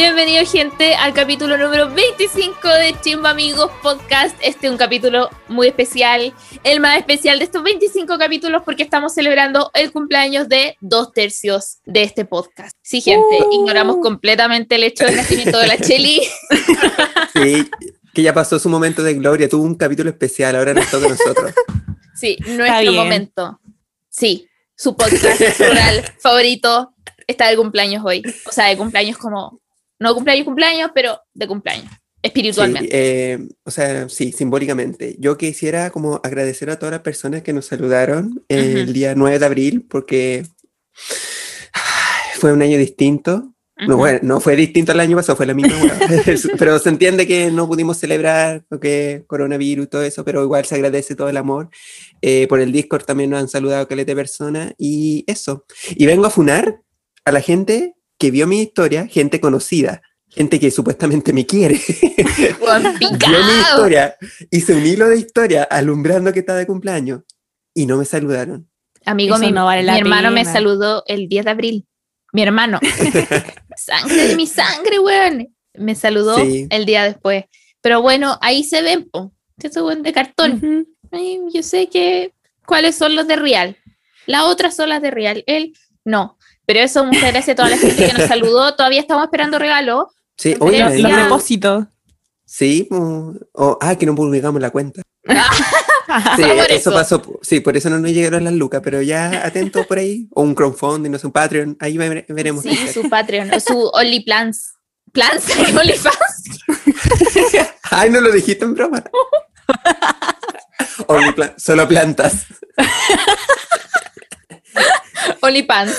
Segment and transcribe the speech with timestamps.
[0.00, 4.34] Bienvenido gente al capítulo número 25 de Chimba Amigos Podcast.
[4.40, 6.32] Este es un capítulo muy especial,
[6.64, 11.80] el más especial de estos 25 capítulos porque estamos celebrando el cumpleaños de dos tercios
[11.84, 12.74] de este podcast.
[12.80, 13.52] Sí, gente, Uh.
[13.52, 16.22] ignoramos completamente el hecho del nacimiento de la Cheli.
[17.34, 17.68] Sí,
[18.14, 21.10] que ya pasó su momento de gloria, tuvo un capítulo especial, ahora nos toca a
[21.10, 21.52] nosotros.
[22.14, 23.60] Sí, nuestro momento.
[24.08, 26.94] Sí, su podcast rural favorito
[27.26, 28.22] está de cumpleaños hoy.
[28.46, 29.59] O sea, de cumpleaños como,
[30.00, 32.88] no cumpleaños, cumpleaños, pero de cumpleaños, Sí, espiritualmente.
[32.90, 35.16] eh, o sea, sí, simbólicamente.
[35.18, 39.46] Yo quisiera como agradecer a todas las personas que nos saludaron el día 9 de
[39.46, 40.44] abril, porque
[42.34, 43.54] fue un año distinto.
[43.76, 43.96] No, Ujú.
[43.96, 45.70] bueno, no fue distinto al año pasado, fue la misma
[46.58, 50.74] pero se entiende que no pudimos celebrar porque coronavirus y todo eso, pero igual se
[50.74, 51.70] agradece todo el amor.
[52.20, 55.64] Eh, por el Discord también nos han saludado caleta de personas y eso.
[55.96, 56.82] Y vengo a funar
[57.24, 61.80] a la gente que vio mi historia, gente conocida, gente que supuestamente me quiere.
[62.60, 64.14] Juan vio mi historia,
[64.50, 67.22] hice un hilo de historia alumbrando que estaba de cumpleaños
[67.74, 68.68] y no me saludaron.
[69.06, 71.86] Amigo, Eso mi, no vale mi la hermano me saludó el 10 de abril.
[72.32, 72.78] Mi hermano.
[73.76, 75.48] sangre de mi sangre, weón.
[75.74, 76.66] Me saludó Sí.
[76.70, 77.44] el día después.
[77.80, 79.32] Pero bueno, ahí se ven, po.
[79.60, 80.86] Este weón de cartón.
[81.10, 82.34] Ay, yo sé que
[82.66, 83.78] cuáles son los de Real.
[84.26, 85.42] Las otras son las de Real.
[85.46, 85.72] Él
[86.04, 86.36] no.
[86.72, 88.76] Pero eso, muchas gracias a toda la gente que nos saludó.
[88.76, 90.08] Todavía estamos esperando regalo.
[90.36, 91.86] Sí, me Los depósitos.
[92.44, 95.02] sí, oh, ah, que no publicamos la cuenta.
[96.36, 96.92] Sí, por eso, eso.
[96.92, 100.42] pasó, sí, por eso no nos llegaron las lucas, pero ya atentos por ahí, o
[100.42, 102.62] un crowdfunding, no sé, un Patreon, ahí vere- veremos.
[102.64, 104.72] Sí, su Patreon, o su OnlyPlans.
[105.12, 105.44] Plans,
[105.76, 106.60] OnlyFans.
[107.92, 109.04] Ay, no lo dijiste en broma.
[111.08, 112.46] Only pla- solo plantas.
[115.42, 115.92] OnlyPans.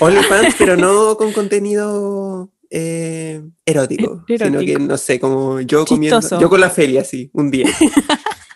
[0.00, 4.78] OnlyFans, pero no con contenido eh, erótico, E- sino que erótico.
[4.80, 6.40] no sé, como yo comiendo, Chistoso.
[6.40, 7.66] yo con la feria, sí, un día.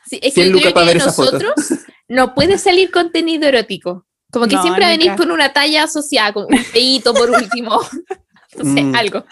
[0.07, 1.55] Sí, es 100 que yo creo para que de nosotros
[2.09, 4.07] no puede salir contenido erótico.
[4.31, 7.81] Como que No, siempre venís con una talla asociada, con un peito por último.
[8.57, 8.95] No sé, Mm.
[8.95, 9.25] algo.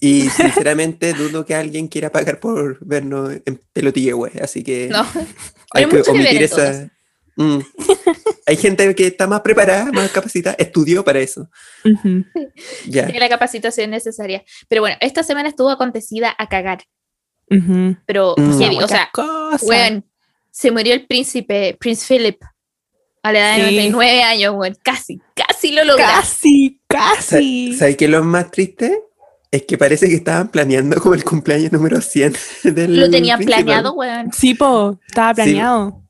[0.00, 5.00] Y sinceramente dudo que alguien quiera pagar por vernos en pelotilla, güey, así que No.
[5.72, 6.90] hay Hay que que omitir todo esa...
[7.36, 7.58] Mm.
[8.46, 11.48] Hay gente que está más preparada, más capacitada, estudió para eso.
[12.86, 13.04] Ya.
[13.06, 14.44] Tiene la capacitación necesaria.
[14.68, 16.84] Pero bueno, esta semana estuvo acontecida a cagar.
[18.06, 18.58] Pero Mm.
[18.60, 19.10] heavy, o sea,
[19.62, 20.04] weón,
[20.50, 22.40] se murió el príncipe, Prince Philip,
[23.22, 23.76] a la edad de Sí.
[23.76, 24.76] 99 años, weón.
[24.82, 26.06] Casi, casi lo logra.
[26.06, 27.74] Casi, casi.
[27.76, 29.00] ¿Sabes qué es lo más triste?
[29.50, 32.34] Es que parece que estaban planeando como el cumpleaños número 100
[32.64, 34.32] del Lo tenían planeado, weón.
[34.32, 35.42] Sí, po, estaba Sí.
[35.42, 36.02] planeado.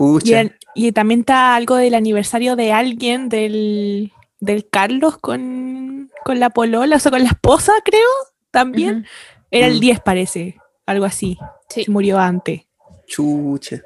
[0.00, 0.40] Y, pucha.
[0.40, 6.50] el- y también está algo del aniversario de alguien, del, del Carlos con, con la
[6.50, 8.08] polola, o sea, con la esposa, creo,
[8.50, 9.06] también.
[9.50, 9.70] Era Mm.
[9.72, 10.56] el 10, parece,
[10.86, 11.36] algo así.
[11.68, 11.84] Sí.
[11.84, 12.62] Se murió antes.
[13.06, 13.82] Chucha.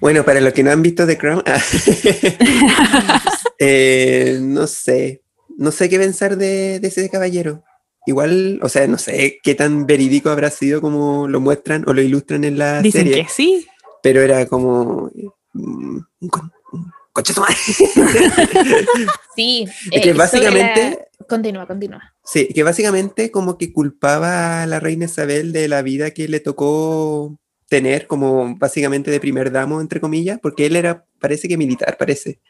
[0.00, 1.60] Bueno, para los que no han visto The Crown, ah,
[3.58, 5.22] eh, no sé,
[5.56, 7.62] no sé qué pensar de, de ese caballero.
[8.06, 12.00] Igual, o sea, no sé qué tan verídico habrá sido como lo muestran o lo
[12.02, 13.66] ilustran en la Dicen serie, que sí.
[14.02, 15.28] pero era como mm,
[15.60, 16.92] un, con- un
[17.38, 17.54] madre.
[19.34, 19.66] Sí.
[19.90, 22.14] Eh, que básicamente, la- Continúa, continúa.
[22.24, 26.40] sí, que básicamente como que culpaba a la reina Isabel de la vida que le
[26.40, 27.36] tocó
[27.68, 32.40] tener como básicamente de primer damo, entre comillas, porque él era, parece que militar, parece.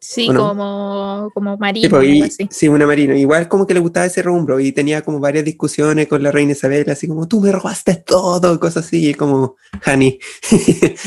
[0.00, 0.48] Sí, ¿O no?
[0.48, 2.48] como, como marino, algo y- así.
[2.50, 3.16] sí, una marina.
[3.18, 6.52] Igual como que le gustaba ese rumbro y tenía como varias discusiones con la reina
[6.52, 9.56] Isabel, así como, tú me robaste todo, cosas así, como,
[9.86, 10.18] honey.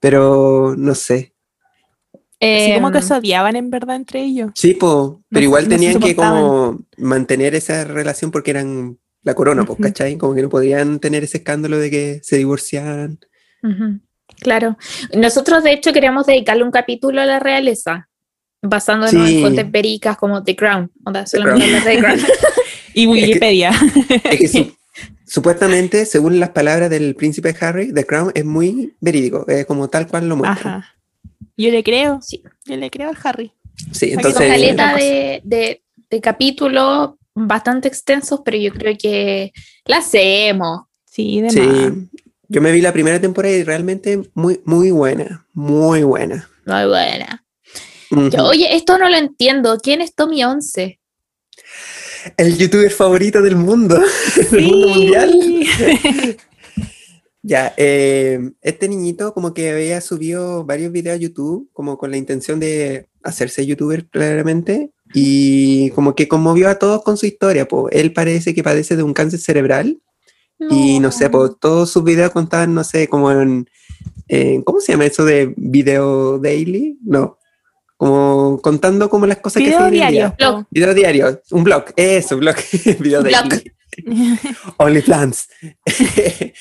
[0.00, 1.32] Pero no sé.
[2.40, 4.50] Sí, como que se odiaban en verdad entre ellos.
[4.54, 9.64] Sí, po, pero igual no tenían que como mantener esa relación porque eran la corona,
[9.64, 9.78] pues.
[9.80, 10.16] ¿cachai?
[10.18, 13.18] Como que no podían tener ese escándalo de que se divorciaran.
[14.40, 14.76] Claro.
[15.14, 18.08] Nosotros, de hecho, queríamos dedicarle un capítulo a la realeza,
[18.62, 19.36] basándonos Sí.
[19.36, 20.92] en fuentes vericas como The Crown.
[21.04, 21.74] Onda, The solamente Crown.
[21.80, 22.20] hablar de The Crown.
[22.94, 23.70] Y Wikipedia.
[24.24, 24.75] Es que su-
[25.26, 30.06] supuestamente, según las palabras del príncipe Harry, The Crown es muy verídico, es como tal
[30.06, 30.76] cual lo muestra.
[30.76, 30.94] Ajá.
[31.56, 32.20] Yo le creo.
[32.22, 32.42] Sí.
[32.64, 33.52] Yo le creo al Harry.
[33.92, 34.48] Sí, entonces...
[34.48, 39.52] caleta de, de, de capítulos bastante extensos, pero yo creo que
[39.84, 40.82] la hacemos.
[41.04, 41.54] Sí, de más.
[41.54, 46.48] Sí, yo me vi la primera temporada y realmente muy, muy buena, muy buena.
[46.64, 47.44] Muy buena.
[48.10, 49.78] Yo, oye, esto no lo entiendo.
[49.82, 51.00] ¿Quién es Tommy 11?
[52.36, 54.00] El youtuber favorito del mundo,
[54.50, 55.32] del mundo mundial.
[55.78, 56.36] Sí.
[57.48, 62.16] Ya, eh, este niñito como que había subido varios videos a YouTube, como con la
[62.16, 67.68] intención de hacerse youtuber claramente, y como que conmovió a todos con su historia.
[67.68, 67.88] Po.
[67.90, 70.00] Él parece que padece de un cáncer cerebral
[70.70, 73.70] y no sé, pues todos sus videos contaban, no sé, como en,
[74.26, 76.98] en- ¿cómo se llama eso de video daily?
[77.04, 77.35] No,
[77.96, 80.34] como contando como las cosas que Video en el diario.
[80.38, 80.66] Blog.
[80.70, 82.56] Video diario, un blog, eso, blog,
[83.00, 83.48] video Blog.
[83.48, 83.72] daily.
[84.78, 85.48] OnlyFans.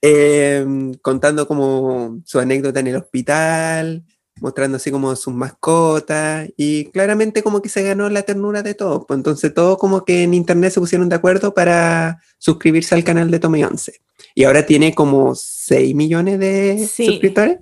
[0.00, 4.04] Em, contando como su anécdota en el hospital,
[4.40, 9.04] mostrando así como sus mascotas y claramente como que se ganó la ternura de todos.
[9.08, 13.28] Pues entonces todos como que en internet se pusieron de acuerdo para suscribirse al canal
[13.32, 14.00] de Tommy 11.
[14.36, 17.06] Y ahora tiene como 6 millones de Sí.
[17.06, 17.58] suscriptores.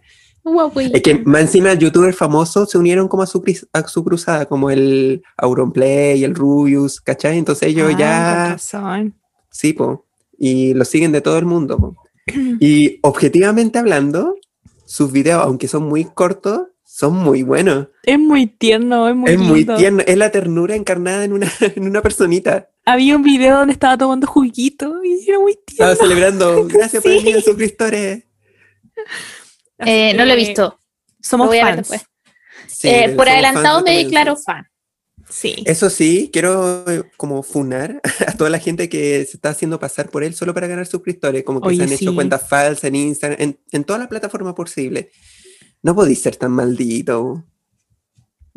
[0.94, 4.46] Es que más encima youtubers famosos se unieron como a su, cris- a su cruzada,
[4.46, 7.36] como el Auronplay, el Rubius, ¿cachai?
[7.38, 8.48] Entonces ellos Ah, ya...
[8.52, 9.14] razón.
[9.50, 10.06] Sí, po.
[10.38, 11.78] Y lo siguen de todo el mundo.
[11.78, 11.96] po.
[12.60, 14.36] Y objetivamente hablando,
[14.84, 17.88] sus videos, aunque son muy cortos, son muy buenos.
[18.04, 20.02] Es muy tierno, es muy es muy tierno.
[20.06, 22.68] Es la ternura encarnada en una, en una personita.
[22.84, 25.92] Había un video donde estaba tomando juguito y era muy tierno.
[25.92, 26.66] Estaba celebrando.
[26.68, 27.18] Gracias por Sí.
[27.18, 28.22] venir a suscriptores.
[29.78, 30.78] Eh, no lo he visto.
[31.20, 31.76] Somos Lo fans.
[31.88, 32.02] después.
[32.68, 34.64] Sí, Eh, por somos adelantado me declaro fan.
[35.28, 35.64] Sí.
[35.66, 40.08] Eso sí, quiero eh, como funar a toda la gente que se está haciendo pasar
[40.08, 42.14] por él solo para ganar suscriptores, como que Oye, se han hecho sí.
[42.14, 45.06] cuentas falsas en Instagram, en, en todas las plataformas posibles.
[45.82, 47.44] No podéis ser tan maldito.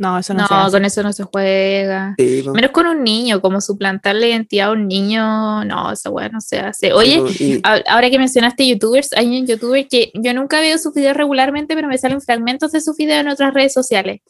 [0.01, 0.71] No, eso no, No, se hace.
[0.71, 2.15] con eso no se juega.
[2.17, 2.43] Sí.
[2.53, 6.39] Menos con un niño, como suplantar la identidad a un niño, no, esa weá no
[6.39, 6.93] se hace.
[6.93, 7.55] Oye, Sí.
[7.55, 11.75] Y- ahora que mencionaste youtubers, hay un youtuber que yo nunca veo sus videos regularmente,
[11.75, 14.21] pero me salen fragmentos de sus videos en otras redes sociales,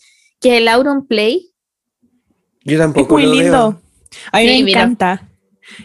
[0.41, 1.51] que es el Auron Play.
[2.65, 3.41] yo Es tampoco muy lo veo.
[3.41, 3.81] lindo.
[4.31, 4.81] A mí Sí, me mira.
[4.81, 5.29] encanta.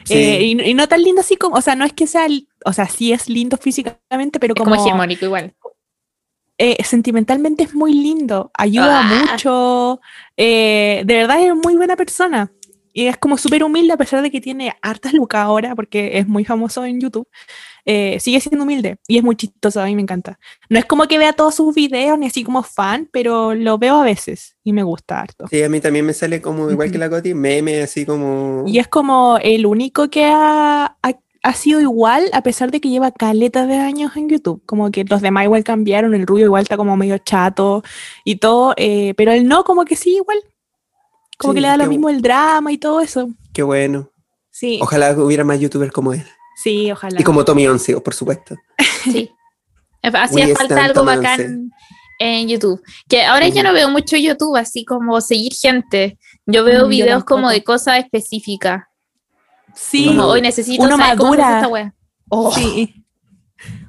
[0.05, 0.15] Sí.
[0.15, 2.27] Eh, y, y no tan lindo así como, o sea, no es que sea,
[2.65, 5.53] o sea, sí es lindo físicamente, pero Es como, como hegemónico igual.
[6.59, 9.31] Eh, sentimentalmente es muy lindo, ayuda Ah.
[9.33, 10.01] mucho,
[10.37, 12.51] eh, de verdad es muy buena persona.
[12.97, 16.29] Y es como súper humilde a pesar de que tiene hartas lucas ahora, porque es
[16.29, 17.27] muy famoso en YouTube.
[17.87, 20.39] eh, sigue siendo humilde y es muy chistoso, a mí me encanta.
[20.71, 23.97] No es como que vea todos sus videos ni así como fan, pero lo veo
[24.01, 25.47] a veces y me gusta harto.
[25.51, 28.65] Sí, a mí también me sale como igual que la Coti, meme así como...
[28.67, 31.12] Y es como el único que ha, ha,
[31.44, 34.62] ha sido igual a pesar de que lleva caletas de años en YouTube.
[34.67, 37.82] Como que los demás igual cambiaron, el rubio igual está como medio chato
[38.25, 40.38] y todo, eh, pero él no, como que sí, igual.
[41.38, 43.29] Como Sí, que le da lo mismo el drama y todo eso.
[43.52, 44.11] Qué bueno.
[44.50, 46.25] Sí, Ojalá hubiera más youtubers como él.
[46.62, 47.20] sí, ojalá.
[47.20, 48.56] Y como Tommy 11, por supuesto.
[49.05, 49.31] Sí.
[50.02, 51.70] Hacía falta algo Tommy bacán
[52.19, 52.82] en YouTube.
[53.08, 53.64] Que ahora yo Ujú.
[53.64, 56.19] no veo mucho YouTube, así como seguir gente.
[56.46, 58.85] Yo veo Mm, yo videos como de cosas específicas.
[59.75, 61.56] Sí, Como hoy necesito Uno saber cómo madura.
[61.56, 61.94] esta wea.
[62.29, 62.94] Oh, sí.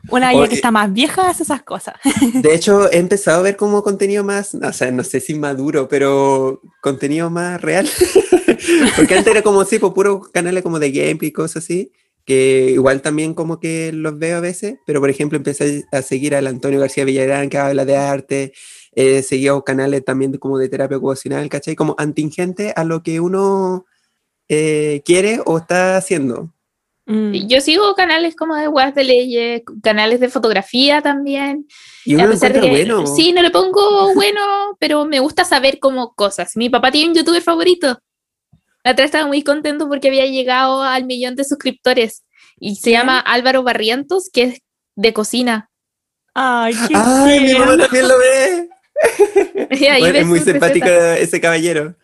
[0.09, 0.49] Una Oye.
[0.49, 1.95] que está más vieja hace esas cosas.
[2.33, 5.87] De hecho, he empezado a ver como contenido más, o sea, no sé si maduro,
[5.87, 7.89] pero contenido más real.
[8.95, 11.91] Porque antes era como, sí, pues puros canales como de gameplay y cosas así,
[12.23, 16.35] que igual también como que los veo a veces, pero por ejemplo empecé a seguir
[16.35, 18.53] al Antonio García Villarán que habla de arte,
[18.93, 21.75] eh, seguía canales también como de terapia ocupacional, ¿cachai?
[21.75, 23.85] Como antingente a lo que uno
[24.50, 26.50] eh, quiere o está haciendo.
[27.07, 27.47] Mm.
[27.47, 31.67] Yo sigo canales como de weas de leyes, canales de fotografía también.
[32.03, 33.15] Y a uno lo pesar de encuentra que bueno.
[33.15, 34.41] sí, no le pongo bueno,
[34.79, 36.55] pero me gusta saber como cosas.
[36.55, 38.00] Mi papá tiene un youtuber favorito.
[38.84, 42.24] La otra estaba muy contento porque había llegado al millón de suscriptores
[42.60, 43.01] y se ¿Quién?
[43.01, 44.62] llama Álvaro Barrientos, que es
[44.96, 45.69] de cocina.
[46.34, 48.69] Ay, qué Ay, mi mamá también lo ve.
[50.00, 51.19] Bueno, es muy simpático recetas.
[51.19, 51.96] ese caballero.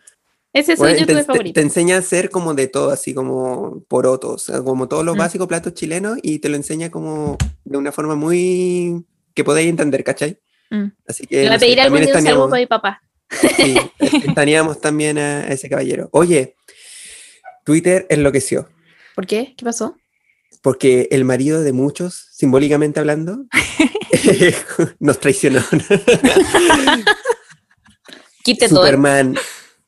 [0.54, 1.54] Ese es Bueno, te, youtuber te- favorito.
[1.54, 5.18] te enseña a hacer como de todo, así como porotos, como todos los Mm.
[5.18, 9.04] básicos platos chilenos y te lo enseña como de una forma muy
[9.34, 10.38] que podéis entender, ¿cachai?
[10.70, 10.88] Mm.
[11.06, 13.02] Así que Le voy a pedir algún día un saludo para mi papá.
[13.56, 13.76] sí,
[14.82, 16.08] también a ese caballero.
[16.12, 16.54] Oye,
[17.64, 18.68] Twitter enloqueció
[19.14, 19.54] ¿Por qué?
[19.56, 19.96] ¿Qué pasó?
[20.62, 23.46] porque el marido de muchos, simbólicamente hablando,
[25.00, 25.60] nos traicionó.
[28.44, 28.82] Quite todo.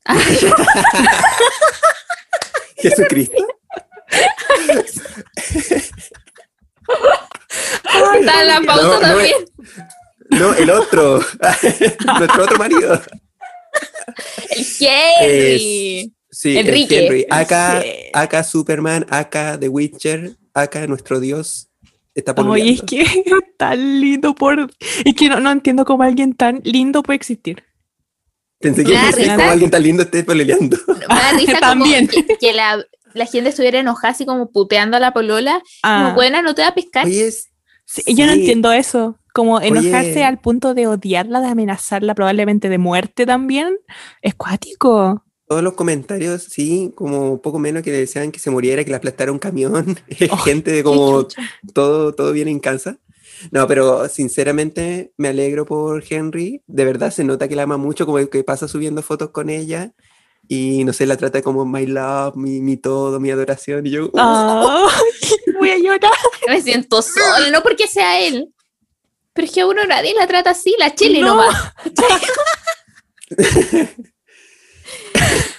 [2.77, 3.47] Jesucristo.
[8.19, 9.35] Está en la pausa No, también.
[10.31, 11.19] No, el otro.
[12.19, 13.01] Nuestro otro marido.
[14.51, 16.13] El Henry.
[16.31, 16.69] Sí, el.
[16.69, 17.27] Henry.
[17.31, 17.89] Acá, Sí.
[18.13, 21.69] acá Superman, acá The Witcher, acá nuestro dios
[22.15, 23.25] está Oye, es que es
[23.57, 24.71] tan lindo por...
[25.05, 27.65] Es que no, no entiendo cómo alguien tan lindo puede existir.
[28.65, 28.93] Pensé que
[29.37, 30.23] cómo alguien tan lindo esté
[31.09, 32.09] da risa como También.
[32.09, 35.63] que, que la, la gente estuviera enojada así como puteando a la polola.
[35.83, 37.07] Ah, Como buena, no te va a pescar.
[37.07, 37.51] Oye, es-
[37.85, 38.41] sí, Yo no sí.
[38.41, 39.19] entiendo eso.
[39.35, 40.25] Como enojarse Oye.
[40.25, 43.77] al punto de odiarla, de amenazarla probablemente de muerte también.
[44.23, 45.23] Es cuático.
[45.47, 49.31] todos los comentarios, sí, como poco menos que deseaban que se muriera, que le aplastara
[49.31, 49.97] un camión,
[50.45, 51.27] gente de como
[51.75, 52.97] todo, todo bien en casa.
[53.51, 56.63] No, pero sinceramente me alegro por Henry.
[56.67, 59.93] De verdad se nota que la ama mucho, como que pasa subiendo fotos con ella
[60.49, 63.87] y no sé, la trata como my love, mi, mi todo, mi adoración.
[63.87, 64.89] Y yo, oh,
[65.59, 66.13] voy a llorar.
[66.49, 68.53] Me siento sola, no porque sea él,
[69.33, 71.29] pero es que a uno nadie la trata así, la chile No.
[71.29, 71.73] nomás.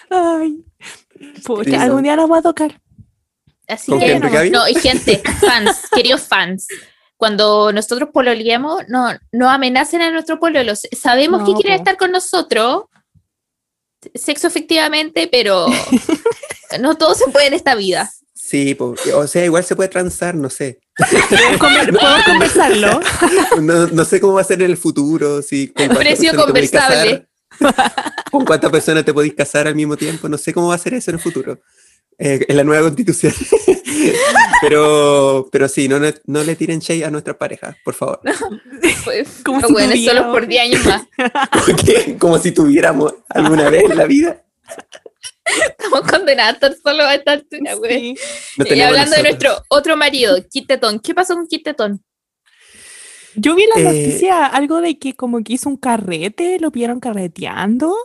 [0.10, 0.64] Ay.
[1.44, 2.80] Pucha, algún día nos va a tocar.
[3.68, 4.20] Así ¿Con que
[4.52, 6.68] no, y gente, fans, queridos fans.
[7.18, 10.74] Cuando nosotros pololeamos, no, no amenacen a nuestro pololo.
[10.76, 11.82] Sabemos que No, quieren po.
[11.84, 12.84] estar con nosotros,
[14.14, 15.66] sexo efectivamente, pero
[16.80, 18.12] no todo se puede en esta vida.
[18.34, 20.80] Sí, o sea, igual se puede transar, no sé.
[21.30, 23.00] Podemos conver- podemos conversarlo.
[23.62, 27.28] No, no sé cómo va a ser en el futuro, si con Precio conversable.
[27.60, 30.80] casar, con cuántas personas te podéis casar al mismo tiempo, no sé cómo va a
[30.80, 31.60] ser eso en el futuro,
[32.18, 33.34] eh, en la nueva constitución.
[34.62, 38.22] pero, pero sí, no, le- no le tiren shade a nuestras parejas, por favor.
[39.04, 41.04] Pues, Como si buenos tuviera, solo por 10 años más.
[41.66, 44.44] Porque, como si tuviéramos alguna vez en la vida.
[45.46, 48.16] Estamos condenados a estar solo a esta altura, güey.
[48.16, 48.24] Sí.
[48.58, 51.00] No Y hablando de nuestro otro marido, Kitetón.
[51.00, 52.04] ¿Qué pasó con Kitetón?
[53.36, 57.00] Yo vi la Eh, noticia, algo de que como que hizo un carrete, lo vieron
[57.00, 57.96] carreteando,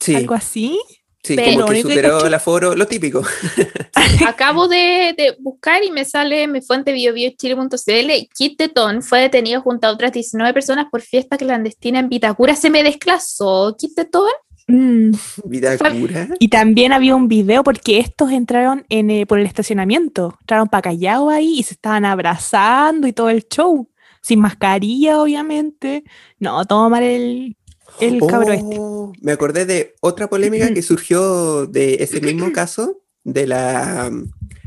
[0.00, 0.80] Sí, algo así.
[1.22, 3.22] Sí, Pero como que que superó caché- el aforo, lo típico.
[4.26, 8.10] Acabo de, de buscar y me sale mi fuente biobiochile.cl.
[8.34, 12.56] Kit Tetón fue detenido junto a otras 19 personas por fiesta clandestina en Vitacura.
[12.56, 14.30] Se me desclasó Kit Tetón.
[14.68, 15.10] Mm.
[15.44, 16.28] Vida Fue- cura.
[16.38, 20.82] Y también había un video porque estos entraron en, eh, por el estacionamiento, entraron para
[20.82, 23.88] Callao ahí y se estaban abrazando y todo el show,
[24.22, 26.04] sin mascarilla obviamente.
[26.38, 27.56] No, todo mal el,
[28.00, 28.76] el cabro este.
[28.78, 34.10] Oh, Me acordé de otra polémica que surgió de ese mismo caso, de la...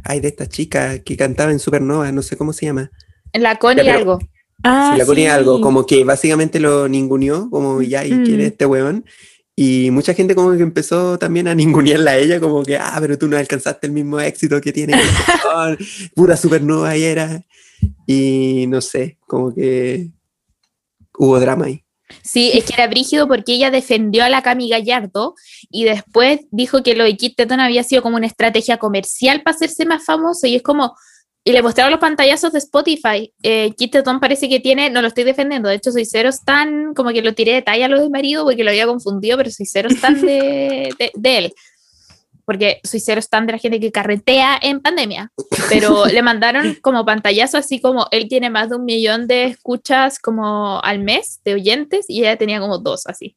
[0.03, 2.91] Ay, de esta chica que cantaba en Supernova, no sé cómo se llama.
[3.33, 4.19] La Connie Ya, pero- algo.
[4.63, 5.25] Ah, si la sí.
[5.27, 8.41] algo, como que básicamente lo ninguneó, como ya, ¿y quién Mm.
[8.41, 9.05] es este weón?
[9.55, 13.17] Y mucha gente como que empezó también a ningunearla a ella, como que, ah, pero
[13.17, 14.93] tú no alcanzaste el mismo éxito que tiene,
[15.27, 15.77] Gastón,
[16.15, 17.43] pura supernova y era.
[18.07, 20.09] Y no sé, como que
[21.17, 21.83] hubo drama ahí.
[22.23, 25.33] Sí, es que era brígido porque ella defendió a la Cami Gallardo
[25.71, 29.55] y después dijo que lo de Kit Tetón había sido como una estrategia comercial para
[29.55, 30.95] hacerse más famoso y es como,
[31.43, 33.33] y le mostraron los pantallazos de Spotify.
[33.41, 36.93] Eh, Kit Tetón parece que tiene, no lo estoy defendiendo, de hecho soy cero stan,
[36.93, 39.49] como que lo tiré de talla a lo de marido porque lo había confundido, pero
[39.49, 41.53] soy cero stan de, de, de él.
[42.45, 45.31] Porque soy cero stan de la gente que carretea en pandemia.
[45.69, 50.19] Pero le mandaron como pantallazo así como él tiene más de un millón de escuchas
[50.19, 53.35] como al mes de oyentes y ella tenía como dos así.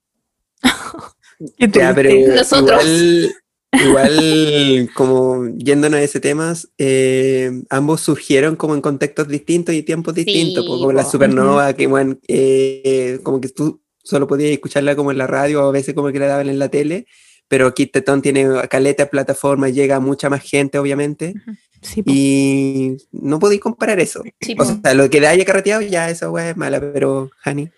[1.59, 2.11] Qué Ya, pero.
[2.35, 2.85] Nosotros.
[2.85, 3.35] igual,
[3.73, 10.15] igual como yéndonos a ese tema, eh, ambos surgieron como en contextos distintos y tiempos
[10.15, 15.11] distintos, po, como la supernova, que bueno, eh, como que tú solo podías escucharla como
[15.11, 17.07] en la radio o a veces como que la daban en la tele,
[17.49, 21.35] pero Kit Tetón tiene caleta de plataformas, llega a mucha más gente obviamente,
[21.81, 24.23] Sí, y no podéis comparar eso.
[24.41, 27.71] Sí, O sea, lo que le haya carreteado ya esa weá es mala, pero Hani.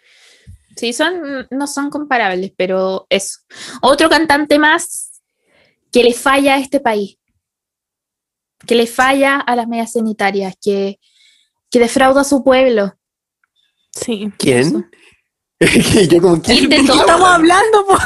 [0.76, 3.40] Sí, son, no son comparables, pero eso.
[3.82, 5.20] Otro cantante más
[5.92, 7.18] que le falla a este país,
[8.66, 10.98] que le falla a las medias sanitarias, que,
[11.70, 12.94] que defrauda a su pueblo.
[13.92, 14.32] sí.
[14.38, 14.88] ¿Quién?
[16.08, 16.58] Yo como, ¿quién?
[16.58, 17.00] Kit Tetón.
[17.00, 17.86] Estamos hablando.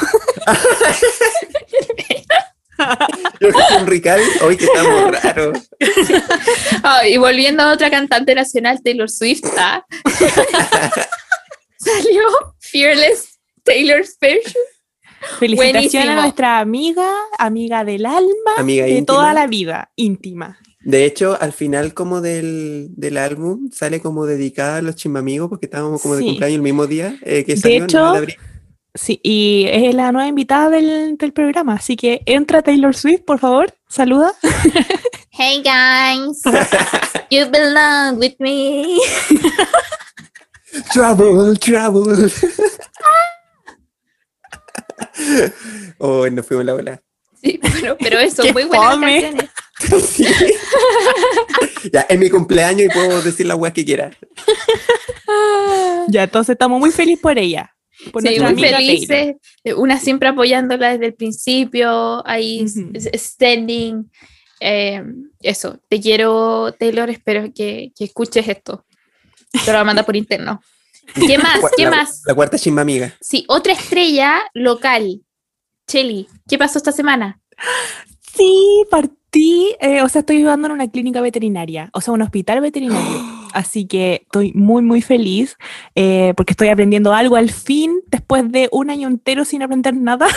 [3.41, 5.59] Yo con Cavill, hoy que estamos raros.
[6.83, 9.87] Ah, y volviendo a otra cantante nacional, Taylor Swift, ¿ah?
[11.79, 12.25] salió
[12.59, 14.65] Fearless Taylor's version.
[15.39, 16.11] Felicitaciones Buenísimo.
[16.13, 19.07] a nuestra amiga, amiga del alma, Amiga de íntima.
[19.07, 20.59] toda la vida, íntima.
[20.81, 25.67] De hecho, al final como del, del álbum sale como dedicada a los chimbamigos porque
[25.67, 28.37] estábamos como de cumpleaños el mismo día eh, que De salió, hecho, de abril.
[28.95, 33.39] Sí, y es la nueva invitada del, del programa, así que entra Taylor Swift, por
[33.39, 34.33] favor, saluda.
[35.37, 36.43] Hey guys,
[37.29, 39.01] you belong with me.
[40.93, 42.31] Trouble, trouble.
[45.99, 47.03] oh, nos fuimos la bola.
[47.43, 49.51] Sí, bueno, pero eso, muy buenas canciones.
[50.09, 50.25] Sí.
[51.93, 54.13] ya, es mi cumpleaños y puedo decir la weá que quiera.
[56.09, 57.71] Ya, entonces estamos muy felices por ella.
[58.13, 59.37] Por Sí, nuestra muy amiga felices.
[59.77, 64.11] Una siempre apoyándola desde el principio, ahí s- s- standing.
[64.61, 65.03] eh,
[65.41, 68.85] eso, te quiero, Taylor, espero que, que escuches esto.
[69.53, 70.61] Te lo va a mandar por interno.
[71.15, 71.59] ¿Qué más?
[71.77, 72.23] ¿Qué la- más?
[72.27, 73.15] La cuarta chimbamiga.
[73.21, 75.21] Sí, otra estrella local
[75.87, 77.41] Cheli, ¿qué pasó esta semana?
[78.37, 82.61] Sí, partí, eh, o sea, estoy ayudando en una clínica veterinaria, o sea, un hospital
[82.61, 83.23] veterinario.
[83.55, 85.57] Así que estoy muy, muy feliz
[85.95, 90.27] eh, porque estoy aprendiendo algo al fin, después de un año entero sin aprender nada.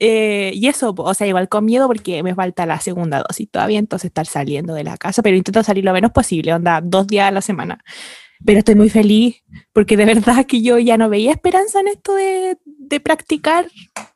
[0.00, 3.78] Eh, y eso, o sea, igual con miedo porque me falta la segunda dosis todavía,
[3.78, 7.28] entonces estar saliendo de la casa, pero intento salir lo menos posible, onda, dos días
[7.28, 7.78] a la semana.
[8.44, 12.12] Pero estoy muy feliz porque de verdad que yo ya no veía esperanza en esto
[12.16, 13.68] de, de practicar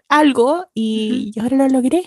[0.08, 2.02] algo y yo ahora lo logré.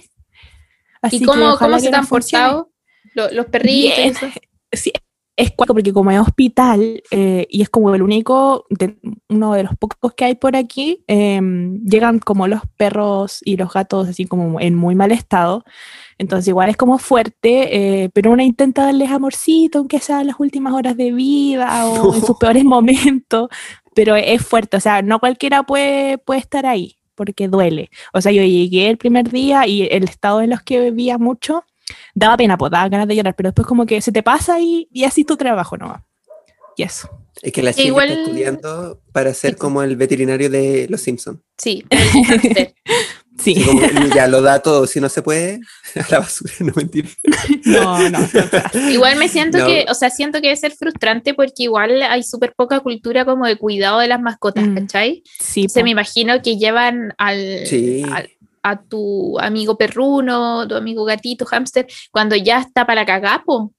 [1.02, 2.44] Así ¿Y cómo, cómo se te han funcione.
[2.46, 2.72] portado
[3.16, 3.98] lo- los perritos?
[3.98, 4.14] Bien.
[4.72, 4.92] Sí,
[5.36, 8.98] es cuático porque como es hospital eh, y es como el único, de-
[9.30, 13.74] uno de los pocos que hay por aquí, em, llegan como los perros y los
[13.74, 15.64] gatos así como en muy mal estado.
[16.20, 20.40] Entonces igual es como fuerte, eh, pero uno intenta darles amorcito, aunque sea en las
[20.40, 23.50] últimas horas de vida o en sus peores momentos,
[23.96, 27.92] pero es fuerte, o sea, no cualquiera puede, puede estar ahí porque duele.
[28.14, 31.64] O sea, yo llegué el primer día y el estado en los que vivía mucho
[32.16, 34.88] daba pena, pues daba ganas de llorar, pero después como que se te pasa y,
[34.92, 36.02] y así tu trabajo nomás.
[36.78, 37.10] Y eso.
[37.42, 39.58] Es que la Chile igual- está estudiando para ser Sí.
[39.58, 41.40] como el veterinario de Los Simpsons.
[41.58, 41.84] Sí.
[43.40, 43.56] Sí.
[43.56, 43.82] Así como,
[44.16, 45.60] ya lo da todo, si no se puede,
[45.96, 47.08] a la basura, no mentira.
[47.66, 48.20] No, no.
[48.92, 49.66] Igual me siento No.
[49.66, 53.46] que, o sea, siento que debe ser frustrante porque igual hay súper poca cultura como
[53.46, 54.76] de cuidado de las mascotas, Mm.
[54.76, 55.24] ¿cachai?
[55.40, 58.04] Sí, Se me imagino que llevan al, Sí.
[58.12, 58.30] al-
[58.62, 63.72] a tu amigo perruno, tu amigo gatito, hámster, cuando ya está para cagar, po.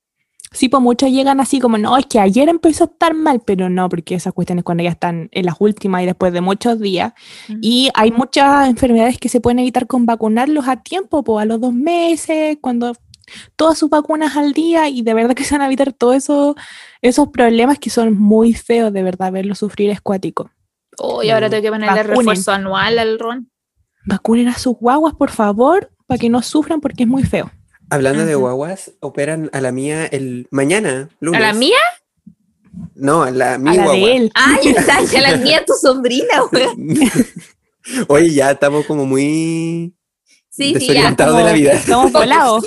[0.53, 3.69] Sí, pues muchos llegan así como, no, es que ayer empezó a estar mal, pero
[3.71, 7.13] no, porque esas cuestiones cuando ya están en las últimas y después de muchos días.
[7.61, 11.61] Y hay muchas enfermedades que se pueden evitar con vacunarlos a tiempo, pues a los
[11.61, 12.95] dos meses, cuando
[13.55, 16.57] todas sus vacunas al día y de verdad que se van a evitar todos esos,
[17.01, 20.51] esos problemas que son muy feos, de verdad, verlos sufrir es cuático.
[20.99, 21.51] Oh, y ahora Mm.
[21.51, 22.17] tengo que ponerle Vacunen.
[22.19, 23.49] refuerzo anual al ron.
[24.05, 27.53] Vacunen a sus guaguas, por favor, para que no sufran porque es muy feo.
[27.91, 31.41] Hablando de guaguas, operan a la mía el mañana, lunes.
[31.41, 31.79] ¿A la mía?
[32.95, 34.07] No, a la mi a la guagua.
[34.09, 34.31] de él.
[34.35, 36.95] Ah, ya está, ya la mía, tu sobrina, weón.
[38.09, 39.95] Oye, ya estamos como muy
[40.51, 40.79] Sí, sí, ya.
[40.79, 41.73] desorientados de la como- vida.
[41.73, 42.65] Estamos volados.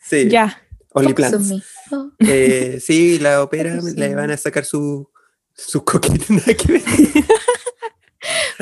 [0.00, 0.62] Sí, Ya.
[0.92, 1.52] Only plans.
[1.92, 2.10] Oh.
[2.18, 5.08] Eh, sí, la Focus le van a sacar su,
[5.54, 6.24] su coquito.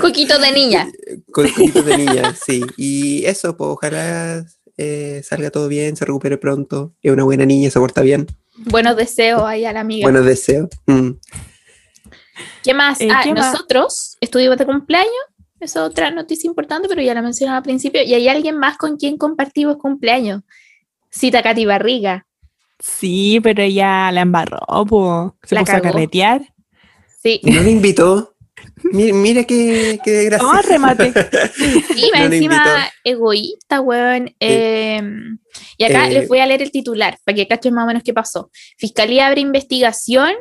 [0.01, 0.88] Coquito de niña.
[1.33, 2.62] Con coquitos de niña, sí.
[2.77, 4.44] Y eso, pues ojalá
[4.79, 6.95] eh, salga todo bien, se recupere pronto.
[7.03, 8.27] Es una buena niña, se porta bien.
[8.57, 10.05] Buenos deseos ahí a la amiga.
[10.05, 10.69] Buenos deseos.
[10.87, 11.11] Mm.
[12.62, 13.01] ¿Qué más?
[13.01, 13.53] Eh, ah, ¿qué más?
[13.53, 15.12] nosotros estuvimos de cumpleaños.
[15.61, 18.03] Esa es otra noticia importante, pero ya la mencioné al principio.
[18.03, 20.43] Y hay alguien más con quien compartimos cumpleaños.
[21.11, 22.27] Cita Katy Barriga.
[22.79, 25.37] Sí, pero ella la embarró, po.
[25.43, 25.93] Se La puso a cagó.
[25.93, 26.55] carretear.
[27.21, 28.37] Sí, no me invitó.
[28.85, 30.47] Mira, mira qué, qué desgracia.
[30.47, 31.12] Vamos a remate.
[31.55, 34.35] sí, No encima egoísta, weón.
[34.41, 35.03] Eh,
[35.77, 38.03] y acá Eh, les voy a leer el titular para que cachen más o menos
[38.03, 38.51] qué pasó.
[38.77, 40.35] Fiscalía abre investigación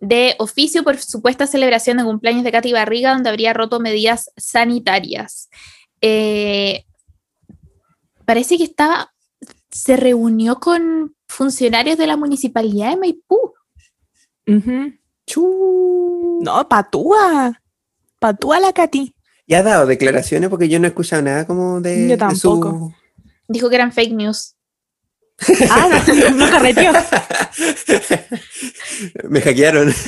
[0.00, 5.48] de oficio por supuesta celebración de cumpleaños de Katy Barriga, donde habría roto medidas sanitarias.
[6.00, 6.84] Eh,
[8.24, 9.12] parece que estaba,
[9.70, 13.54] se reunió con funcionarios de la municipalidad de Maipú.
[14.46, 14.92] Ujú.
[15.24, 16.40] Chu.
[16.42, 17.61] No, patúa.
[18.22, 19.14] Patúa la Katy.
[19.46, 20.48] ¿Y ha dado declaraciones?
[20.48, 22.94] Porque yo no he escuchado nada como de, Yo de su- tampoco.
[23.48, 24.54] Dijo que eran fake news.
[25.70, 25.88] Ah,
[26.30, 26.92] no, no carreteó.
[29.28, 29.92] Me hackearon.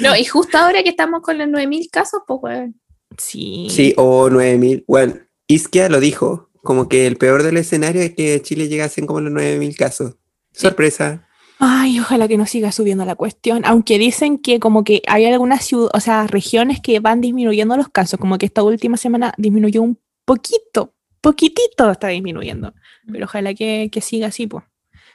[0.00, 2.80] No, y justo ahora que estamos con los 9000 casos, pues, weón.
[3.18, 3.68] Sí.
[3.70, 4.84] Sí, o 9000.
[4.88, 5.14] Bueno,
[5.46, 6.50] Isquia lo dijo.
[6.62, 10.16] Como que el peor del escenario es que Chile llegasen como los 9000 casos.
[10.52, 11.26] Sorpresa.
[11.64, 13.62] Ay, ojalá que no siga subiendo la cuestión.
[13.64, 17.88] Aunque dicen que como que hay algunas ciudades, o sea, regiones que van disminuyendo los
[17.88, 22.74] casos, como que esta última semana disminuyó un poquito, poquitito está disminuyendo.
[23.10, 24.64] Pero ojalá que, que siga así, pues.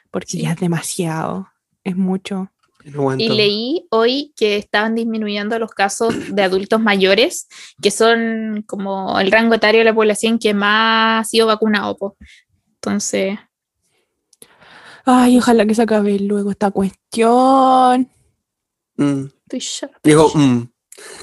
[0.10, 0.42] Porque Sí.
[0.44, 1.50] ya es demasiado,
[1.84, 2.50] es mucho.
[2.86, 3.14] No.
[3.18, 7.50] Y leí hoy que estaban disminuyendo los casos de adultos mayores,
[7.82, 11.98] que son como el rango etario de la población que más ha sido vacunado.
[11.98, 12.16] po.
[12.76, 13.38] Entonces,
[15.10, 18.10] Ay, ojalá que se acabe luego esta cuestión.
[18.98, 19.26] Mm.
[19.44, 20.70] estoy chata, Dijo, mm.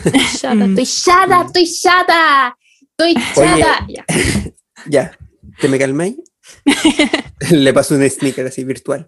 [0.04, 0.70] estoy chata, Mm.
[0.70, 3.60] estoy chata, estoy chata, estoy Oye.
[3.62, 3.86] chata.
[3.88, 4.04] Ya.
[4.86, 5.18] Ya,
[5.60, 6.16] ¿te me calmáis?
[7.50, 9.06] Le pasó un sneaker así virtual.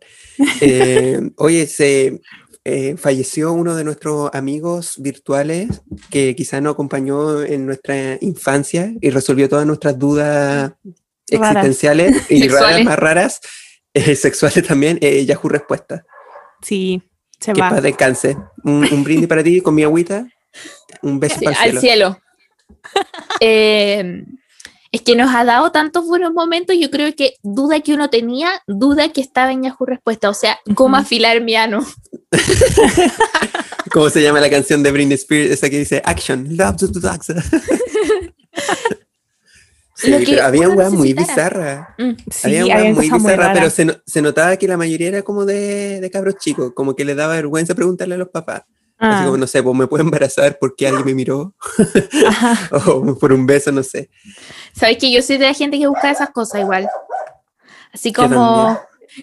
[0.63, 2.21] Eh, oye, se
[2.65, 9.11] eh, falleció uno de nuestros amigos virtuales que quizá nos acompañó en nuestra infancia y
[9.11, 10.73] resolvió todas nuestras dudas
[11.31, 11.57] Raras.
[11.67, 13.41] existenciales y raras, más raras,
[13.97, 14.99] eh, sexuales también.
[15.01, 16.05] Eh, Yahoo Respuesta.
[16.63, 17.03] Sí,
[17.41, 17.71] se Que va.
[17.71, 18.37] paz descanse.
[18.65, 20.27] Un, un brindis para ti con mi agüita.
[21.03, 22.13] Un beso Sí, para el al cielo.
[22.13, 22.23] cielo.
[23.41, 24.25] Eh,
[24.93, 28.63] es que nos ha dado tantos buenos momentos, yo creo que duda que uno tenía,
[28.67, 31.85] duda que estaba en Yahoo Respuesta, o sea, cómo afilar mi ano.
[33.93, 35.51] ¿Cómo se llama la canción de Britney Spears?
[35.53, 37.27] Esa que dice Action, love to the dogs.
[39.99, 41.89] Sí, Lo que pero había weas muy bizarras.
[41.97, 42.11] Mm.
[42.31, 45.23] Sí, había había weas muy bizarras, pero se, no- se notaba que la mayoría era
[45.23, 48.63] como de, de cabros chicos, como que les daba vergüenza preguntarle a los papás.
[48.99, 51.55] Así Ah, como, no sé, pues me puedo embarazar porque alguien me miró,
[52.87, 54.11] o por un beso, no sé.
[54.75, 56.89] Sabes que yo soy de la gente que busca esas cosas igual.
[57.93, 58.79] Así Yo como.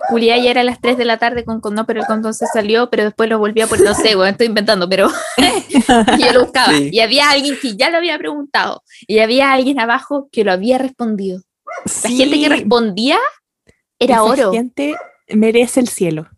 [0.10, 2.46] Julia ya era a las 3 de la tarde con condón, pero el condón se
[2.48, 5.10] salió, pero después lo volvió a poner, no sé, bueno, estoy inventando, pero
[6.20, 6.74] yo lo buscaba.
[6.74, 6.90] Sí.
[6.92, 10.78] Y había alguien que ya lo había preguntado, y había alguien abajo que lo había
[10.78, 11.42] respondido.
[12.04, 13.18] La gente que respondía
[14.00, 14.52] era esa oro.
[14.52, 14.96] gente
[15.30, 16.30] merece el cielo.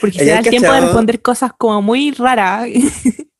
[0.00, 2.68] Porque se da el tiempo de responder cosas como muy raras.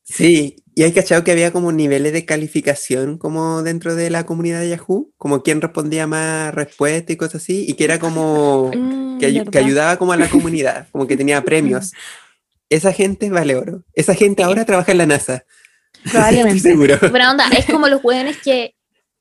[0.02, 4.60] Sí, y hay cachado que había como niveles de calificación como dentro de la comunidad
[4.60, 9.18] de Yahoo, como quien respondía más respuestas y cosas así, y que era como Mm,
[9.18, 11.90] que, que ayudaba como a la comunidad, como que tenía premios.
[12.70, 13.82] Esa gente vale oro.
[13.92, 15.44] Esa gente ahora trabaja en la NASA.
[15.96, 16.60] Estoy Probablemente.
[16.60, 16.96] seguro.
[17.10, 18.76] Buena onda, es como los hueones que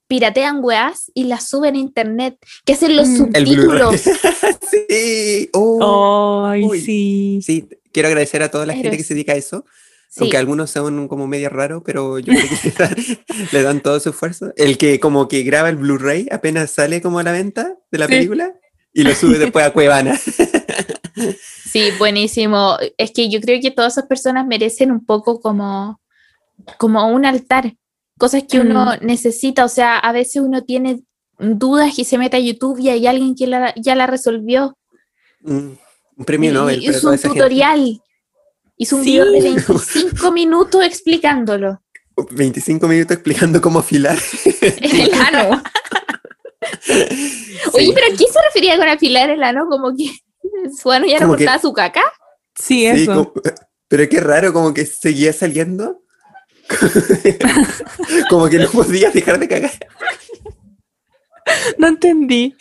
[0.08, 3.18] piratean weas y las suben a internet, que hacen los Mm.
[3.18, 4.02] Subtítulos.
[4.90, 5.50] sí.
[5.54, 6.46] oh.
[6.46, 6.82] Ay, Uy.
[6.82, 7.40] sí.
[7.44, 9.66] Sí, quiero agradecer a toda la gente que se dedica a eso,
[10.10, 10.22] Sí.
[10.22, 12.96] aunque algunos son como medio raros, pero yo creo que le dan,
[13.52, 14.52] le dan todo su esfuerzo.
[14.56, 18.06] El que como que graba el Blu-ray apenas sale como a la venta de la
[18.08, 18.14] Sí.
[18.14, 18.54] película
[18.94, 20.18] y lo sube después a Cuevana.
[21.72, 22.78] Sí, buenísimo.
[22.98, 26.00] Es que yo creo que todas esas personas merecen un poco como,
[26.78, 27.74] como un altar,
[28.18, 29.66] cosas que uno necesita.
[29.66, 31.02] O sea, a veces uno tiene
[31.40, 34.78] dudas y se mete a YouTube y hay alguien que la- ya la resolvió.
[35.42, 35.72] Mm,
[36.18, 36.82] Un premio Nobel.
[36.84, 37.40] y toda un esa gente.
[38.78, 39.12] Hizo un Sí.
[39.12, 41.82] video de 25 minutos explicándolo.
[42.32, 44.18] 25 minutos explicando cómo afilar.
[44.82, 45.62] El ano.
[47.74, 47.92] Oye, Sí.
[47.94, 49.68] pero ¿a qué se refería con afilar el ano?
[49.70, 50.12] Como que
[50.82, 52.02] su ano ya no Como que- cortaba su caca.
[52.56, 53.14] Sí, Sí, eso.
[53.14, 53.34] como-
[53.88, 56.02] pero qué raro, como que seguía saliendo.
[58.30, 59.72] como que no podía dejar de cagar.
[61.78, 62.54] No entendí.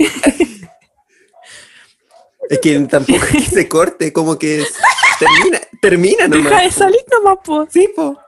[2.48, 4.64] Es que tampoco es que se corte, como que
[5.18, 6.74] termina, termina Deja de nomás.
[6.74, 7.66] salir nomás, po.
[7.70, 8.18] Sí, po.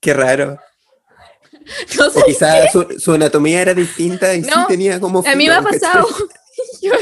[0.00, 0.58] Qué raro.
[1.96, 5.20] No O quizás su, su anatomía era distinta y sí No, tenía como.
[5.24, 6.08] a mí me ha pasado.
[6.82, 6.92] Yo-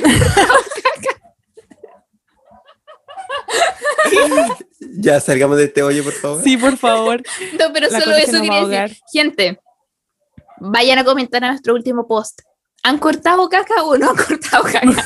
[5.01, 6.43] Ya salgamos de este hoyo, por favor.
[6.43, 7.23] Sí, por favor.
[7.59, 8.99] No, pero La solo eso quería decir.
[9.13, 9.61] Gente,
[10.59, 12.41] vayan a comentar a nuestro último post.
[12.83, 15.05] ¿Han cortado caca o no han cortado caca?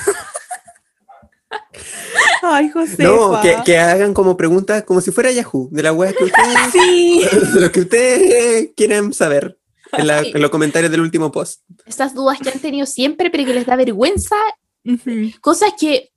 [2.43, 3.03] Ay, José.
[3.05, 6.59] No, que, que hagan como preguntas como si fuera Yahoo, de la web que ustedes,
[6.73, 7.23] Sí.
[7.55, 9.59] lo que ustedes quieran saber
[9.93, 11.63] en, la- en los comentarios del último post.
[11.87, 14.37] Esas dudas que han tenido siempre, pero que les da vergüenza.
[14.85, 15.31] Ujú.
[15.41, 16.11] Cosas que.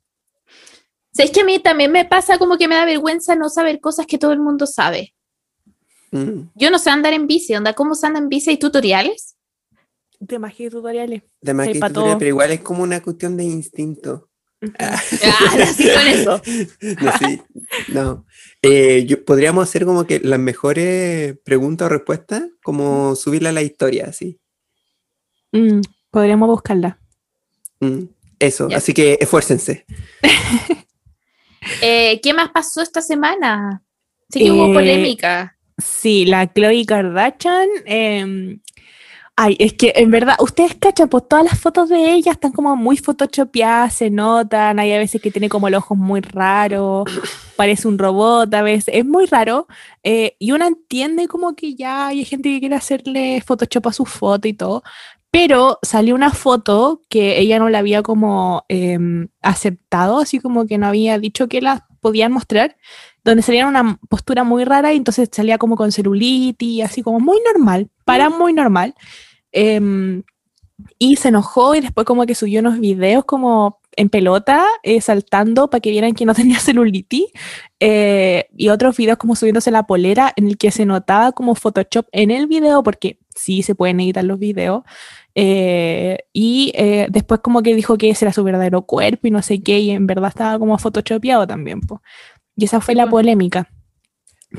[1.13, 4.05] ¿Sabes que a mí también me pasa como que me da vergüenza no saber cosas
[4.05, 5.13] que todo el mundo sabe?
[6.11, 8.49] Mm, Yo no sé andar en bici, onda, ¿cómo se anda en bici?
[8.49, 9.35] ¿Hay tutoriales?
[10.19, 11.23] De magia y tutoriales.
[11.41, 12.19] de más Sí, que pa' tutorial, todo.
[12.19, 14.29] pero igual es como una cuestión de instinto.
[14.79, 14.95] Ah,
[15.61, 16.41] así con eso.
[17.01, 17.41] no, sí,
[17.89, 18.25] no.
[18.61, 23.61] Eh, yo- podríamos hacer como que las mejores preguntas o respuestas, como subirla a la
[23.61, 24.39] historia, así.
[25.51, 26.97] Mm, podríamos buscarla.
[27.79, 28.03] Mm,
[28.39, 29.85] eso, así que esfuércense.
[31.81, 33.83] Eh, ¿Qué más pasó esta semana?
[34.29, 35.57] Sí que Eh, hubo polémica.
[35.83, 37.67] Sí, la Chloe Kardashian.
[39.35, 42.75] Ay, es que en verdad, ustedes cachan, pues todas las fotos de ella están como
[42.75, 44.79] muy photoshopeadas, se notan.
[44.79, 47.05] Hay a veces que tiene como los ojos muy raros,
[47.57, 49.67] parece un robot a veces, es muy raro.
[50.03, 54.05] eh, y uno entiende como que ya hay gente que quiere hacerle Photoshop a su
[54.05, 54.83] foto y todo.
[55.31, 60.77] Pero salió una foto que ella no la había como em, aceptado, así como que
[60.77, 62.77] no había dicho que la podían mostrar
[63.25, 67.39] donde salía una postura muy rara y entonces salía como con celulitis, así como muy
[67.53, 68.95] normal, para muy normal.
[69.51, 70.23] Em,
[70.99, 75.69] y se enojó y después como que subió unos videos como en pelota, eh, saltando
[75.69, 77.25] para que vieran que no tenía celulitis.
[77.79, 82.07] eh, y otros videos como subiéndose la polera en el que se notaba como Photoshop
[82.11, 84.83] en el video, porque sí se pueden editar los videos.
[85.35, 89.41] eh, y eh, después como que dijo que ese era su verdadero cuerpo y no
[89.41, 91.81] sé qué, y en verdad estaba como photoshopeado también.
[91.81, 92.01] po.
[92.57, 93.11] Y esa fue la po.
[93.11, 93.69] polémica.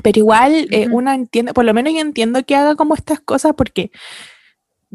[0.03, 3.53] Pero igual eh, uno entiende, por lo menos yo entiendo que haga como estas cosas
[3.55, 3.91] porque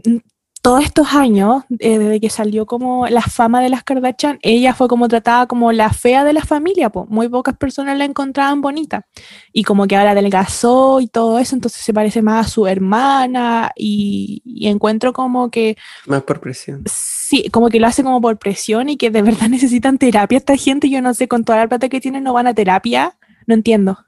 [0.05, 0.18] mm,
[0.62, 4.87] todos estos años, eh, desde que salió como la fama de las Kardashian, ella fue
[4.87, 7.05] como tratada como la fea de la familia, po.
[7.11, 9.05] muy pocas personas la encontraban bonita.
[9.52, 13.72] Y como que ahora adelgazó y todo eso, entonces se parece más a su hermana
[13.76, 15.76] y, y encuentro como que,
[16.07, 16.85] Más por presión.
[16.87, 20.57] sí, como que lo hace como por presión y que de verdad necesitan terapia esta
[20.57, 23.16] gente, yo no sé, con toda la plata que tienen no van a terapia,
[23.48, 23.98] no entiendo.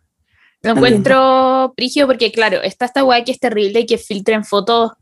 [0.65, 4.93] Lo encuentro prigio porque, claro, está esta weá que es terrible y que filtren fotos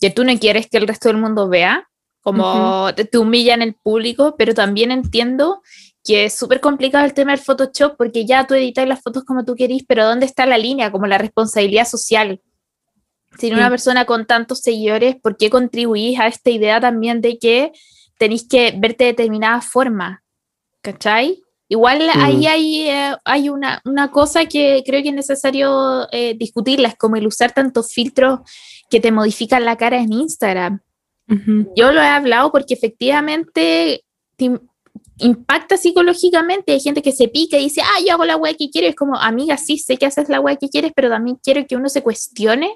[0.00, 1.88] que tú no quieres que el resto del mundo vea,
[2.20, 5.62] como te, te humilla en el público, pero también entiendo
[6.02, 9.44] que es súper complicado el tema del Photoshop porque ya tú editas las fotos como
[9.44, 10.90] tú querís, pero ¿dónde está la línea?
[10.90, 12.40] Como la responsabilidad social.
[13.38, 13.52] Si Sí.
[13.52, 17.72] una persona con tantos seguidores, ¿por qué contribuís a esta idea también de que
[18.18, 20.22] tenéis que verte de determinada forma?
[20.80, 21.42] ¿Cachai?
[21.68, 26.88] Igual ahí hay, eh, hay una, una cosa que creo que es necesario eh, discutirla,
[26.88, 28.40] es como el usar tantos filtros
[28.88, 30.80] que te modifican la cara en Instagram.
[31.74, 34.04] Yo lo he hablado porque efectivamente
[34.36, 34.60] te im-
[35.18, 36.70] impacta psicológicamente.
[36.70, 38.86] Hay gente que se pica y dice, ah, yo hago la weá que quiero.
[38.86, 41.74] Es como, amiga, sí, sé que haces la weá que quieres, pero también quiero que
[41.74, 42.70] uno se cuestione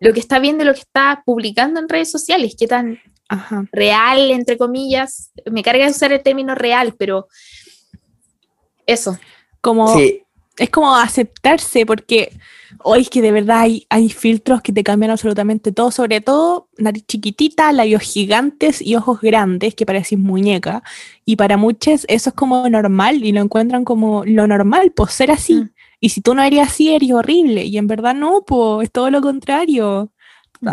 [0.00, 3.64] lo que está viendo, lo que está publicando en redes sociales, qué tan Ajá.
[3.72, 5.32] real, entre comillas.
[5.50, 7.26] Me carga de usar el término real, pero
[8.88, 9.18] eso.
[9.60, 10.22] Como, Sí,
[10.58, 12.32] es como aceptarse, porque
[12.82, 16.68] hoy es que de verdad hay, hay filtros que te cambian absolutamente todo, sobre todo
[16.78, 20.82] nariz chiquitita, labios gigantes y ojos grandes, que parecen muñeca.
[21.24, 25.30] Y para muchos eso es como normal y lo encuentran como lo normal, pues ser
[25.30, 25.54] así.
[25.54, 25.70] Mm.
[26.00, 27.64] Y si tú no eres así, eres horrible.
[27.64, 30.10] Y en verdad no, pues es todo lo contrario.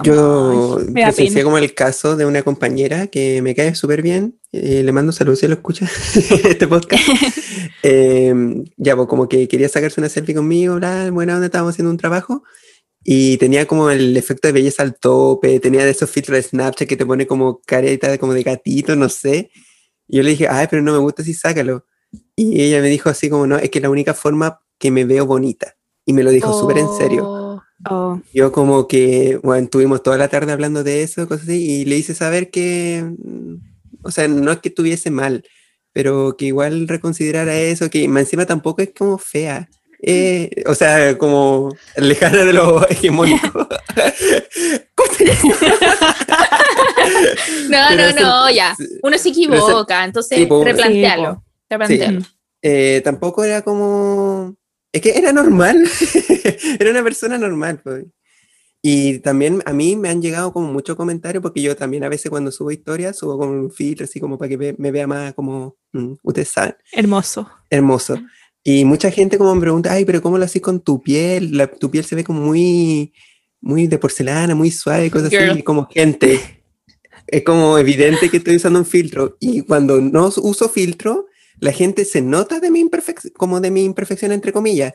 [0.03, 4.39] Yo presencié como el caso de una compañera que me cae súper bien.
[4.51, 7.03] eh, le mando saludos si lo escucha este podcast.
[7.87, 8.33] Eh,
[8.77, 11.97] ya, pues como que quería sacarse una selfie conmigo, bla, buena onda, estábamos haciendo un
[11.97, 12.43] trabajo.
[13.03, 16.87] Y tenía como el efecto de belleza al tope, tenía de esos filtros de Snapchat
[16.87, 19.51] que te pone como careta de, como de gatito, no sé.
[20.07, 21.85] Y yo le dije, ay, pero no me gusta si sácalo.
[22.35, 25.27] Y ella me dijo así como, no, es que la única forma que me veo
[25.27, 25.75] bonita.
[26.05, 27.44] Y me lo dijo súper en serio.
[27.89, 31.85] Oh, Yo como que, bueno, estuvimos toda la tarde hablando de eso, cosas así, y
[31.85, 33.55] le hice saber que, mm,
[34.03, 35.43] o sea, no es que estuviese mal,
[35.91, 39.69] pero que igual reconsiderara eso, que encima tampoco es como fea.
[40.07, 43.67] eh, o sea, como lejana de lo hegemónico.
[47.69, 48.75] No, no, no, ya.
[49.03, 51.35] Uno se equivoca, entonces replantealo.
[51.35, 52.21] Sí, replantealo.
[52.61, 54.55] Eh, tampoco era como...
[54.95, 55.85] Es que era normal,
[56.79, 57.81] era una persona normal.
[57.83, 58.05] pues.
[58.81, 62.29] Y también a mí me han llegado como muchos comentarios, porque yo también a veces
[62.29, 65.75] cuando subo historias, subo como un filtro, así como para que me vea más como,
[65.91, 67.49] mm, ustedes saben, hermoso.
[67.69, 68.17] hermoso.
[68.63, 71.57] Y mucha gente como me pregunta, ay, pero ¿cómo lo haces con tu piel?
[71.57, 73.11] La- tu piel se ve como muy,
[73.59, 75.49] muy de porcelana, muy suave, cosas Girl.
[75.51, 76.39] así, como gente.
[77.27, 79.35] Es como evidente que estoy usando un filtro.
[79.41, 81.25] Y cuando no uso filtro,
[81.65, 84.93] la gente se nota de mi imperfección, como de mi imperfección, entre comillas.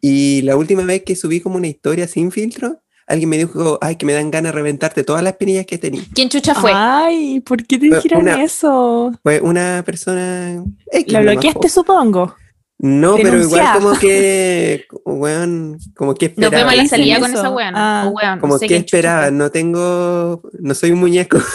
[0.00, 3.96] Y la última vez que subí como una historia sin filtro, alguien me dijo, ay,
[3.96, 6.02] que me dan ganas de reventarte todas las espinillas que tenía.
[6.14, 6.70] ¿Quién chucha fue?
[6.74, 9.12] Ay, ¿por qué te dijeron una- eso?
[9.22, 10.64] Fue una persona...
[10.92, 11.68] X Lo bloqueaste, po.
[11.68, 12.34] supongo.
[12.78, 16.56] No, pero igual como que, weón, como que Nos esperaba.
[16.56, 17.38] vemos a la salida con eso.
[17.40, 17.74] esa weón.
[17.74, 18.10] Ah.
[18.12, 21.38] weón, no Como sé que esperaba, no tengo, no soy un muñeco.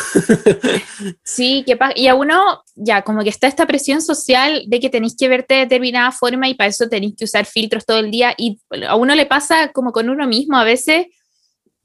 [1.23, 5.15] Sí, que y a uno, ya, como que está esta presión social de que tenéis
[5.17, 8.33] que verte de determinada forma y para eso tenéis que usar filtros todo el día.
[8.37, 11.07] Y a uno le pasa como con uno mismo, a veces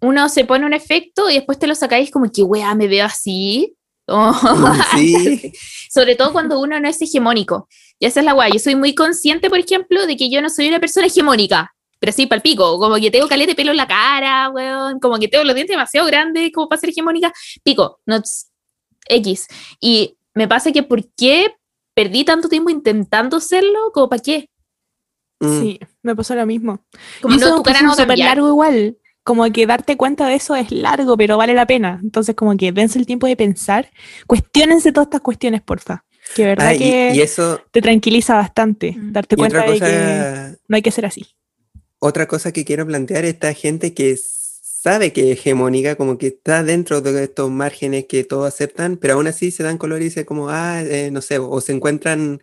[0.01, 3.07] uno se pone un efecto y después te lo sacáis como que, weá, me veo
[3.07, 3.75] así.
[4.07, 4.33] Oh.
[4.95, 5.53] sí,
[5.91, 7.69] Sobre todo cuando uno no es hegemónico.
[7.99, 8.49] Y esa es la weá.
[8.49, 11.73] Yo soy muy consciente, por ejemplo, de que yo no soy una persona hegemónica.
[11.99, 15.29] Pero sí, palpico, como que tengo caleta de pelo en la cara, weón, como que
[15.29, 17.33] tengo los dientes demasiado grandes como para ser hegemónica,
[17.65, 18.21] pico, no
[19.09, 19.47] X.
[19.81, 21.55] Y me pasa que ¿por qué
[21.95, 23.91] perdí tanto tiempo intentando serlo?
[23.95, 24.51] ¿Como para qué?
[25.41, 25.61] Mm.
[25.61, 26.85] Sí, me pasó lo mismo.
[27.23, 28.99] Como y eso no, es tu un cara no súper largo igual.
[29.23, 31.99] Como que darte cuenta de eso es largo, pero vale la pena.
[32.03, 33.91] Entonces, como que dense el tiempo de pensar.
[34.27, 36.05] Cuestiónense todas estas cuestiones, porfa.
[36.35, 38.93] Que verdad Ah, y, que y eso, te tranquiliza bastante.
[38.93, 39.13] Mm.
[39.13, 41.27] Darte y cuenta otra de que cosa, no hay que ser así.
[41.99, 46.63] otra cosa que quiero plantear, esta gente que sabe que es hegemónica, como que está
[46.63, 50.25] dentro de estos márgenes que todos aceptan, pero aún así se dan color y dice
[50.27, 52.41] como, ah, eh, no sé, o se encuentran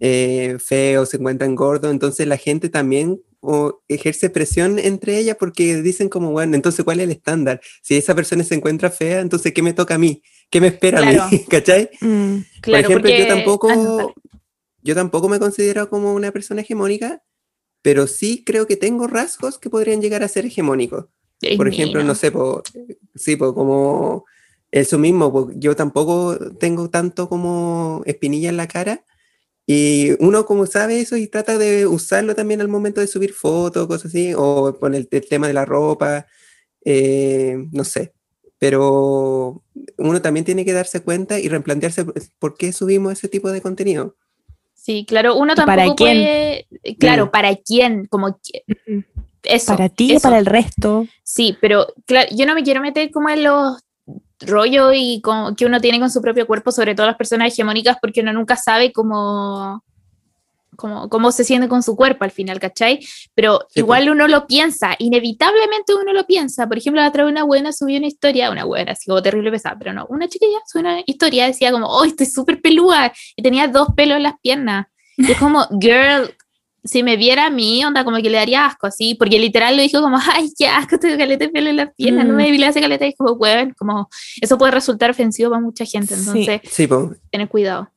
[0.00, 5.80] eh, feos, se encuentran gordos, entonces la gente también o ejerce presión entre ellas porque
[5.82, 7.60] dicen como, bueno, entonces ¿cuál es el estándar?
[7.82, 10.22] Si esa persona se encuentra fea, entonces ¿qué me toca a mí?
[10.50, 11.28] ¿Qué me espera a Claro.
[11.30, 11.38] mí?
[11.50, 11.90] ¿Cachai?
[12.00, 14.30] Mm, Claro, Por ejemplo, porque- yo tampoco, Ah,
[14.82, 17.22] yo tampoco me considero como una persona hegemónica,
[17.82, 21.06] pero sí creo que tengo rasgos que podrían llegar a ser hegemónicos.
[21.56, 22.62] Por ejemplo, no sé, po,
[23.14, 24.24] sí, po, como
[24.70, 29.02] Eso mismo, po, yo tampoco tengo tanto como espinilla en la cara.
[29.66, 33.86] Y uno como sabe eso y trata de usarlo también al momento de subir fotos,
[33.86, 36.26] cosas así, o con el, el tema de la ropa,
[36.84, 38.12] eh, no sé.
[38.58, 39.62] Pero
[39.98, 42.04] uno también tiene que darse cuenta y replantearse
[42.38, 44.16] por qué subimos ese tipo de contenido.
[44.74, 45.96] Sí, claro, uno ¿Y tampoco para quién?
[45.96, 46.66] puede-
[46.98, 47.30] Claro, Mm.
[47.30, 48.06] ¿para quién?
[48.06, 48.38] Como
[49.44, 49.72] eso.
[49.72, 50.22] para ti, eso.
[50.22, 51.06] para el resto.
[51.22, 53.78] Sí, pero claro, yo no me quiero meter como en los
[54.40, 57.98] rollos y con, que uno tiene con su propio cuerpo, sobre todo las personas hegemónicas,
[58.00, 59.84] porque uno nunca sabe cómo,
[60.78, 63.00] cómo, cómo se siente con su cuerpo al final, ¿cachai?
[63.34, 66.68] Pero Sí, igual uno lo piensa, inevitablemente uno lo piensa.
[66.68, 69.50] Por ejemplo, la otra vez una buena subió una historia, una buena, así como terrible
[69.50, 73.42] pesada, pero no, una chiquilla subió una historia, decía como, oh, estoy súper pelúa, y
[73.42, 74.86] tenía dos pelos en las piernas.
[75.16, 76.32] Y es como, girl,
[76.84, 79.82] si me viera a mí, onda, como que le daría asco, así, porque literal lo
[79.82, 82.36] dijo como, ay, qué asco, tengo caleta de pelo en las piernas, no Mm.
[82.36, 84.08] me vi la caleta, y es como, weón, como,
[84.40, 86.20] eso puede resultar ofensivo para mucha gente, Sí.
[86.20, 87.12] entonces, Sí, po.
[87.32, 87.90] tener cuidado.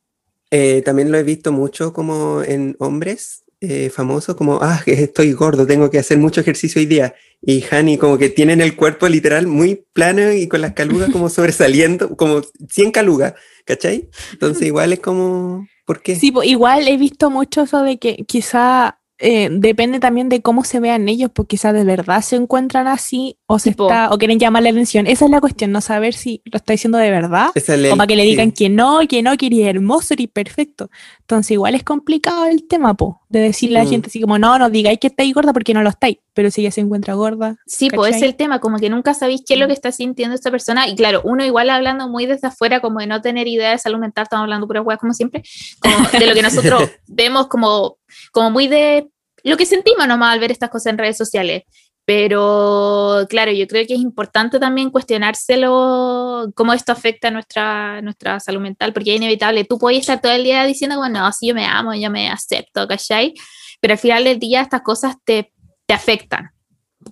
[0.52, 5.66] Eh, también lo he visto mucho como en hombres eh, famosos, como, ah, estoy gordo,
[5.66, 7.16] tengo que hacer mucho ejercicio hoy día.
[7.42, 11.30] Y Hani como que tienen el cuerpo literal muy plano y con las calugas como
[11.30, 13.34] sobresaliendo, como 100 calugas,
[13.66, 14.10] ¿cachai?
[14.34, 16.16] Entonces igual es como, ¿por qué?
[16.16, 20.64] Sí, po, igual he visto mucho eso de que quizá eh, depende también de cómo
[20.64, 23.86] se vean ellos, porque quizá de verdad se encuentran así o se Sí, po.
[23.88, 25.08] está, o quieren llamar la atención.
[25.08, 28.08] Esa es la cuestión, no saber si lo está diciendo de verdad es o para
[28.08, 28.30] que le sí.
[28.30, 30.90] digan que no, que no, que eres hermoso, eres perfecto.
[31.22, 33.92] Entonces igual es complicado el tema, po, de decirle a la Mm.
[33.92, 36.62] gente así como, no, no digáis que estáis gorda porque no lo estáis, pero si
[36.62, 37.56] ella se encuentra gorda.
[37.66, 38.30] Sí, pues es ¿cachai?
[38.30, 40.88] el tema, como que nunca sabéis qué es lo que está sintiendo esta persona.
[40.88, 44.00] Y claro, uno igual hablando muy desde afuera, como de no tener idea de salud
[44.00, 45.44] mental, estamos hablando puras weas como siempre,
[45.80, 47.98] como de lo que nosotros vemos como,
[48.32, 49.08] como muy de
[49.44, 51.64] lo que sentimos nomás al ver estas cosas en redes sociales.
[52.06, 58.40] Pero claro, yo creo que es importante también cuestionárselo, cómo esto afecta a nuestra, nuestra
[58.40, 59.66] salud mental, porque es inevitable.
[59.66, 62.30] Tú puedes estar todo el día diciendo, como, no, sí, yo me amo, yo me
[62.30, 63.34] acepto, ¿cachai?
[63.80, 65.54] Pero al final del día estas cosas te,
[65.86, 66.52] te afectan.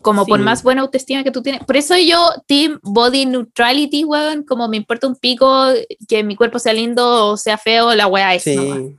[0.02, 1.64] Como por más buena autoestima que tú tienes.
[1.64, 5.68] Por eso yo, Team Body Neutrality, weón, como me importa un pico
[6.08, 8.44] que mi cuerpo sea lindo o sea feo, la weá es.
[8.44, 8.56] Sí.
[8.56, 8.99] nomás.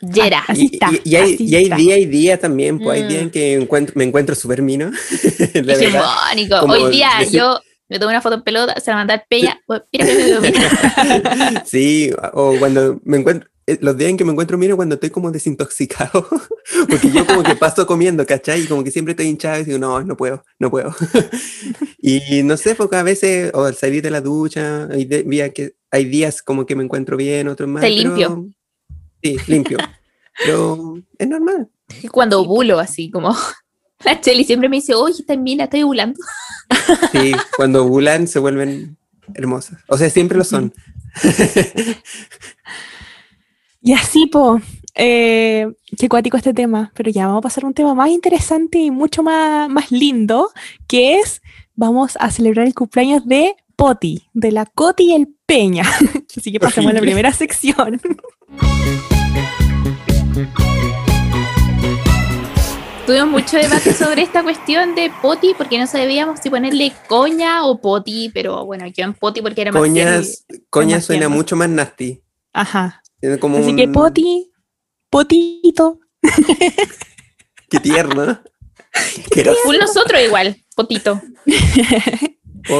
[0.00, 0.44] Yera.
[0.46, 1.76] Así Y, está, y- y hay, así y hay está.
[1.76, 3.08] día y día también, pues hay Mm.
[3.08, 4.90] días en que encuentro, me encuentro súper mino.
[5.54, 5.80] la verdad.
[5.80, 6.60] Hegemónico.
[6.60, 7.58] como Hoy día decir- yo
[7.88, 9.60] me tomé una foto en pelota, se la mandé a Peña.
[9.92, 10.06] Mira
[10.42, 11.64] mira.
[11.66, 15.10] Sí, o cuando me encuentro, eh, los días en que me encuentro mino cuando estoy
[15.10, 16.26] como desintoxicado,
[16.88, 18.62] porque yo como que paso comiendo, ¿cachai?
[18.62, 20.94] Y como que siempre estoy hinchado y digo, no, no puedo, no puedo.
[21.98, 25.50] y no sé, porque a veces, o al salir de la ducha, hay, de- días
[25.54, 27.82] que, hay días como que me encuentro bien, otros más.
[27.82, 28.46] Te pero- limpio.
[29.22, 29.78] Sí, limpio.
[30.44, 31.68] pero es normal.
[32.12, 33.34] Cuando ovulo, así como.
[34.04, 36.20] La Cheli siempre me dice, oye, está en mina, estoy ovulando.
[37.12, 38.96] Sí, cuando ovulan se vuelven
[39.34, 39.80] hermosas.
[39.88, 40.72] O sea, siempre lo son.
[43.80, 44.60] Y así, po,
[44.94, 48.78] eh, qué cuático este tema, pero ya vamos a pasar a un tema más interesante
[48.78, 50.50] y mucho más, más lindo,
[50.86, 51.40] que es,
[51.74, 55.84] vamos a celebrar el cumpleaños de Poti, de la Coti y el Peña.
[56.36, 58.00] Así que pasemos a la primera sección.
[63.06, 67.80] Tuvimos mucho debate sobre esta cuestión de poti, porque no sabíamos si ponerle coña o
[67.80, 71.36] poti, pero bueno, yo en poti porque era más Coñas, coña más suena tierno.
[71.36, 72.20] mucho más nasty.
[72.52, 73.00] Ajá.
[73.20, 74.50] Tiene Como Así que Poti,
[75.08, 76.00] Potito.
[77.70, 78.42] Qué tierno.
[79.30, 81.22] Qué Full nosotros igual, potito.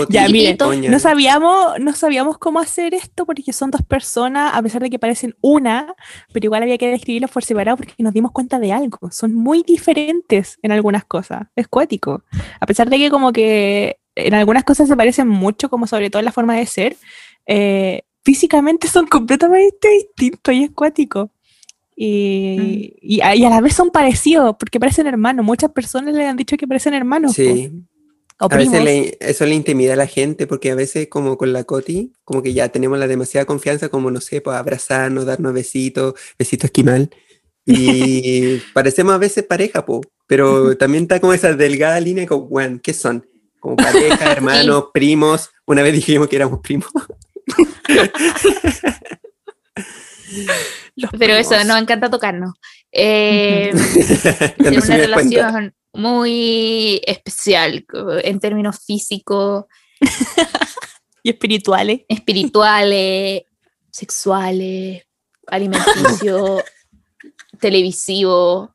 [0.08, 0.56] Ya, miren.
[0.90, 4.98] No sabíamos, no sabíamos cómo hacer esto porque son dos personas, a pesar de que
[4.98, 5.94] parecen una,
[6.32, 9.10] pero igual había que describirlos por separado porque nos dimos cuenta de algo.
[9.10, 11.48] Son muy diferentes en algunas cosas.
[11.56, 12.24] Es cuático.
[12.60, 16.20] A pesar de que como que en algunas cosas se parecen mucho, como sobre todo
[16.20, 16.96] en la forma de ser,
[17.46, 21.30] eh, físicamente son completamente distintos y es cuático.
[22.00, 25.44] Y, y a, y a la vez son parecidos, porque parecen hermanos.
[25.44, 27.32] Muchas personas le han dicho que parecen hermanos.
[27.32, 27.72] Sí,
[28.40, 31.52] o a veces le- eso le intimida a la gente porque a veces como con
[31.52, 35.52] la Coti, como que ya tenemos la demasiada confianza como, no sé, pues abrazarnos, darnos
[35.52, 37.10] besitos, besito esquimal.
[37.66, 42.80] Y parecemos a veces pareja, po, pero también está como esa delgada línea como, bueno,
[42.82, 43.26] ¿qué son?
[43.60, 45.50] Como pareja, hermanos, primos.
[45.66, 46.88] Una vez dijimos que éramos primos.
[50.96, 52.54] Los Pero eso, nos encanta tocarnos.
[52.92, 53.70] Eh,
[54.58, 55.72] en una cuenta.
[55.92, 57.84] Muy especial
[58.22, 59.64] en términos físicos,
[61.22, 62.00] Y espirituales.
[62.08, 63.42] espirituales,
[63.90, 65.02] sexuales,
[65.46, 66.62] alimenticios,
[67.60, 68.74] televisivo,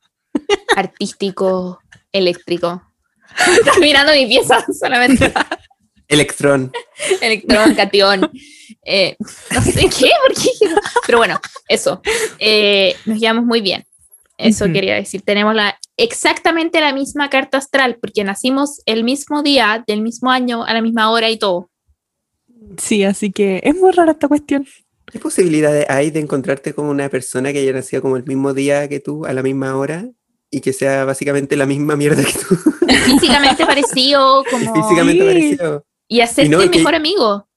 [0.76, 1.80] artístico,
[2.12, 2.82] eléctrico.
[3.66, 5.34] Estoy mirando mi pieza solamente.
[6.08, 6.72] Electrón.
[7.22, 8.30] electrón, catión.
[8.86, 9.16] Eh,
[9.52, 10.52] no sé qué, ¿por qué?
[11.06, 12.02] Pero bueno, eso.
[12.38, 13.86] Eh, nos llevamos muy bien.
[14.38, 14.74] Eso Ujú.
[14.74, 15.22] quería decir.
[15.22, 20.64] Tenemos la, exactamente la misma carta astral, porque nacimos el mismo día, del mismo año,
[20.66, 21.70] a la misma hora y todo.
[22.78, 24.66] Sí, así que es muy rara esta cuestión.
[25.12, 28.88] ¿Qué posibilidades hay de encontrarte con una persona que haya nacido como el mismo día
[28.90, 30.08] que tú, a la misma hora,
[30.50, 32.56] y que sea básicamente la misma mierda que tú?
[33.06, 34.74] Físicamente parecido, como.
[34.82, 35.28] Físicamente Sí.
[35.28, 35.86] parecido.
[36.08, 37.48] Y hacerte Y no, y que- mejor amigo.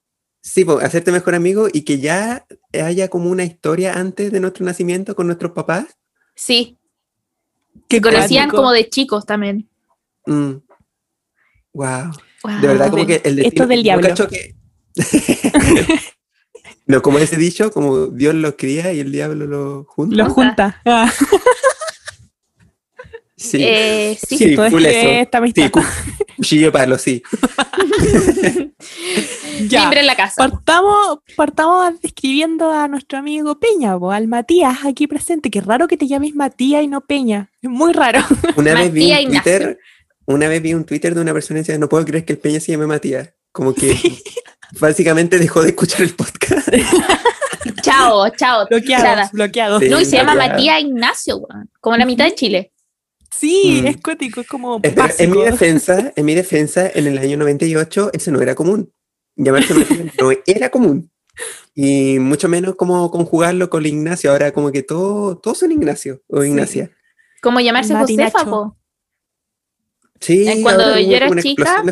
[0.41, 2.45] Sí, pues, hacerte mejor amigo y que ya
[2.81, 5.85] haya como una historia antes de nuestro nacimiento con nuestros papás.
[6.37, 6.77] Sí.
[7.89, 9.67] Que Se conocían como de chicos también.
[10.25, 10.51] Mm.
[11.73, 12.11] Wow.
[12.43, 12.61] Wow.
[12.61, 14.07] De verdad, como que el Esto destino- del diablo.
[14.07, 14.55] cacho que-
[16.85, 20.15] no, como ese dicho, como Dios los cría y el diablo los junta.
[20.15, 20.81] Lo junta.
[20.85, 21.11] Ah,
[23.37, 24.37] Sí, Eh, sí.
[24.37, 25.09] Sí, esto es full que eso.
[25.21, 25.63] esta amistad.
[25.63, 25.83] sí, cu-
[26.37, 27.21] cuchillo palo, sí.
[29.69, 29.81] Ya.
[29.81, 30.35] Timbre en la casa.
[30.37, 35.49] Partamos, partamos describiendo a nuestro amigo Peña, al Matías aquí presente.
[35.49, 37.51] Qué raro que te llames Matías y no Peña.
[37.61, 38.19] Es muy raro.
[38.55, 39.51] Una vez vi Matías un Ignacio.
[39.51, 39.79] Twitter,
[40.25, 42.39] una vez vi un Twitter de una persona que decía, no puedo creer que el
[42.39, 43.33] Peña se llame Matías.
[43.51, 43.97] Como que
[44.79, 46.69] básicamente dejó de escuchar el podcast.
[47.81, 48.67] Chao, chao.
[48.69, 49.81] Bloqueados.
[49.81, 49.89] Sí.
[49.89, 50.53] No, y se llama bloqueado.
[50.55, 51.47] Matías Ignacio,
[51.81, 52.71] como la mitad de Chile.
[53.39, 53.87] Sí, Mm.
[53.87, 58.11] es cuático, es como Espera, en mi defensa, en mi defensa, en el año 98,
[58.13, 58.91] eso no era común.
[59.35, 59.73] Llamarse
[60.21, 61.11] no era común.
[61.75, 64.31] Y mucho menos como conjugarlo con Ignacio.
[64.31, 66.47] Ahora como que todo, todos son Ignacio o Sí.
[66.49, 66.89] Ignacia.
[67.43, 68.75] Como llamarse Josefa, po.
[70.19, 71.83] Sí, Eh, cuando yo era chica.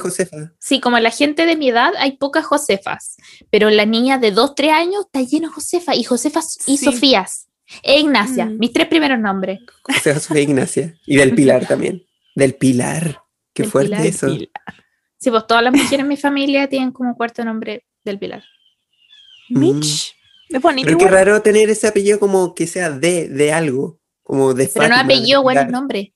[0.58, 3.18] Sí, como la gente de mi edad, hay pocas Josefas.
[3.52, 5.94] Pero la niña de 2, 3 años está lleno de Josefa.
[5.96, 6.86] Y Josefas y Sí.
[6.86, 7.45] Sofías.
[7.84, 8.46] E Ignacia.
[8.46, 8.58] Mm.
[8.60, 9.60] Mis tres primeros nombres.
[9.84, 10.96] Josefa Sofía Ignacia.
[11.06, 12.06] Y del Pilar también.
[12.36, 13.22] Del Pilar.
[13.54, 14.06] Qué Del fuerte Pilar.
[14.08, 14.28] eso.
[14.30, 14.52] Y
[15.18, 18.44] Sí, pues todas las mujeres en mi familia tienen como cuarto nombre del Pilar.
[19.50, 20.16] Mitch.
[20.50, 20.86] Es bonito.
[20.86, 24.00] Pero qué raro tener ese apellido como que sea de, de algo.
[24.22, 25.72] Como de Pero no Fátima, de apellido, bueno, Pilar.
[25.72, 26.14] nombre.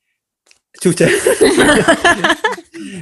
[0.80, 1.08] Chucha.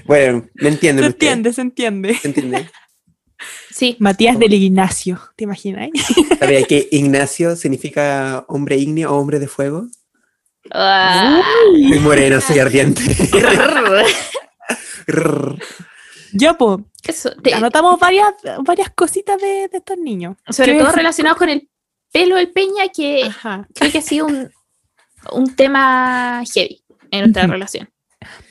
[0.05, 1.05] bueno, me entienden.
[1.05, 2.15] Se entiende, se entiende.
[2.15, 2.69] ¿Se entiende?
[3.71, 3.95] Sí.
[3.99, 5.89] Matías del Ignacio, ¿te imaginas?
[6.39, 9.87] ¿Sabía que Ignacio significa hombre ígneo o hombre de fuego?
[10.71, 11.41] Ah.
[11.89, 13.01] Soy moreno, soy ardiente.
[16.33, 18.33] Ya, pues, Eso, te- anotamos varias,
[18.63, 20.35] varias cositas de, de estos niños.
[20.49, 20.97] sobre ¿Qué todo decir?
[20.97, 21.69] relacionado con el
[22.11, 23.67] pelo del Peña, que Ajá.
[23.73, 24.51] creo que ha sido un,
[25.31, 27.89] un tema heavy en nuestra relación.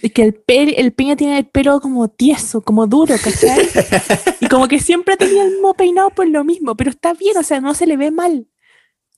[0.03, 3.69] Es que el, pe- el Peña tiene el pelo como tieso, como duro, ¿cachai?
[4.41, 7.43] y como que siempre tenía el mismo peinado por lo mismo, pero está bien, o
[7.43, 8.47] sea, no se le ve mal.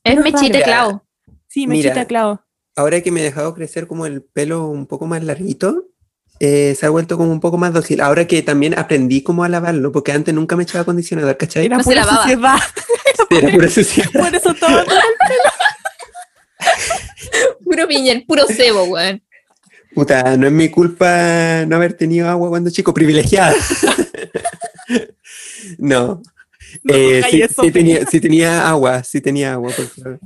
[0.05, 1.05] Es Pero mechita clavo.
[1.49, 1.89] Sí, Mira.
[1.91, 2.41] mechita clavo.
[2.77, 5.87] Ahora que me he dejado crecer como el pelo un poco más larguito,
[6.41, 8.01] eh, se ha vuelto como un poco más dócil.
[8.01, 11.67] Ahora que también aprendí cómo a lavarlo, porque antes nunca me echaba acondicionador, ¿cachai?
[11.67, 12.23] Era No se lavaba.
[12.23, 12.59] suciedad.
[13.31, 14.11] Era pura suciedad.
[14.13, 14.85] Por eso todo.
[17.65, 19.23] Puro piñel, puro cebo, weón.
[19.95, 23.55] Puta, no es mi culpa no haber tenido agua cuando chico, privilegiada.
[25.79, 26.23] no.
[26.83, 27.73] No Eh, sí, eso, sí Peña.
[27.73, 30.21] tenía, sí tenía agua, sí tenía agua, por favor.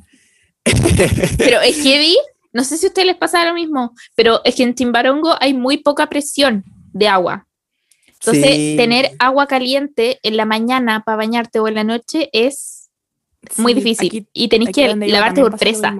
[1.38, 2.16] Pero es heavy.
[2.52, 5.54] No sé si a ustedes les pasa lo mismo, pero es que en Timbarongo hay
[5.54, 7.46] muy poca presión de agua.
[8.20, 8.74] Entonces, Sí.
[8.76, 12.90] tener agua caliente en la mañana para bañarte o en la noche es
[13.56, 14.06] muy Sí, difícil.
[14.08, 15.96] aquí- y tenés aquí que lavarte por presa.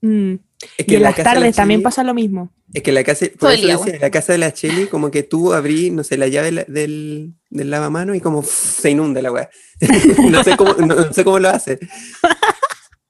[0.00, 0.34] Mm.
[0.78, 2.52] Es Y en la las la tardes también pasa lo mismo.
[2.72, 5.22] Es que la casa, por eso decía, en la casa de la Cheli, como que
[5.22, 9.22] tú abrí, no sé, la llave la- del, del lavamano y como pff, se inunda
[9.22, 9.48] la weá.
[10.30, 11.78] no, sé cómo, no, no sé cómo lo hace.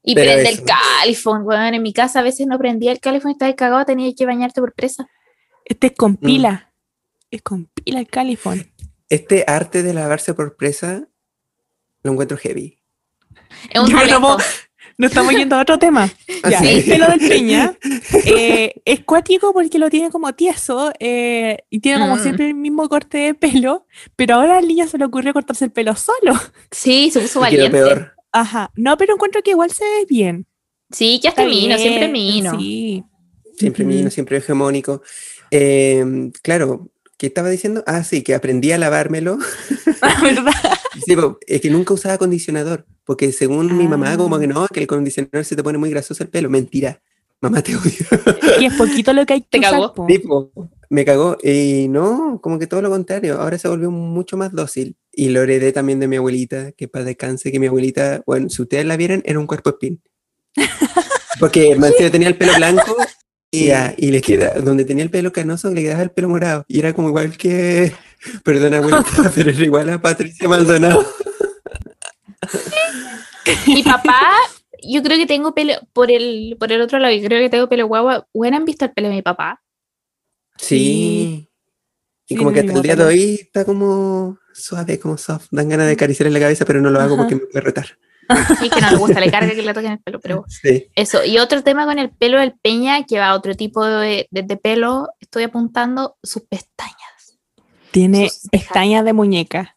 [0.03, 0.63] Y Pero prende eso.
[0.63, 1.75] el califón, weón.
[1.75, 4.73] En mi casa a veces no prendía el califón, estaba cagado, tenía que bañarte por
[4.75, 5.09] presa.
[5.65, 6.17] Este es con Mm.
[6.19, 6.73] pila.
[7.31, 8.71] Es con pila el califón.
[9.09, 11.09] Este arte de lavarse por presa
[12.03, 12.79] lo encuentro heavy.
[13.71, 13.91] Es un
[14.99, 16.11] Nos estamos yendo a otro tema.
[16.51, 16.69] Ya, Así.
[16.69, 17.77] el pelo del Peña
[18.25, 22.23] eh, es cuático porque lo tiene como tieso eh, y tiene como Mm.
[22.23, 25.73] siempre el mismo corte de pelo, pero ahora al niño se le ocurrió cortarse el
[25.73, 26.39] pelo solo.
[26.71, 27.71] Sí, se puso valiente.
[27.71, 28.13] peor.
[28.33, 28.71] Ajá.
[28.77, 30.47] No, pero encuentro que igual se ve bien.
[30.93, 32.59] Sí, que hasta Está mino, siempre mino.
[32.61, 33.03] Sí.
[33.59, 33.93] Siempre Ujú.
[33.95, 35.03] mino, siempre hegemónico.
[35.51, 37.83] Eh, claro, ¿qué estaba diciendo?
[37.87, 39.39] Ah, sí, que aprendí a lavármelo.
[40.23, 40.53] ¿Verdad?
[41.05, 44.17] Sí, po, es que nunca usaba acondicionador, porque según mi mamá, Ah.
[44.19, 46.51] como que no, que el acondicionador se te pone muy grasoso el pelo.
[46.51, 47.01] Mentira.
[47.41, 47.93] Mamá, te odio.
[48.61, 50.53] Y es poquito lo que hay que Te usar, cagó.
[50.91, 51.37] me cagó.
[51.43, 53.41] Y no, como que todo lo contrario.
[53.41, 54.97] Ahora se volvió mucho más dócil.
[55.13, 58.61] Y lo heredé también de mi abuelita, que para descanse, que mi abuelita, bueno, si
[58.63, 60.03] ustedes la vieran, era un cuerpo espín.
[61.41, 61.77] Porque
[62.11, 62.97] tenía el pelo blanco
[63.51, 66.65] y, ah, y le queda, donde tenía el pelo canoso, le quedaba el pelo morado.
[66.69, 67.93] Y era como igual que
[68.43, 71.05] Perdona, abuelita, pero era igual a Patricia Maldonado.
[73.67, 74.21] Mi papá,
[74.83, 77.69] yo creo que tengo pelo por el, por el otro lado, yo creo que tengo
[77.69, 78.27] pelo guagua.
[78.33, 79.63] ¿Hubieran visto el pelo de mi papá?
[80.59, 81.49] Sí.
[82.29, 85.47] Y Sí, como no que hasta el día de hoy está como suave, como soft.
[85.53, 87.23] Dan ganas de acariciarle la cabeza, pero no lo hago Ajá.
[87.23, 87.87] porque me puede retar.
[88.61, 90.89] Sí, que no le gusta, le carga que le toquen el pelo, pero Sí.
[90.97, 91.25] eso.
[91.25, 94.43] Y otro tema con el pelo del Peña, que va a otro tipo de, de-
[94.43, 97.39] de pelo, estoy apuntando sus pestañas.
[97.93, 99.76] Tiene Sus pestañas de muñeca.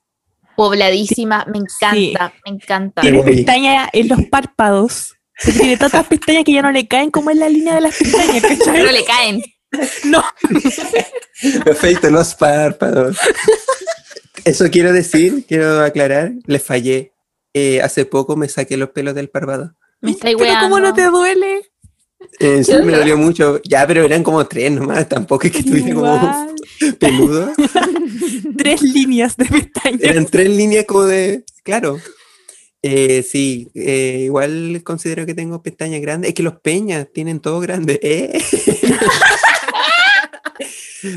[0.60, 3.00] Pobladísima, me encanta, me encanta.
[3.00, 5.16] Tiene pestañas en los párpados.
[5.42, 8.42] Tiene tantas pestañas que ya no le caen como en la línea de las pestañas,
[8.42, 8.74] ¿cachai?
[8.74, 9.42] Pero le caen.
[10.04, 10.22] No.
[11.64, 13.18] Perfecto, los párpados.
[14.44, 17.14] Eso quiero decir, quiero aclarar, le fallé.
[17.54, 19.76] Eh, hace poco me saqué los pelos del párpado.
[20.02, 20.60] Me estáis Pero.
[20.60, 21.69] ¿cómo no te duele?
[22.40, 23.62] Eh, sí, me dolió mucho.
[23.64, 25.08] Ya, pero eran como tres nomás.
[25.10, 26.56] Tampoco es que estuviera como
[27.00, 27.52] peludo.
[28.58, 30.02] Tres líneas de pestañas.
[30.02, 31.44] Eran tres líneas como de.
[31.64, 32.00] Claro.
[32.82, 36.30] Eh, sí, eh, igual considero que tengo pestañas grandes.
[36.30, 38.00] Es que los peñas tienen todo grande.
[38.02, 38.42] ¿eh?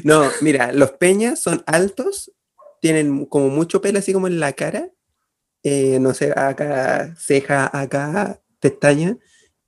[0.05, 2.33] no, mira, los peñas son altos,
[2.81, 4.91] tienen como mucho pelo así como en la cara.
[5.65, 9.17] no sé, acá ceja, acá pestaña.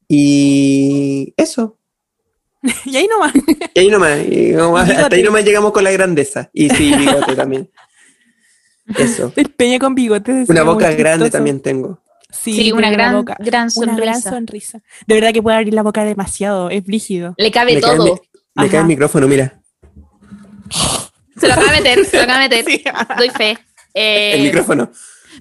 [0.09, 1.79] Y eso.
[2.87, 3.33] Y ahí nomás.
[3.75, 5.23] Y ahí nomás, y como hasta ahí Bigote.
[5.23, 6.49] nomás llegamos con la grandeza.
[6.53, 7.71] Y sí, bigote también.
[8.97, 9.33] Eso.
[9.37, 10.49] El peña con bigotes.
[10.49, 12.01] Una boca grande también tengo.
[12.31, 13.37] Sí, Sí, una gran, boca.
[13.39, 14.31] gran Una gran sonrisa.
[14.31, 14.81] sonrisa.
[15.07, 16.69] De verdad que puede abrir la boca demasiado.
[16.71, 17.35] Es brígido.
[17.39, 18.15] Le cabe Me cae, todo.
[18.15, 19.61] mi- me cae el micrófono, mira.
[21.39, 22.65] Se lo acaba de meter, se lo acaba de meter.
[22.65, 22.85] Sí.
[23.19, 23.59] Doy fe.
[23.95, 24.91] Eh, El micrófono.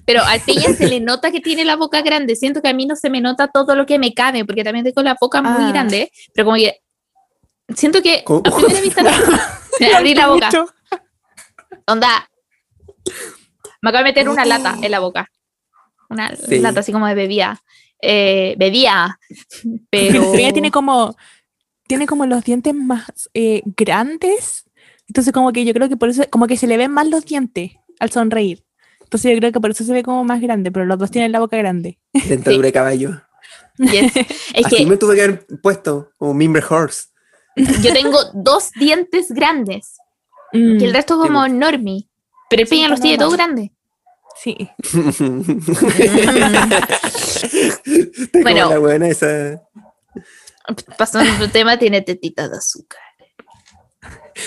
[0.04, 2.36] Pero al Peña se le nota que tiene la boca grande.
[2.36, 4.84] Siento que a mí no se me nota todo lo que me cabe, porque también
[4.84, 5.68] tengo la boca muy Ah.
[5.70, 6.10] grande.
[6.34, 6.80] Pero como que
[7.74, 8.40] siento que ¿Cómo?
[8.44, 9.02] a primera vista
[9.80, 10.50] me abrí la boca.
[11.86, 12.28] Onda.
[13.82, 15.30] Me acabo de meter una lata en la boca.
[16.08, 16.58] Una Sí.
[16.58, 17.62] lata así como de bebida.
[18.00, 19.18] Eh, bebía.
[19.90, 20.22] Pero.
[20.32, 21.16] peña tiene como,
[21.86, 24.64] tiene como los dientes más eh, grandes.
[25.08, 27.24] Entonces como que yo creo que por eso, como que se le ven más los
[27.26, 28.63] dientes al sonreír.
[29.14, 31.30] Entonces yo creo que por eso se ve como más grande, pero los dos tienen
[31.30, 32.00] la boca grande.
[32.28, 33.20] Dentadura de caballo.
[33.78, 34.12] Yes.
[34.54, 37.04] Es Así que me tuve que haber puesto, como Mimber Horse.
[37.56, 39.98] yo tengo dos dientes grandes.
[40.52, 42.08] Mm, Y el resto Sí, como normie.
[42.50, 43.70] Pero el Sí, Peña los tiene todos grandes.
[44.42, 44.68] sí.
[48.42, 48.70] Bueno.
[48.70, 49.62] la buena esa.
[50.98, 53.00] Pasando a otro tema, tiene tetitas de azúcar.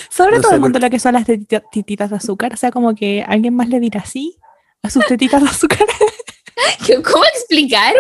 [0.10, 2.54] Sobre No todo el por mundo lo que son las tetita- tetitas de azúcar.
[2.54, 4.38] O sea, como que alguien más le dirá así
[4.84, 5.86] a sus tetitas de azúcar.
[7.04, 7.94] ¿Cómo explicar?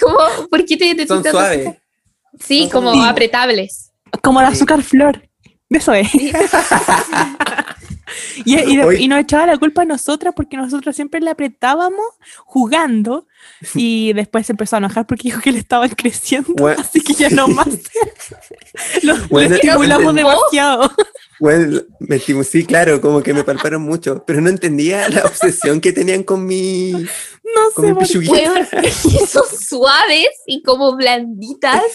[0.00, 0.18] ¿Cómo?
[0.50, 1.66] ¿Por qué tiene Son tetitas de suaves.
[1.66, 1.82] azúcar?
[2.40, 3.90] Sí, Son como apretables.
[4.22, 4.54] Como la Sí.
[4.56, 5.22] azúcar flor.
[5.70, 6.08] De eso es.
[8.44, 12.00] y, y de- y nos echaba la culpa a nosotras porque nosotros siempre le apretábamos
[12.44, 13.26] jugando
[13.74, 16.52] y después se empezó a enojar porque dijo que le estaban creciendo.
[16.56, 16.80] Bueno.
[16.80, 17.66] Así que ya no más.
[19.02, 20.90] lo, lo Bueno, estimulamos demasiado.
[21.40, 25.92] Bueno, mentimos, sí, claro, como que me palparon mucho, pero no entendía la obsesión que
[25.92, 28.26] tenían con mi, No con sé, mi
[29.26, 31.82] son suaves y como blanditas.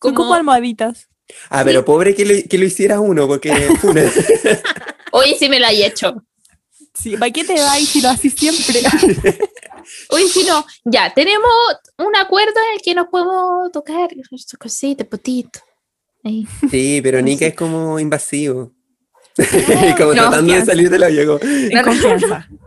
[0.00, 1.08] Son como Como, almohaditas.
[1.48, 3.50] Ah, pero pobre que lo, que lo hiciera uno, porque
[5.12, 6.22] oye, sí me lo hay hecho.
[6.94, 8.80] Sí, ¿para qué te da si lo haces siempre?
[10.10, 11.50] Oye, si no, ya, tenemos
[11.98, 14.10] un acuerdo en el que nos podemos tocar
[14.58, 15.60] cositas, potito.
[16.22, 16.46] Ahí.
[16.70, 18.75] Sí, pero Nika es como invasivo.
[19.96, 21.38] como No, tratando de salir de la llegó.
[21.42, 22.48] En confianza.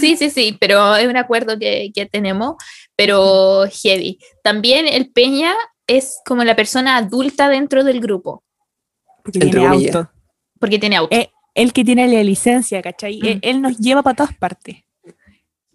[0.00, 2.54] Sí, sí, sí, pero es un acuerdo que, que tenemos,
[2.96, 4.18] pero heavy.
[4.42, 5.52] También el Peña
[5.86, 8.42] es como la persona adulta dentro del grupo,
[9.22, 9.94] Porque Entre tiene comillas.
[9.96, 10.10] auto.
[10.58, 11.14] porque tiene auto.
[11.14, 13.18] Eh, el que tiene la licencia, ¿cachai?
[13.20, 13.26] Mm.
[13.26, 14.76] Él, él nos lleva para todas partes.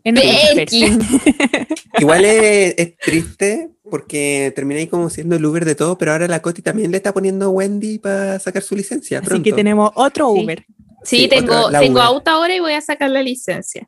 [0.04, 0.24] Él nos.
[2.00, 6.28] Igual es, es triste porque terminé ahí como siendo el Uber de todo, pero ahora
[6.28, 9.20] la Coti también le está poniendo a Wendy para sacar su licencia.
[9.20, 9.44] Así Pronto.
[9.44, 10.30] que tenemos otro.
[10.30, 10.66] Uber.
[11.04, 12.04] Sí, Sí, tengo, otra, la tengo Uber.
[12.08, 13.86] auto ahora y voy a sacar la licencia.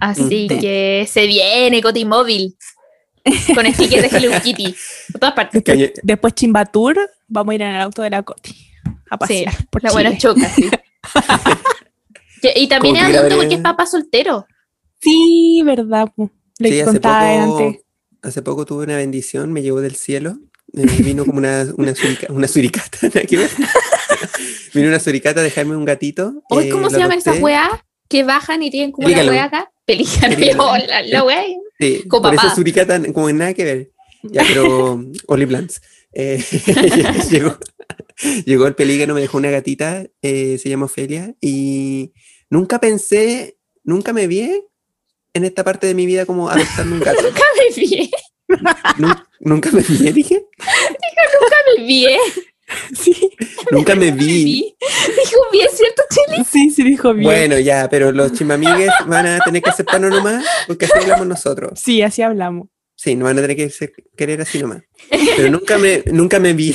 [0.00, 0.60] Así Mm.
[0.60, 2.56] que se viene Cotimóvil
[3.54, 4.74] con sticker de Hello Kitty.
[5.12, 5.62] Por todas partes.
[5.64, 6.96] Que ayer- Después Chimbatur,
[7.26, 8.54] vamos a ir en el auto de la Coti
[9.10, 10.02] a Sí, pasear por la Chile.
[10.02, 10.70] buena choca, sí.
[12.40, 14.46] Que- y también es que adulto porque es papá soltero.
[15.00, 16.08] Sí, verdad.
[16.60, 17.82] Le Sí, contaba poco, antes.
[18.22, 20.38] Hace poco tuve una bendición, me llegó del cielo.
[20.74, 22.98] eh, vino como una, una, surica- una suricata,
[24.74, 26.42] vino una suricata a dejarme un gatito.
[26.50, 27.70] Eh, ¿cómo se llaman esas weas
[28.08, 29.30] que bajan y tienen como Pelícano.
[29.30, 29.70] una wea acá?
[29.84, 30.34] Pelícano.
[30.34, 30.76] Pelícano.
[30.88, 31.42] la, la wea.
[31.78, 32.46] Sí, Con por papá.
[32.48, 33.90] eso suricata como nada que ver.
[34.22, 35.80] Ya, pero Oli Blans.
[36.12, 36.42] Eh,
[37.30, 37.56] llegó,
[38.44, 42.12] Llegó el pelícano, me dejó una gatita, eh, se llama Ofelia, y
[42.50, 44.64] nunca pensé, nunca me vi
[45.34, 47.22] en esta parte de mi vida como adoptando un gato.
[47.28, 48.10] Nunca me vi.
[48.98, 50.46] Nun- nunca me vi, dije.
[50.58, 52.06] Nunca me vi.
[52.94, 53.14] Sí,
[53.70, 54.26] Nunca me Me vi.
[54.44, 54.76] vi.
[55.24, 56.44] Dijo bien, ¿cierto, Chile?
[56.50, 57.24] sí, sí dijo bien.
[57.24, 61.80] Bueno, ya, pero los chimamigues van a tener que aceptarnos nomás porque así hablamos nosotros.
[61.82, 62.68] Sí, así hablamos.
[62.94, 64.82] Sí, no van a tener que ser- querer así nomás.
[65.08, 66.74] Pero nunca me, nunca me vi.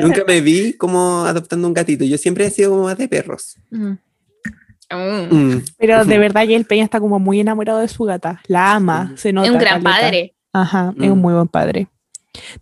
[0.00, 2.04] nunca me vi como adoptando un gatito.
[2.06, 3.56] Yo siempre he sido como más de perros.
[3.70, 3.92] Mm.
[4.96, 5.34] Mm.
[5.54, 5.64] Mm.
[5.78, 8.40] Pero de verdad que el Peña está como muy enamorado de su gata.
[8.46, 9.46] La ama, se nota.
[9.48, 10.00] Es un gran caleta.
[10.02, 10.34] padre.
[10.52, 11.12] Ajá, es Mm.
[11.12, 11.88] un muy buen padre.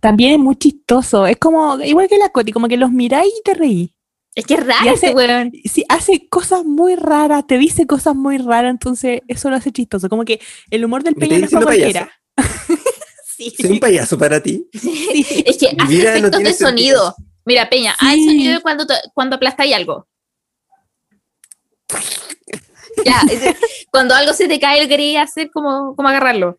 [0.00, 1.26] También es muy chistoso.
[1.26, 3.94] Es como, igual que la Coti, como que los miráis y te reí.
[4.34, 5.52] Es que es raro hace- ese weón.
[5.64, 10.08] Sí, hace cosas muy raras, te dice cosas muy raras, entonces eso lo hace chistoso.
[10.08, 12.10] Como que el humor del Peña no es diciendo cualquiera.
[13.36, 13.54] sí.
[13.60, 14.66] Soy un payaso para ti.
[14.72, 17.14] Es que hace no efectos de sonido.
[17.44, 20.06] Mira, Peña, hay sonido cuando, cuando aplastáis algo.
[23.04, 23.54] Ya, es-
[23.90, 26.58] cuando algo se te cae, quería hacer como, como agarrarlo.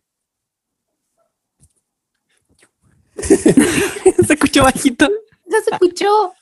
[3.22, 5.08] Se escuchó bajito.
[5.46, 6.32] No se escuchó.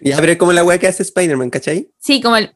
[0.00, 1.90] Ya, pero es como la weá que hace Spider-Man, ¿cachai?
[1.98, 2.54] Sí, como el.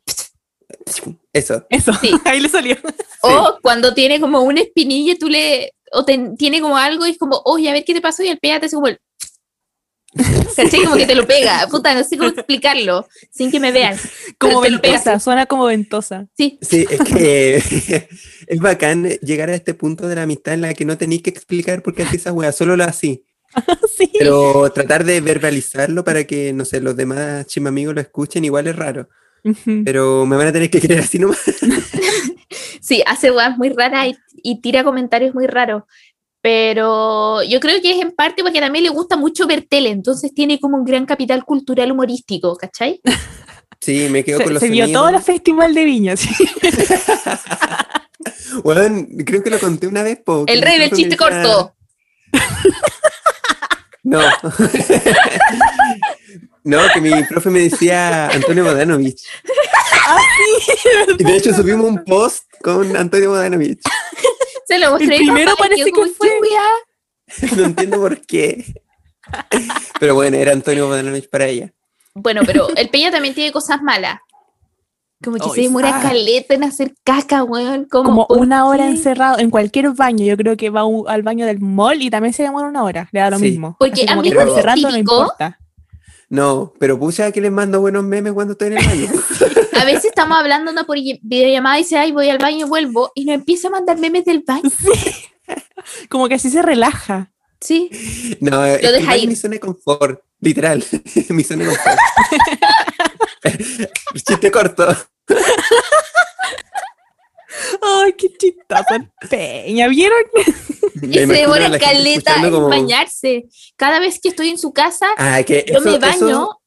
[1.33, 1.67] Eso.
[1.71, 2.13] Eso, Sí.
[2.25, 2.77] ahí le salió.
[3.23, 5.73] O cuando tiene como una espinilla, tú le.
[5.93, 8.23] O te- tiene como algo y es como, oye, a ver qué te pasó.
[8.23, 9.01] Y el pega te hace como el.
[10.57, 10.85] ¿Cachai?
[10.85, 11.67] Como que te lo pega.
[11.71, 13.97] Puta, no sé cómo explicarlo sin que me vean.
[14.39, 16.27] Como ventosa, suena como ventosa.
[16.37, 17.57] Sí, Sí, es que
[18.47, 21.31] es bacán llegar a este punto de la amistad en la que no tenéis que
[21.31, 23.25] explicar por qué haces esa weá, solo lo así.
[23.97, 24.11] sí.
[24.19, 28.77] Pero tratar de verbalizarlo para que, no sé, los demás chimamigos lo escuchen igual es
[28.77, 29.09] raro.
[29.45, 29.83] Ujú.
[29.85, 31.39] Pero me van a tener que creer así nomás.
[32.81, 35.85] sí, hace weas muy raras y, y tira comentarios muy raros.
[36.41, 40.33] Pero yo creo que es en parte porque también le gusta mucho ver tele, entonces
[40.33, 43.01] tiene como un gran capital cultural humorístico, ¿cachai?
[43.81, 45.01] Sí, me quedo con los se vio sonidos.
[45.03, 46.17] todo el festival de Viña.
[46.17, 46.31] sí.
[48.65, 50.19] Weón, creo que lo conté una vez.
[50.25, 51.75] po, El rey del chiste corto.
[54.05, 54.21] No.
[56.65, 59.21] no, que mi profe me decía Antonio Bodanovich.
[61.19, 63.83] Y de hecho subimos un post con Antonio Bodanovich.
[64.69, 65.17] Se lo mostré.
[65.17, 66.29] a mi primero papá parece que fue.
[67.57, 68.65] No entiendo por qué.
[69.99, 71.73] Pero bueno, era Antonio Bodanovich para ella.
[72.15, 74.19] Bueno, pero el Peña también tiene cosas malas.
[75.23, 76.03] Como que se demora ah.
[76.03, 77.87] caleta en hacer caca, weón.
[77.87, 80.25] Como, Como ¿por una hora encerrado en cualquier baño.
[80.25, 83.09] Yo creo que va al baño del mall y también se demora una hora.
[83.13, 83.45] Le da lo Sí.
[83.45, 83.77] mismo.
[83.79, 85.59] Porque el encerrando, no importa.
[86.29, 89.09] No, pero pucha que les mando buenos memes cuando estoy en el baño.
[89.73, 93.13] A veces estamos hablando anda por videollamada y dice, ay, voy al baño y vuelvo.
[93.15, 94.71] Y nos empieza a mandar memes del baño.
[96.09, 97.33] Como que así se relaja.
[97.61, 97.91] Sí.
[98.41, 99.29] No, es que deja ir.
[99.29, 100.85] mi zona de confort, literal.
[101.31, 101.99] mi zona de confort.
[104.27, 104.87] Chiste corto.
[107.83, 109.89] Ay, qué chistoso el Peña.
[109.89, 110.19] ¿Vieron?
[110.95, 113.47] Me Y se demora caleta en como- bañarse.
[113.77, 116.61] Cada vez que estoy en su casa, Ah, que yo eso- me baño eso-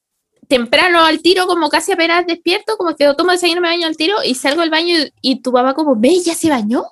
[0.51, 4.17] temprano al tiro, como casi apenas despierto, como que tomo desayuno, me baño al tiro
[4.21, 6.83] y salgo del baño y, y tu papá como, ve, ya se bañó.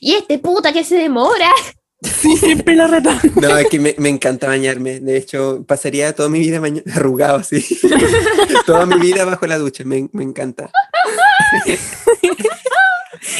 [0.00, 1.52] Y este puta que se demora.
[2.02, 3.10] Sí, siempre lo reto.
[3.40, 4.98] No, es que me, me encanta bañarme.
[4.98, 6.60] De hecho, pasaría toda mi vida
[6.96, 7.64] arrugado así.
[8.66, 9.84] toda mi vida bajo la ducha.
[9.84, 10.68] Me, me encanta.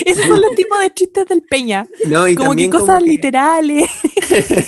[0.05, 1.86] Esos son los tipos de chistes del Peña.
[2.07, 3.90] No, y Como que cosas como que- literales.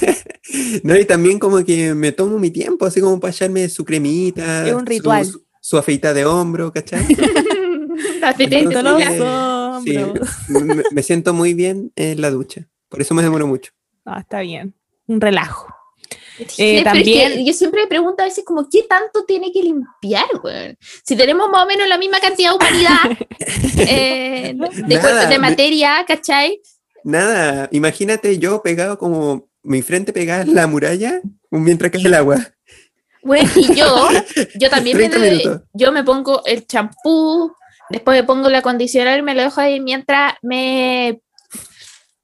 [0.82, 4.66] no, y también como que me tomo mi tiempo, así como para echarme su cremita.
[4.66, 5.24] Es un su- ritual.
[5.26, 7.04] Su, su afeita de hombro, ¿cachai?
[8.38, 10.28] Entonces, los sí, hombros.
[10.48, 12.68] me, me siento muy bien en la ducha.
[12.88, 13.72] Por eso me demoro mucho.
[14.04, 14.74] Ah, está bien.
[15.06, 15.68] Un relajo.
[16.36, 16.46] Sí, Eh,
[16.84, 19.62] pero es que también- yo siempre me pregunto a veces como, ¿qué tanto tiene que
[19.62, 20.76] limpiar, güey?
[21.04, 23.18] Si tenemos más o menos la misma cantidad de humanidad,
[23.78, 24.54] eh,
[24.86, 26.60] de, Nada, de me- materia, ¿cachai?
[27.04, 31.20] Nada, imagínate yo pegado como mi frente pegada en la muralla
[31.50, 32.38] mientras cae el agua.
[33.22, 34.08] Bueno, y yo,
[34.58, 35.62] yo también me, 30 minutos.
[35.72, 37.52] yo me pongo el champú,
[37.90, 41.20] después me pongo el acondicionador y me lo dejo ahí mientras me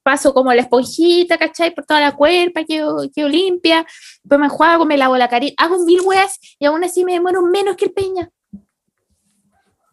[0.03, 1.75] paso como la esponjita, ¿cachai?
[1.75, 3.87] Por toda la cuerpa, quedo, quedo limpia,
[4.23, 7.43] después me enjuago, me lavo la carita, hago mil weas y aún así me demoro
[7.43, 8.31] menos que el peña.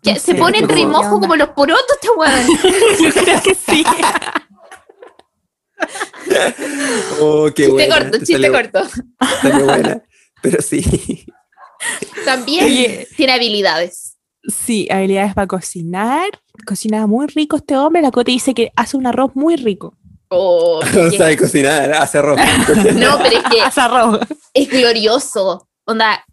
[0.04, 2.48] Que No se sé, pone entre como- los porotos, este weón.
[3.14, 3.84] Yo creo que sí.
[7.20, 8.84] Oh, qué Chiste buena, corto, te chiste salió- corto.
[9.42, 10.04] salió buena.
[10.42, 11.26] Pero sí.
[12.26, 13.08] También Oye.
[13.16, 14.18] tiene habilidades.
[14.44, 16.30] Sí, habilidades para cocinar.
[16.66, 18.02] Cocina muy rico este hombre.
[18.02, 19.96] La Cote dice que hace un arroz muy rico.
[20.30, 22.38] Oh, No sabe cocinar, hace arroz.
[22.96, 24.20] no, pero es que Hace arroz.
[24.54, 25.68] es glorioso.
[25.86, 26.24] Onda,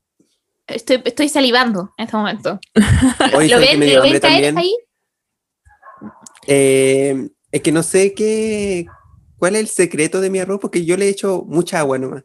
[0.66, 2.58] Estoy, estoy salivando en este momento.
[3.32, 4.74] ¿Lo ven, ¿lo ven caer ahí?
[6.46, 8.86] Eh, es que no sé qué.
[9.38, 10.60] ¿Cuál es el secreto de mi arroz?
[10.60, 12.24] Porque yo le he hecho mucha agua nomás.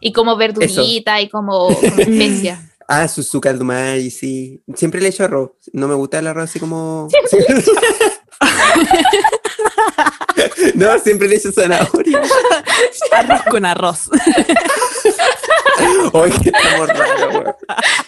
[0.00, 2.69] Y como verdurita y como, como especia.
[2.92, 4.60] Ah, su, caldo maíz, sí.
[4.74, 5.52] Siempre le echo arroz.
[5.72, 7.06] No me gusta el arroz así como.
[10.74, 12.20] no, siempre le echo zanahoria.
[13.12, 14.10] Arroz con arroz.
[16.12, 17.54] Oye, estamos raros, weón.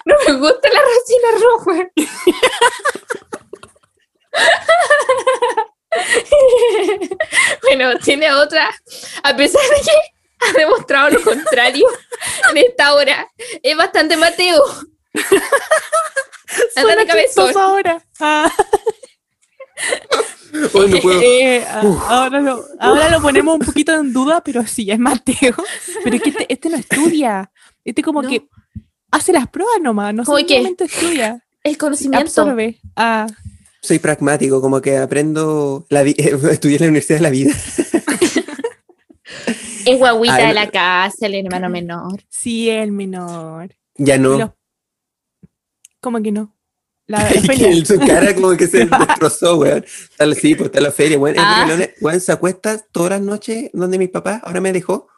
[0.05, 1.89] No me gusta el arroz sin arroz, güey.
[7.63, 8.69] bueno, tiene otra.
[9.23, 9.93] A pesar de que
[10.55, 11.87] ha demostrado lo contrario
[12.51, 13.29] en esta hora,
[13.63, 14.63] es bastante Mateo.
[15.15, 17.27] Anda Suena la cabeza.
[17.29, 18.05] chistoso ahora.
[18.21, 18.51] Ah,
[20.75, 21.21] Hoy no puedo.
[21.23, 25.55] eh, ah, ahora, lo, ahora lo ponemos un poquito en duda, pero sí, es Mateo.
[26.05, 27.51] Pero es que este, este no estudia.
[27.85, 28.29] Este como No.
[28.29, 28.47] que
[29.11, 31.43] hace las pruebas nomás, no solamente estudia.
[31.65, 32.27] El conocimiento.
[32.27, 32.79] Absorbe.
[32.97, 33.27] Ah,
[33.81, 35.87] Soy pragmático, como que aprendo.
[35.89, 37.55] La estudié en la Universidad de la Vida.
[39.87, 42.23] Es guaguita Ay, de la casa, el hermano menor.
[42.29, 43.75] sí, el menor.
[43.97, 44.39] Ya no.
[44.39, 44.51] Los-
[46.01, 46.55] ¿Cómo que no?
[47.07, 47.69] La, la Que feria.
[47.71, 49.85] en su cara como que se destrozó, weón.
[49.85, 51.37] Está la- sí, pues está la feria, weón.
[51.39, 51.67] Ah.
[52.01, 55.09] weón, se acuesta todas las noches donde mi papá ahora me dejó.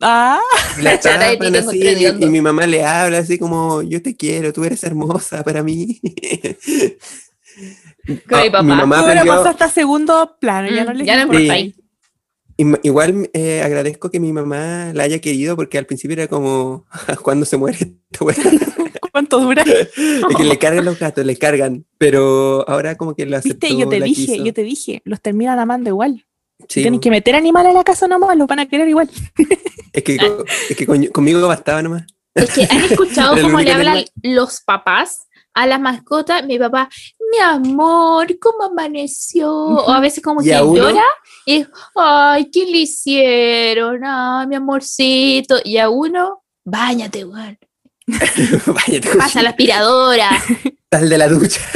[0.00, 0.40] Ah,
[0.80, 4.52] La chata de así, y, y mi mamá le habla así como, yo te quiero,
[4.52, 6.00] tú eres hermosa para mí.
[8.28, 8.62] Con mi Ah, papá.
[8.62, 11.74] Mi mamá aprendió, pasa hasta segundo plano, ya Mm, no le ya no Sí.
[12.56, 16.86] Igual eh, agradezco que mi mamá la haya querido porque al principio era como,
[17.22, 18.24] cuando se muere esta?
[19.12, 19.62] ¿Cuánto dura?
[19.96, 23.66] Es que le cargan los gatos, le cargan, pero ahora como que lo aceptó.
[23.66, 24.44] Viste, yo te dije, quiso.
[24.44, 26.26] yo te dije, los terminan amando igual.
[26.68, 29.08] Sí, Tienen que meter animales a la casa nomás, los van a querer igual.
[29.92, 30.18] Es que,
[30.68, 32.04] es que con- conmigo bastaba nomás.
[32.34, 34.10] Es que han escuchado cómo le hablan animal.
[34.22, 36.44] los papás a las mascotas.
[36.44, 36.88] Mi papá,
[37.30, 39.52] mi amor, ¿cómo amaneció?
[39.52, 41.04] O a veces como ¿Y que llora
[41.46, 41.66] y,
[41.96, 44.02] ay, ¿qué le hicieron?
[44.04, 45.56] Ay, mi amorcito.
[45.64, 47.58] Y a uno, báñate, weón.
[48.06, 50.30] Vaya, te Pasa la aspiradora.
[50.88, 51.60] Tal de la ducha.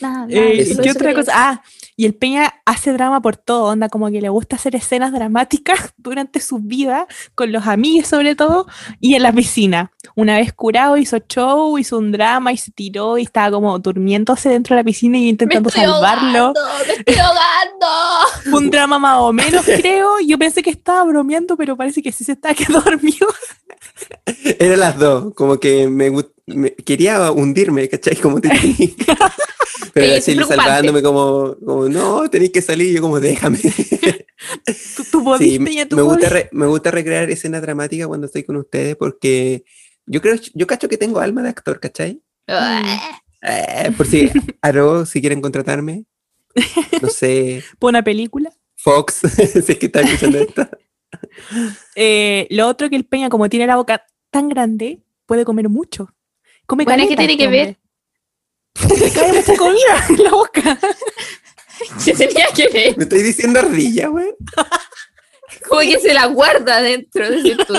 [0.00, 1.32] Nada, Eh, solo ¿Qué otra cosa?
[1.34, 1.62] Ah,
[1.96, 5.94] y el Peña hace drama por todo, onda, como que le gusta hacer escenas dramáticas
[5.96, 8.66] durante su vida, con los amigos sobre todo,
[9.00, 9.92] y en la piscina.
[10.14, 14.48] Una vez curado hizo show, hizo un drama y se tiró y estaba como durmiéndose
[14.50, 16.38] dentro de la piscina y Me intentando estoy salvarlo.
[16.38, 17.86] ahogando, me estoy ahogando.
[18.56, 20.20] Un drama más o menos, creo.
[20.20, 23.26] Yo pensé que estaba bromeando, pero parece que sí se estaba quedando dormido.
[24.58, 26.10] Eran las dos, como que me,
[26.46, 28.16] me- quería hundirme, ¿cachai?
[28.16, 28.94] Como Titanic.
[29.92, 33.58] Pero así salvándome como, como, no, tenéis que salir, yo como, déjame.
[34.96, 38.44] Tú, tú Sí, Peña, tú me gusta, re- me gusta recrear escenas dramáticas cuando estoy
[38.44, 39.64] con ustedes porque
[40.04, 42.22] yo creo, yo cacho que tengo alma de actor, ¿cachai?
[43.42, 46.04] Eh, por si, Aro, si quieren contratarme,
[47.00, 48.52] no sé, Pon una película.
[48.76, 49.22] Fox,
[49.64, 50.68] si es que están escuchando esto.
[51.94, 56.14] Eh, lo otro que el Peña, como tiene la boca tan grande, puede comer mucho.
[56.66, 57.78] Come Bueno, ¿qué caleta tiene este que ver?
[58.98, 60.78] Le cae mucha comida en la boca.
[62.04, 62.96] ¿Qué tenía que ver?
[62.96, 64.34] Me estoy diciendo ardilla, güey.
[65.68, 67.74] Como que se la guarda dentro, decir tú.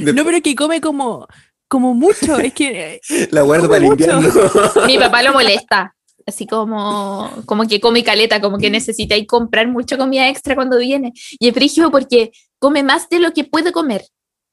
[0.00, 1.26] No, pero que come como,
[1.68, 2.38] como mucho.
[2.38, 4.28] Es que eh, La guardo para invierno.
[4.86, 5.94] Mi papá lo molesta.
[6.26, 10.78] Así como, como que come caleta, como que necesita ir comprar mucha comida extra cuando
[10.78, 11.12] viene.
[11.38, 14.06] Y es frígido porque come más de lo que puede comer,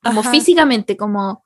[0.04, 0.32] como Ajá.
[0.32, 1.46] físicamente, como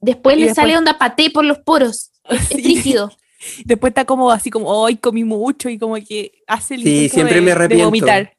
[0.00, 2.10] después Y le después- sale onda paté por los poros.
[2.30, 2.62] Es sí.
[2.62, 3.10] frígido.
[3.64, 7.14] después está como así como, hoy comí mucho y como que hace el Sí, intento
[7.14, 7.84] siempre de- me de arrepiento.
[7.86, 8.34] vomitar.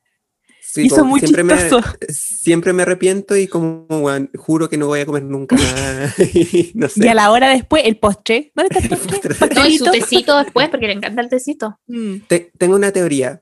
[0.61, 1.55] Sí, Hizo como muy siempre, me,
[2.09, 3.87] siempre me arrepiento y como,
[4.37, 6.19] juro que no voy a comer nunca más.
[6.19, 7.05] Y no sé.
[7.05, 8.51] Y a la hora después, el postre.
[8.53, 9.35] ¿Dónde está el postre?
[9.55, 9.91] No, y su ¿Pastelito?
[9.91, 11.79] tecito después, porque le encanta el tecito.
[11.87, 12.17] Mm.
[12.27, 13.41] Te- tengo una teoría.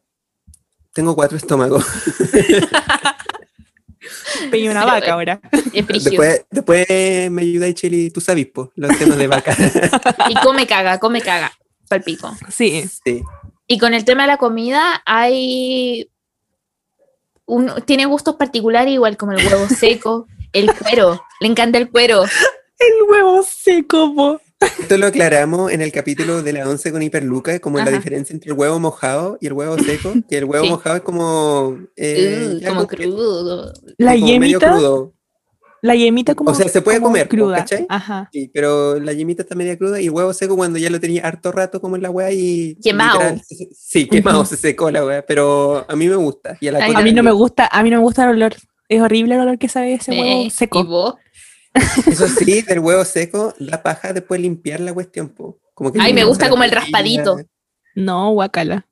[0.93, 1.85] Tengo cuatro estómagos.
[4.51, 5.39] Peña una vaca ahora.
[5.73, 6.87] Después, después
[7.31, 9.55] me ayuda Cheli, tú sabes, po, los temas de vaca.
[10.29, 11.51] Y come caga, come caga.
[11.87, 12.35] Palpico.
[12.49, 12.87] Sí.
[13.05, 13.23] sí.
[13.67, 16.09] Y con el tema de la comida, hay.
[17.45, 21.23] Un, tiene gustos particulares, igual como el huevo seco, el cuero.
[21.39, 22.23] Le encanta el cuero.
[22.79, 24.39] El huevo seco, po.
[24.59, 28.51] Esto lo aclaramos en el capítulo de la 11 con Hiperluca, como la diferencia entre
[28.51, 30.71] el huevo mojado y el huevo seco, que el huevo Sí.
[30.71, 31.77] mojado es como...
[31.95, 33.73] eh, Uh, como que- crudo.
[33.97, 35.13] La como medio yemita, crudo.
[35.83, 37.57] la yemita como O sea, se puede comer, cruda.
[37.57, 37.85] ¿cachai?
[37.87, 38.29] Ajá.
[38.33, 41.21] Sí, pero la yemita está media cruda y el huevo seco cuando ya lo tenía
[41.27, 42.75] harto rato como en la weá y...
[42.81, 43.19] Quemado.
[43.19, 43.41] literal,
[43.75, 46.57] Sí, quemado, se secó la weá, pero a mí me gusta.
[46.61, 48.23] Y a la mí Cote A mí no me gusta, a mí no me gusta
[48.23, 48.55] el olor.
[48.89, 50.83] Es horrible el olor que sabe ese Eh, huevo ¿Y seco.
[50.85, 51.15] vos?
[52.07, 55.59] Eso sí, del huevo seco, la paja después limpiar la cuestión, po.
[55.73, 57.37] Como que Ay, me gusta como el la raspadito.
[57.95, 58.87] No, guacala.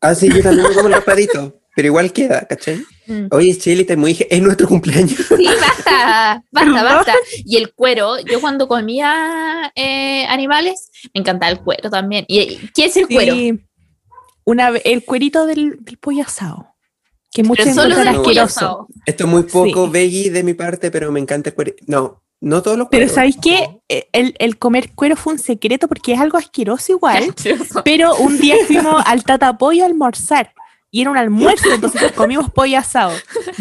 [0.00, 1.60] Ah, sí, yo también me como el raspadito.
[1.76, 2.82] Pero igual queda, ¿cachai?
[3.06, 3.26] Mm.
[3.30, 4.16] Oye, Chile, está muy...
[4.30, 5.20] Es nuestro cumpleaños.
[5.36, 7.14] Sí, basta, basta, basta.
[7.44, 12.24] Y el cuero, yo cuando comía eh, animales, me encantaba el cuero también.
[12.28, 13.34] ¿Y qué es el cuero?
[14.44, 16.75] Una, el cuerito del, del pollo asado.
[17.36, 18.88] Que muchos Pero solo encuentran pollo asqueroso.
[19.04, 19.90] Esto es muy poco Sí.
[19.92, 21.72] veggie de mi parte, pero me encanta el cuero.
[21.86, 23.14] No, no todos los Pero cueros.
[23.14, 23.78] ¿sabéis qué?
[23.90, 27.24] Eh, El, el comer cuero fue un secreto porque es algo asqueroso igual.
[27.36, 27.82] Asqueroso.
[27.84, 30.54] Pero un día fuimos al tatapollo a almorzar
[30.90, 33.12] y era un almuerzo, entonces comimos pollo asado.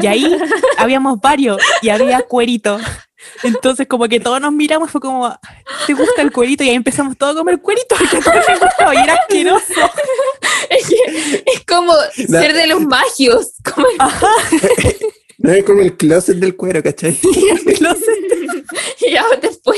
[0.01, 0.37] Y ahí
[0.77, 2.79] habíamos varios y había cuerito.
[3.43, 5.35] Entonces como que todos nos miramos fue como,
[5.87, 6.63] ¿te gusta el cuerito?
[6.63, 9.73] Y ahí empezamos todos a comer cuerito porque a todos les gustaba y era asqueroso.
[10.69, 13.53] Es, que es como ser de los magios.
[13.73, 13.87] Como
[15.37, 17.17] No es como el closet del cuero, ¿cachai?
[17.81, 19.05] No sé.
[19.07, 19.77] y ya después,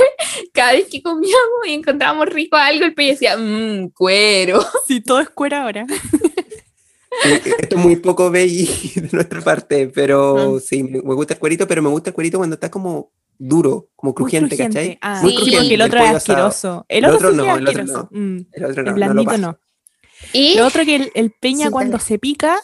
[0.54, 4.64] cada vez que comíamos y encontrábamos rico algo, el pollo decía, mmm, cuero.
[4.88, 5.86] Si todo es cuero ahora.
[7.26, 10.60] Eh, Esto es muy poco veggie de nuestra parte, pero Mm.
[10.60, 14.12] sí, me gusta el cuerito, pero me gusta el cuerito cuando está como duro, como
[14.12, 14.78] Muy crujiente, crujiente.
[14.80, 15.00] ¿cachai?
[15.02, 16.86] Ah, Muy sí, crujiente, porque el otro es asqueroso.
[16.88, 18.10] El El otro, otro sí no, el otro no.
[18.12, 19.60] Mm, El otro no, el blandito no.
[20.34, 22.60] Y Lo otro que el, el peña Sí, cuando se pica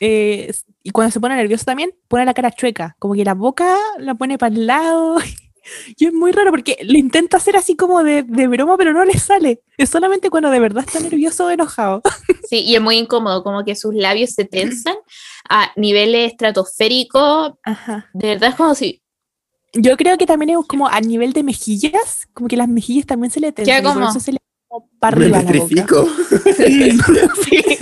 [0.00, 3.76] eh, y cuando se pone nervioso también, pone la cara chueca, como que la boca
[3.98, 5.18] la pone para el lado.
[5.96, 9.04] Y es muy raro porque lo intenta hacer así como de, de broma, pero no
[9.04, 9.62] le sale.
[9.76, 12.02] Es solamente cuando de verdad está nervioso o enojado.
[12.48, 14.94] Sí, y es muy incómodo, como que sus labios se tensan
[15.50, 17.54] a niveles estratosféricos.
[17.64, 18.08] Ajá.
[18.14, 19.02] De verdad es como si
[19.72, 23.32] Yo creo que también es como a nivel de mejillas, como que las mejillas también
[23.32, 23.80] se le tensan.
[23.80, 24.08] y por como?
[24.08, 24.38] eso se le
[24.98, 25.52] para Me arriba la boca.
[25.52, 26.08] petrifico.
[27.44, 27.78] Sí.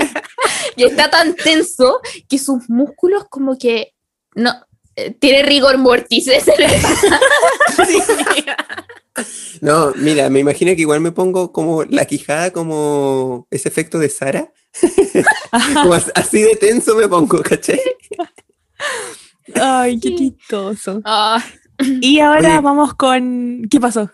[0.76, 3.94] y está tan tenso que sus músculos como que
[4.34, 4.52] no
[4.96, 6.28] eh, tiene rigor mortis.
[9.60, 14.08] No, mira, me imagino que igual me pongo como la quijada, como ese efecto de
[14.08, 14.52] Sara.
[15.74, 17.80] Como as- así de tenso me pongo, ¿cachai?
[19.54, 21.00] Ay, qué chistoso.
[21.04, 21.42] Ah,
[22.00, 22.60] Y ahora Oye.
[22.60, 23.62] vamos con.
[23.70, 24.10] ¿Qué pasó?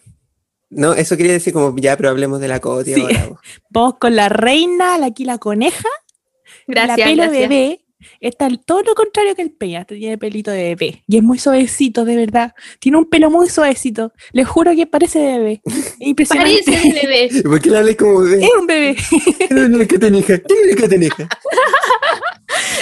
[0.71, 3.01] No, eso quería decir como, ya, pero hablemos de la Coti Sí.
[3.03, 3.27] ahora.
[3.31, 3.39] vos.
[3.71, 5.89] Vamos con la reina, la aquí la coneja,
[6.67, 7.49] gracias, la pelo gracias.
[7.49, 7.85] bebé.
[8.19, 11.05] Está todo lo contrario que el peña, tiene pelito de bebé.
[11.07, 12.55] Y es muy suavecito, de verdad.
[12.79, 14.15] Tiene un pelo muy suavecito.
[14.33, 15.63] Les juro que parece de bebé.
[15.67, 16.63] Es Impresionante.
[16.65, 17.43] Parece de bebé.
[17.45, 18.45] ¿Por qué la como bebé?
[18.45, 18.97] Es un bebé.
[19.87, 20.39] ¿Qué tenija?
[20.39, 21.29] ¿Qué tenija?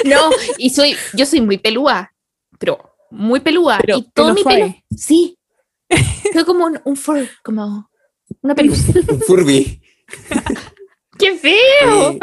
[0.05, 2.13] No, y soy, yo soy muy pelúa,
[2.59, 2.79] pero
[3.11, 3.79] muy pelúa.
[3.81, 5.38] Pero y todo pelo mi pelo, sí.
[6.33, 7.91] Soy como un, un fur, como
[8.43, 8.93] una pelusa.
[9.11, 9.81] Un Furby.
[11.19, 12.13] ¡Qué feo!
[12.13, 12.19] Eh,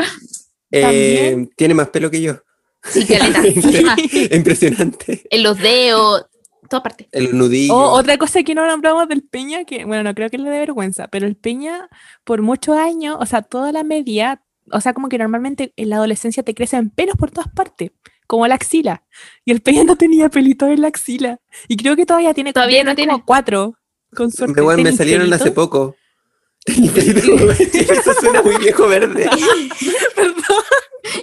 [0.72, 1.50] eh, También.
[1.56, 2.38] tiene más pelo que yo.
[2.84, 3.96] Sí, caleta.
[4.36, 5.24] Impresionante.
[5.30, 6.26] En los dedos,
[6.70, 7.08] toda parte.
[7.12, 7.76] El nudillo.
[7.76, 10.60] O otra cosa que no nombramos del Peña, que bueno, no creo que le dé
[10.60, 11.90] vergüenza, pero el Peña
[12.24, 15.98] por muchos años, o sea, toda la media, o sea, como que normalmente en la
[15.98, 17.92] adolescencia te crecen pelos por todas partes,
[18.28, 19.04] como la axila.
[19.46, 21.40] Y el Peña no tenía pelitos en la axila.
[21.68, 23.14] Y creo que todavía tiene Todavía no tiene.
[23.14, 23.78] como cuatro.
[24.16, 24.62] Con suerte.
[24.62, 25.96] Me, me ¿Tenéis salieron hace poco.
[26.66, 29.30] Eso suena muy viejo verde.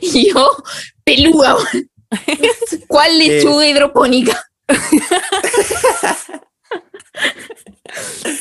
[0.00, 0.48] Y yo,
[1.02, 1.56] pelúa.
[2.86, 4.40] ¿Cuál lechuga hidropónica?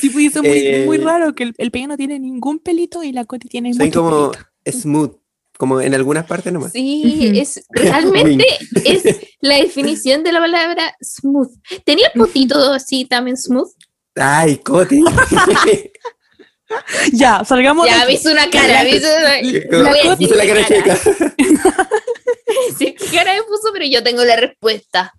[0.00, 2.58] Sí, pues eso es muy, Eh, muy raro que el, el Peña no tiene ningún
[2.58, 4.82] pelito y la Coti tiene Soy muchos como pelitos.
[4.82, 5.16] smooth,
[5.58, 6.72] como en algunas partes nomás.
[6.72, 8.46] Sí, es realmente
[8.84, 9.02] es
[9.40, 11.50] la definición de la palabra smooth.
[11.84, 13.70] ¿Tenía el potito así también smooth?
[14.16, 15.02] Ay, Coti.
[17.12, 19.78] Ya, salgamos de Ya, hizo una cara, me hizo una...
[19.82, 20.96] La Voy a Coti- decir Puse la cara checa.
[22.78, 25.12] Sí, qué cara me puso, pero yo tengo la respuesta.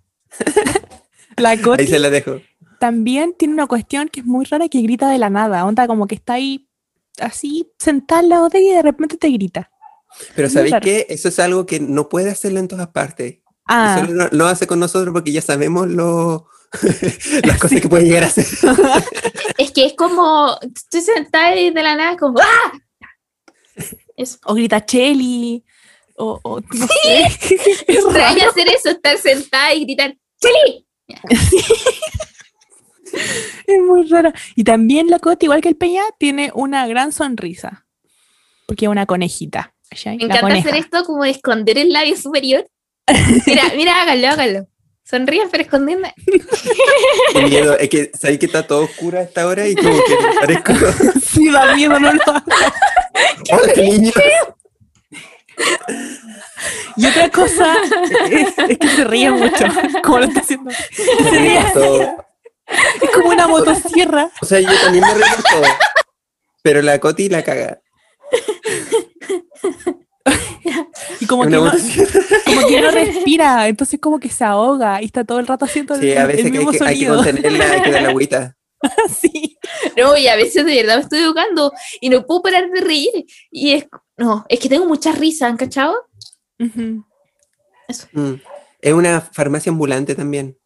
[1.38, 2.42] La Coti Ahí se la dejo.
[2.80, 5.66] también tiene una cuestión que es muy rara que grita de la nada.
[5.66, 6.68] Onda como que está ahí
[7.20, 9.70] así sentada al lado de ella y de repente te grita.
[10.36, 11.06] Pero ¿sabéis qué?
[11.10, 13.40] Eso es algo que no puede hacerlo en todas partes.
[13.66, 16.48] Ah, Solo lo, lo hace con nosotros porque ya sabemos lo,
[17.44, 18.46] las cosas que puede llegar a hacer.
[19.58, 22.72] Es que es como, estoy sentada y de la nada como, ¡ah!
[24.18, 25.64] Es o grita Chelly.
[26.16, 27.24] O, o no sé.
[27.44, 27.52] Es
[27.88, 28.52] extraño raro.
[28.52, 30.88] hacer eso, estar sentada y gritar, ¡Cheli!
[33.68, 34.32] Es muy raro.
[34.56, 37.86] Y también la Coti, igual que el Peña, tiene una gran sonrisa.
[38.66, 39.73] Porque es una conejita.
[39.94, 40.18] ¿Cachai?
[40.18, 40.70] Me La encanta coneja.
[40.70, 42.66] hacer esto como de esconder el labio superior.
[43.48, 44.68] Mira, mira, hágalo, hágalo.
[45.06, 46.08] Sonríe, pero escondiendo.
[47.34, 47.78] Qué miedo.
[47.78, 50.74] Es que sabéis que está todo oscuro a esta hora y como que parezco.
[51.34, 52.44] Sí, da miedo, no lo hagas.
[53.52, 54.12] ¡Hola, niño!
[56.96, 57.76] Y otra cosa
[58.30, 59.66] es, es que se ríe mucho,
[60.04, 60.72] como lo está haciendo.
[60.72, 61.60] Se ríe.
[63.02, 64.30] Es como una motosierra.
[64.42, 65.64] O sea, yo también me río todo.
[66.62, 67.82] Pero la Coti la caga.
[71.20, 75.26] Y como que, no, como que no respira, entonces como que se ahoga y está
[75.26, 77.16] todo el rato haciendo el, Sí, a el veces que hay, mismo hay que sonido.
[77.18, 78.58] contenerla, hay que darle agüita.
[79.10, 79.58] Sí.
[79.98, 81.72] No, y a veces de verdad me estoy educando
[82.02, 83.26] y no puedo parar de reír.
[83.52, 83.86] Y es,
[84.18, 85.96] no, es que tengo mucha risa, ¿han cachado?
[86.58, 87.00] Mm.
[88.82, 90.58] Es una farmacia ambulante también.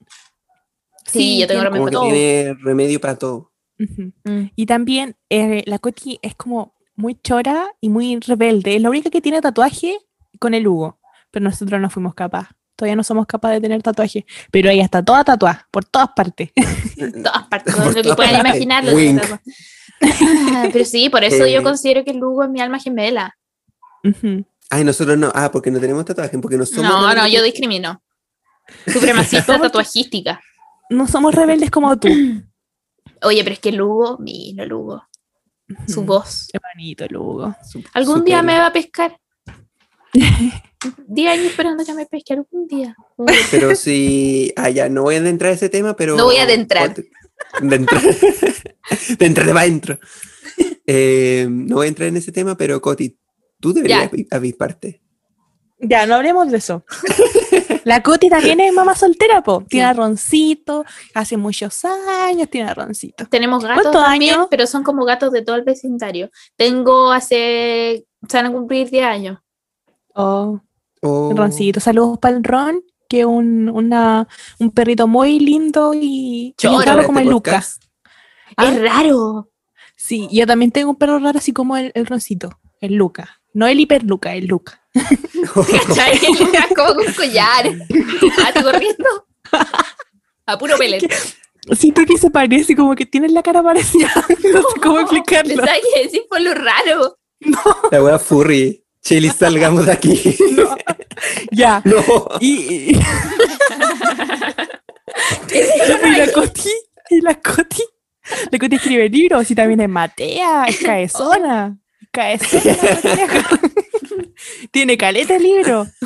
[1.05, 2.03] Sí, Sí, yo tengo remedio para todo.
[2.03, 3.51] tiene remedio para todo.
[3.77, 4.45] Mm.
[4.55, 8.75] Y también eh, la Coti es como muy chora y muy rebelde.
[8.75, 9.97] Es la única que tiene tatuaje
[10.39, 10.99] con el Hugo.
[11.31, 12.49] Pero nosotros no fuimos capaz.
[12.75, 14.25] Todavía no somos capaces de tener tatuaje.
[14.51, 16.51] Pero ella está toda tatuada, por todas partes.
[17.23, 18.95] Todas partes, Por lo que todas puedan.
[18.95, 19.21] Wink.
[20.73, 23.37] Pero sí, por eso yo considero que el Lugo es mi alma gemela.
[24.69, 25.31] Ay, nosotros no.
[25.33, 26.83] Ah, porque no tenemos tatuaje, porque no somos.
[26.83, 28.01] No, no, yo discrimino.
[28.85, 30.41] Supremacista tatuajística.
[30.89, 32.09] No somos rebeldes como tú.
[33.23, 35.03] Oye, pero es que Lugo, mira Lugo,
[35.87, 36.47] su voz.
[36.51, 37.55] Qué bonito el Hugo.
[37.63, 38.47] Su- Algún su día pelo.
[38.53, 39.17] me va a pescar.
[41.07, 42.95] Diez años esperando que me pesque algún día.
[43.51, 44.53] Pero sí.
[44.55, 46.15] Ah, ya, no voy a adentrar a ese tema, pero.
[46.15, 46.93] No voy a adentrar.
[47.61, 48.01] De entrar.
[49.19, 49.99] de entrar adentro.
[50.85, 53.17] Eh, no voy a entrar en ese tema, pero Coti,
[53.59, 54.09] tú deberías Ya.
[54.11, 55.01] avi- avisparte.
[55.79, 56.83] Ya, no hablemos de eso.
[57.83, 59.63] La Coti también es mamá soltera, po.
[59.69, 59.89] Tiene Sí.
[59.89, 63.25] a roncito, hace muchos años tiene a roncito.
[63.27, 64.47] Tenemos gatos ¿Cuántos también, años?
[64.49, 66.29] pero son como gatos de todo el vecindario.
[66.57, 69.39] Tengo hace, se van a cumplir 10 años.
[70.13, 70.59] Oh,
[71.03, 71.31] Oh.
[71.35, 71.79] roncito.
[71.79, 74.27] Saludos para el Ron, que es un, una,
[74.59, 77.79] un perrito muy lindo y, raro como Este el Lucas.
[77.79, 77.83] podcast.
[78.57, 78.65] Ah.
[78.73, 79.49] Es raro.
[79.95, 82.49] Sí, yo también tengo un perro raro así como el, el roncito,
[82.81, 83.39] el Luca.
[83.53, 84.81] No el hiper Luca, el Luca.
[85.87, 86.19] ¿Cachai?
[86.75, 87.65] como con collar.
[88.45, 89.27] Ah, ¿tú corriendo?
[90.45, 91.01] A puro pellet.
[91.77, 94.11] Siento que se parece, como que tiene la cara parecida.
[94.53, 95.55] no sé cómo explicarlo.
[95.55, 97.17] ¿Sabes qué decir por lo raro?
[97.91, 98.83] La wea furry.
[99.03, 100.37] Chili, salgamos de aquí.
[101.51, 101.81] Ya.
[101.85, 102.03] no.
[102.39, 102.99] Y, y-
[105.49, 106.69] y la Coti,
[107.09, 107.83] y la Coti,
[108.51, 111.77] la Coti escribe libros y también es matea, es caezona.
[112.01, 113.49] es Caezona.
[114.71, 115.87] Tiene caleta de libro.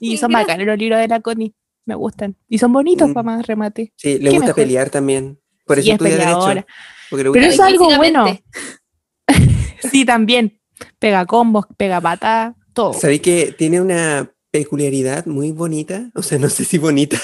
[0.00, 1.54] Y son bacanos los libros de la Coti.
[1.86, 2.36] Me gustan.
[2.48, 3.12] Y son bonitos Mm.
[3.14, 3.92] para más remate.
[3.96, 4.54] Sí, le ¿Qué gusta mejor?
[4.56, 5.38] pelear también.
[5.64, 6.66] Por eso es estudia derecho.
[7.08, 8.26] Porque le Pero eso es algo bueno.
[9.92, 10.60] Sí, también.
[10.98, 12.92] Pega combos, pega patas, todo.
[12.94, 16.10] ¿Sabéis que tiene una peculiaridad muy bonita?
[16.14, 17.18] O sea, no sé si bonita,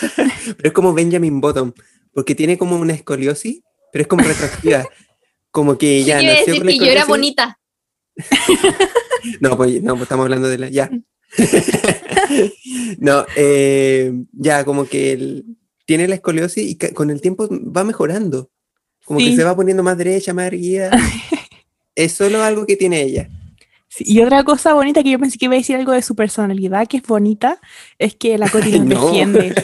[0.56, 1.72] pero es como Benjamin Bottom,
[2.12, 3.60] porque tiene como una escoliosis,
[3.92, 4.86] pero es como retroactiva.
[5.50, 7.58] Como que ya nació decir con la que yo era bonita.
[9.40, 10.68] No, pues, no, pues estamos hablando de la.
[10.68, 10.90] Ya.
[12.98, 15.44] no, eh, ya, como que él
[15.86, 18.50] tiene la escoliosis y con el tiempo va mejorando.
[19.04, 19.30] Como Sí.
[19.30, 20.90] que se va poniendo más derecha, más erguida.
[21.94, 23.28] es solo algo que tiene ella.
[23.90, 26.14] Sí, y otra cosa bonita que yo pensé que iba a decir algo de su
[26.14, 27.58] personalidad, que es bonita,
[27.98, 29.06] es que la Coti nos no.
[29.06, 29.54] defiende.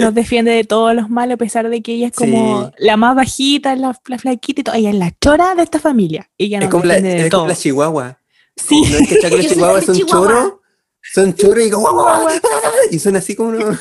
[0.00, 2.72] Nos defiende de todos los males, a pesar de que ella es como Sí.
[2.78, 4.74] la más bajita, la, la flaquita y todo.
[4.76, 6.30] Ella es la chora de esta familia.
[6.38, 7.48] Ella Es como, la, defiende de es como todo.
[7.48, 8.18] la chihuahua.
[8.56, 10.54] Sí, ¿No es que los chihuahuas son choros?
[11.02, 11.64] Son choros
[12.90, 13.76] y, son así como uno-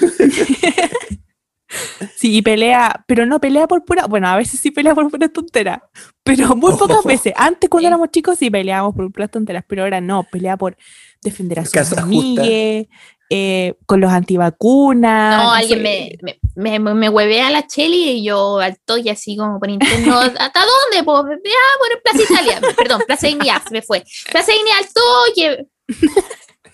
[2.16, 5.30] sí, y pelea, pero no pelea por pura, bueno, a veces sí pelea por pura
[5.30, 5.80] tonteras,
[6.24, 7.34] pero muy pocas veces.
[7.36, 10.78] Antes cuando éramos chicos sí peleábamos por puras tonteras, pero ahora no, pelea por
[11.22, 12.88] defender a sus amigues,
[13.30, 15.38] eh, con los antivacunas.
[15.38, 16.18] No, no alguien sé.
[16.22, 19.70] me, me, me, me huevea a la Cheli y yo al toque así como por
[19.70, 20.18] interno.
[20.40, 21.04] ¿Hasta dónde?
[21.04, 22.62] Pues, ah, por Plaza Italia.
[22.76, 24.04] Perdón, Plaza Dignidad, se me fue.
[24.32, 25.66] Plaza Dignidad al toque.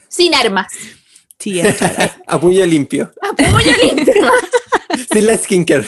[0.10, 0.68] Sin armas.
[1.40, 2.18] Sí, es chora.
[2.28, 3.12] a puño limpio.
[3.22, 4.14] Apoyo limpio.
[5.12, 5.88] Sin la skincare.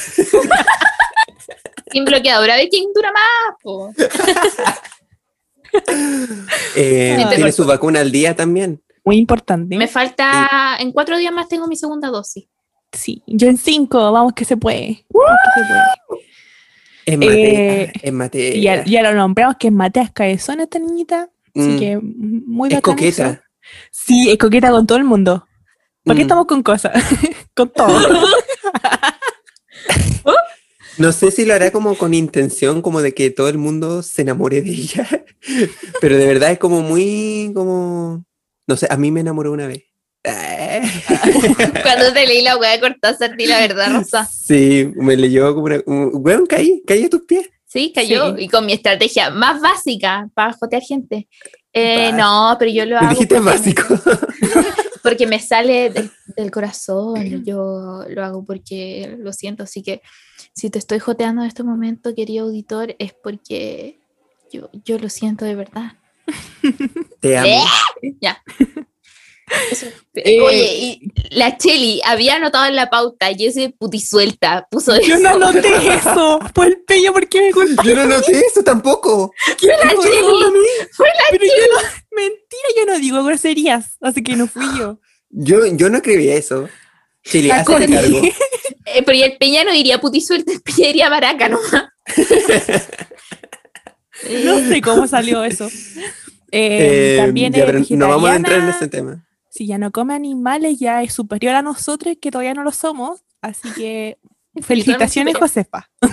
[1.91, 2.49] Sin bloqueador.
[2.49, 3.55] A ver quién dura más.
[3.61, 3.93] po.
[6.75, 8.81] Eh, tiene su vacuna al día también.
[9.05, 9.77] Muy importante.
[9.77, 10.77] Me falta.
[10.79, 12.45] En cuatro días más tengo mi segunda dosis.
[12.91, 15.05] Sí, yo en cinco, vamos que se puede.
[15.09, 15.83] Vamos que se puede.
[17.05, 18.41] Es Matea.
[18.43, 21.99] Eh, es ya, ya lo nombramos que es Matea Caezón esta niñita, así Mm, que
[22.01, 22.81] muy es eso.
[22.81, 23.43] coqueta.
[23.91, 25.45] Sí, es coqueta con todo el mundo.
[26.03, 26.25] ¿Por qué Mm.
[26.25, 26.91] estamos con cosas?
[27.55, 27.87] con todo.
[30.99, 34.21] No sé si lo hará como con intención, como de que todo el mundo se
[34.21, 35.07] enamore de ella.
[36.01, 38.23] Pero de verdad es como muy, como,
[38.67, 39.83] no sé, a mí me enamoró una vez.
[41.83, 44.25] Cuando te leí la hueá de Cortázar, di la verdad, Rosa.
[44.25, 47.49] Sí, me leyó como una, un- weón, caí, caí a tus pies.
[47.65, 48.35] Sí, cayó.
[48.37, 48.43] Sí.
[48.43, 51.27] Y con mi estrategia más básica para jotear gente.
[51.73, 53.09] Eh, no, pero yo lo Me hago.
[53.09, 53.83] dijiste porque- básico.
[55.03, 57.43] porque me sale del, del corazón.
[57.43, 59.63] Yo lo hago porque lo siento.
[59.63, 60.01] Así que
[60.53, 63.99] si te estoy joteando en este momento, querido auditor, es porque
[64.51, 65.93] yo, yo lo siento de verdad.
[67.19, 67.65] Te amo.
[68.21, 68.41] Ya.
[69.71, 69.85] Eso.
[70.15, 75.15] Eh, Oye, y la Cheli había anotado en la pauta y ese putisuelta puso Yo
[75.15, 75.19] eso.
[75.19, 76.39] no noté eso.
[76.55, 77.83] Fue el peño, ¿por qué me culpa?
[77.83, 79.31] Yo no noté eso tampoco.
[79.59, 80.21] Fue la Cheli.
[80.93, 81.79] Fue la Pero yo no,
[82.11, 84.99] mentira, yo no digo groserías, así que no fui yo.
[85.29, 86.69] Yo, yo no escribí eso.
[87.23, 88.21] Chile, La hazte cargo.
[88.85, 91.85] Eh, pero y el Peña no diría putisuelta, el Peña diría baraca nomás.
[94.45, 95.67] No sé cómo salió eso.
[96.51, 99.25] Eh, Eh, también ya, es no vamos a entrar en ese tema.
[99.49, 103.21] Si ya no come animales, ya es superior a nosotros, que todavía no lo somos.
[103.41, 104.17] Así que
[104.61, 105.35] felicitaciones.
[105.37, 105.89] Josefa.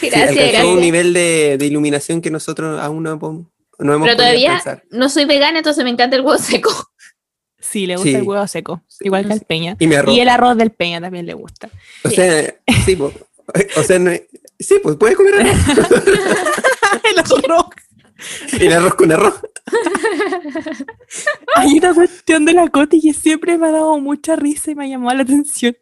[0.00, 0.64] Sí, Gracias, gracias.
[0.64, 3.46] un nivel de, de iluminación que nosotros aún no, podemos-
[3.78, 6.90] no hemos Pero todavía no soy vegana, entonces me encanta el huevo seco.
[7.60, 8.16] Sí, le gusta Sí.
[8.16, 9.76] el huevo seco, igual que al Peña.
[9.78, 10.12] Y me arroz.
[10.16, 11.68] Y el arroz del Peña también le gusta.
[12.02, 13.12] O sea, sí, po.
[13.76, 14.10] o sea, no-
[14.58, 15.54] sí, pues puedes comer arroz.
[17.10, 17.66] el arroz.
[18.52, 19.40] El arroz con arroz.
[21.56, 24.84] Hay una cuestión de la Coti que siempre me ha dado mucha risa y me
[24.84, 25.76] ha llamado la atención.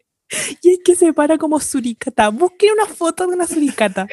[0.62, 2.30] Y es que se para como suricata.
[2.30, 4.06] Busquen una foto de una suricata.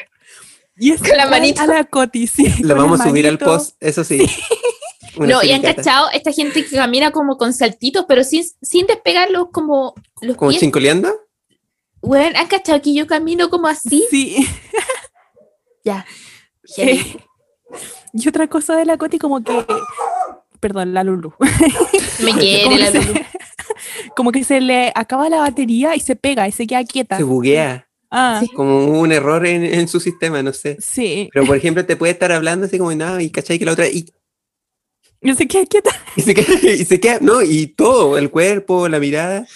[0.76, 1.62] Y es Con la manito.
[1.62, 2.46] A la Coti, sí.
[2.62, 4.26] Lo vamos a subir al post, eso sí.
[5.18, 9.30] No, y han cachado esta gente que camina como con saltitos, pero sin, sin despegar
[9.30, 10.60] los, como los ¿Como pies.
[10.60, 11.12] chincoleando?
[12.00, 14.06] Weón, han cachado que yo camino como así.
[14.10, 14.46] Sí.
[15.84, 16.06] Ya.
[16.76, 17.16] Eh,
[18.12, 19.64] y otra cosa de la Coti como que...
[20.60, 21.32] Perdón, la Lulu.
[21.38, 23.20] Me como, quiere que la se, Lulu.
[24.16, 27.16] como que se le acaba la batería y se pega y se queda quieta.
[27.16, 27.86] Se buguea.
[28.10, 30.76] Ah, Como un error en, en su sistema, no sé.
[30.80, 31.30] sí.
[31.32, 33.86] Pero por ejemplo, te puede estar hablando así como nada y cachai que la otra.
[33.88, 34.04] Y,
[35.22, 35.90] Y se queda quieta.
[36.16, 39.46] y se queda, y se queda, no, y todo, el cuerpo, la mirada.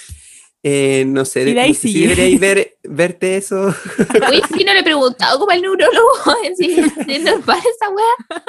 [0.67, 3.67] Eh, no sé, de ahí no sé si deberíais ver, verte eso.
[4.31, 6.09] Uy, sí, no le he preguntado como al neurólogo.
[6.57, 8.43] Si es normal esa weá.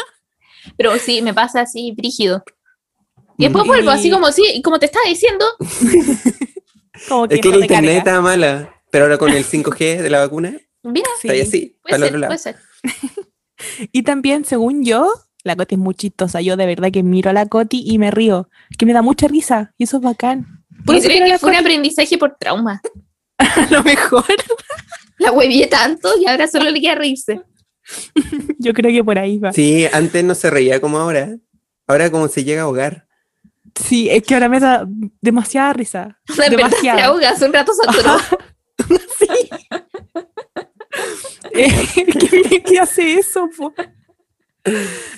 [0.77, 2.43] Pero sí, me pasa así, brígido.
[3.37, 5.45] Y después Y- vuelvo así como sí, como te estaba diciendo.
[7.09, 10.01] Como que Es que no el te internet estaba mala, pero ahora con el 5G
[10.01, 11.27] de la vacuna, Mira, Sí.
[11.27, 12.29] está así, puede para el ser, otro lado.
[12.29, 12.55] puede ser.
[13.91, 15.11] Y también, según yo,
[15.43, 16.39] la Coti es muy chistosa.
[16.41, 18.49] Yo de verdad que miro a la Coti y me río.
[18.77, 19.73] Que me da mucha risa.
[19.77, 20.64] Y eso es bacán.
[20.85, 22.81] Por Yo eso creo que fue un aprendizaje por trauma.
[23.37, 24.25] A lo mejor.
[25.17, 27.41] La huevié tanto y ahora solo le queda reírse.
[28.59, 29.53] Yo creo que por ahí va.
[29.53, 31.29] Sí, Sí, antes no se reía como ahora.
[31.87, 33.07] Ahora como se llega a ahogar.
[33.89, 34.85] es que ahora me da
[35.21, 36.19] demasiada risa.
[36.27, 37.05] De verdad se Demasiada.
[37.05, 38.17] ahoga, hace un rato saturó.
[41.53, 41.87] Eh,
[42.49, 43.49] ¿qué, qué hace eso?
[43.55, 43.73] po?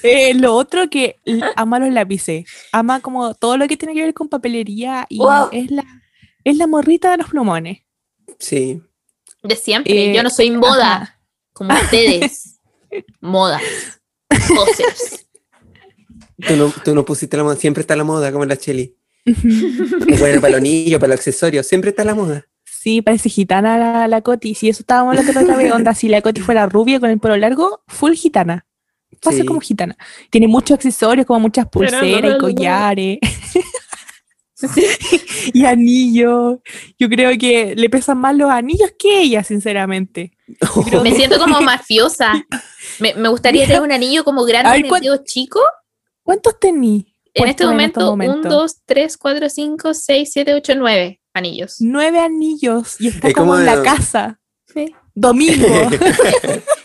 [0.04, 1.16] Eh, lo otro que
[1.56, 2.45] ama los lápices.
[2.72, 5.50] Ama como todo lo que tiene que ver con papelería y Wow.
[5.52, 5.86] es la
[6.43, 7.80] es la morrita de los plumones.
[8.39, 8.82] Sí.
[9.43, 10.12] De siempre.
[10.12, 11.20] Eh, Yo no soy moda, Ajá.
[11.54, 12.60] como ustedes.
[13.22, 13.60] Moda.
[14.30, 15.26] Posers.
[16.48, 18.95] Tú no, tú no pusiste la moda, siempre está la moda, como la Cheli.
[20.20, 22.45] Bueno, para los para los accesorios, siempre está la moda.
[22.64, 24.56] Sí, parece gitana la, la Coti.
[24.56, 27.20] Si eso estábamos hablando la otra vez, onda, si la Coti fuera rubia con el
[27.20, 28.66] pelo largo, full gitana.
[29.22, 29.45] Pasa Sí.
[29.45, 29.97] como gitana.
[30.30, 33.20] Tiene muchos accesorios, como muchas pulseras y collares.
[35.53, 36.60] y anillos.
[36.99, 40.34] Yo creo que le pesan más los anillos que ella, sinceramente.
[41.03, 42.34] Me que- siento como mafiosa.
[42.99, 45.60] Me, me gustaría tener un anillo como grande ver, ¿cuán- chico.
[46.24, 47.13] ¿Cuántos tení?
[47.34, 48.51] En este momento, estos 1, momentos?
[48.51, 51.75] 2, 3, 4, 5, 6, 7, 8, 9 anillos.
[51.79, 54.39] Nueve anillos y está Es como, como en la de- casa.
[54.74, 54.93] Sí.
[55.13, 55.67] Domingo.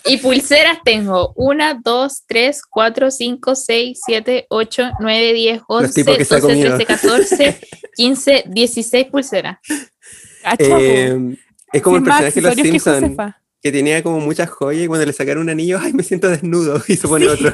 [0.05, 6.16] Y pulseras tengo 1, 2, 3, 4, 5, 6, 7, 8, 9, 10, 11, tipos
[6.16, 6.77] que se ha 12, comido.
[6.77, 7.61] 13, 14,
[7.97, 9.59] 15, 16 pulseras.
[10.59, 11.37] Eh,
[11.73, 13.16] es como el personaje de los que Simpsons,
[13.62, 16.83] que tenía como muchas joyas y cuando le sacaron un anillo, ay, me siento desnudo,
[16.89, 17.53] y se pone otro.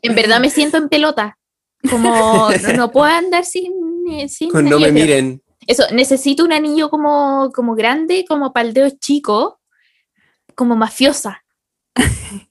[0.00, 1.38] En verdad me siento en pelota.
[1.90, 3.72] Como no, no puedo andar sin,
[4.10, 5.42] eh, sin Con no me miren.
[5.66, 9.60] Eso, necesito un anillo como, como grande, como para el dedo chico,
[10.54, 11.41] como mafiosa.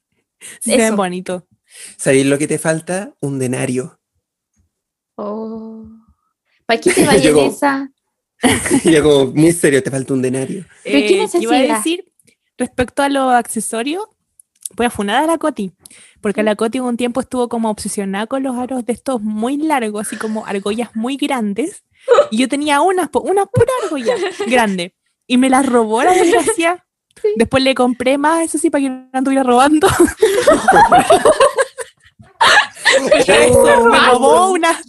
[0.59, 1.47] Sí, bonito.
[1.97, 3.13] ¿Sabéis lo que te falta?
[3.21, 3.99] Un denario.
[5.15, 5.85] Oh.
[6.65, 7.91] ¿Para qué te vayas en esa?
[8.83, 10.65] Y yo como, muy serio, te falta un denario.
[10.83, 12.11] ¿Pero qué Eh, ¿qué iba a decir
[12.57, 14.03] respecto a los accesorios?
[14.75, 15.73] Voy a funar a la Coti,
[16.21, 20.07] porque la Coti un tiempo estuvo como obsesionada con los aros de estos muy largos,
[20.07, 21.83] así como argollas muy grandes,
[22.31, 24.15] y yo tenía unas, una pura argolla
[24.47, 24.95] grande,
[25.27, 26.87] y me las robó la desgracia.
[27.35, 29.87] Después le compré más, eso sí, para que no anduviera robando.
[33.15, 34.79] Eso, me robó una,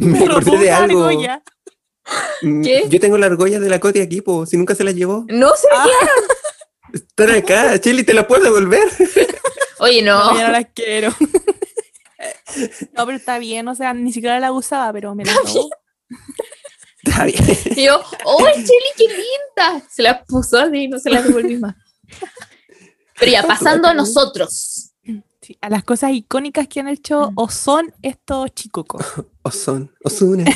[0.00, 1.04] me robó de una algo.
[1.04, 1.42] argolla.
[2.42, 2.84] Mm, ¿Qué?
[2.88, 5.24] Yo tengo la argolla de la Coti aquí, po, si nunca se las llevó.
[5.28, 5.86] No se Ah.
[6.92, 8.86] Están acá, Chili, te las puedo devolver.
[9.78, 10.32] Oye, no.
[10.32, 11.12] No, ya no las quiero.
[12.96, 15.68] No, pero está bien, o sea, ni siquiera la usaba, pero me la robó.
[17.14, 17.44] Está bien.
[17.76, 19.86] Y yo, ¡oh, Cheli, qué linda!
[19.88, 21.76] Se las puso así y no se las devolví más.
[23.20, 24.90] Pero ya, pasando a nosotros.
[25.40, 29.06] Sí, a las cosas icónicas que han hecho o son estos chicocos.
[29.42, 30.44] Ozón, Ozuna.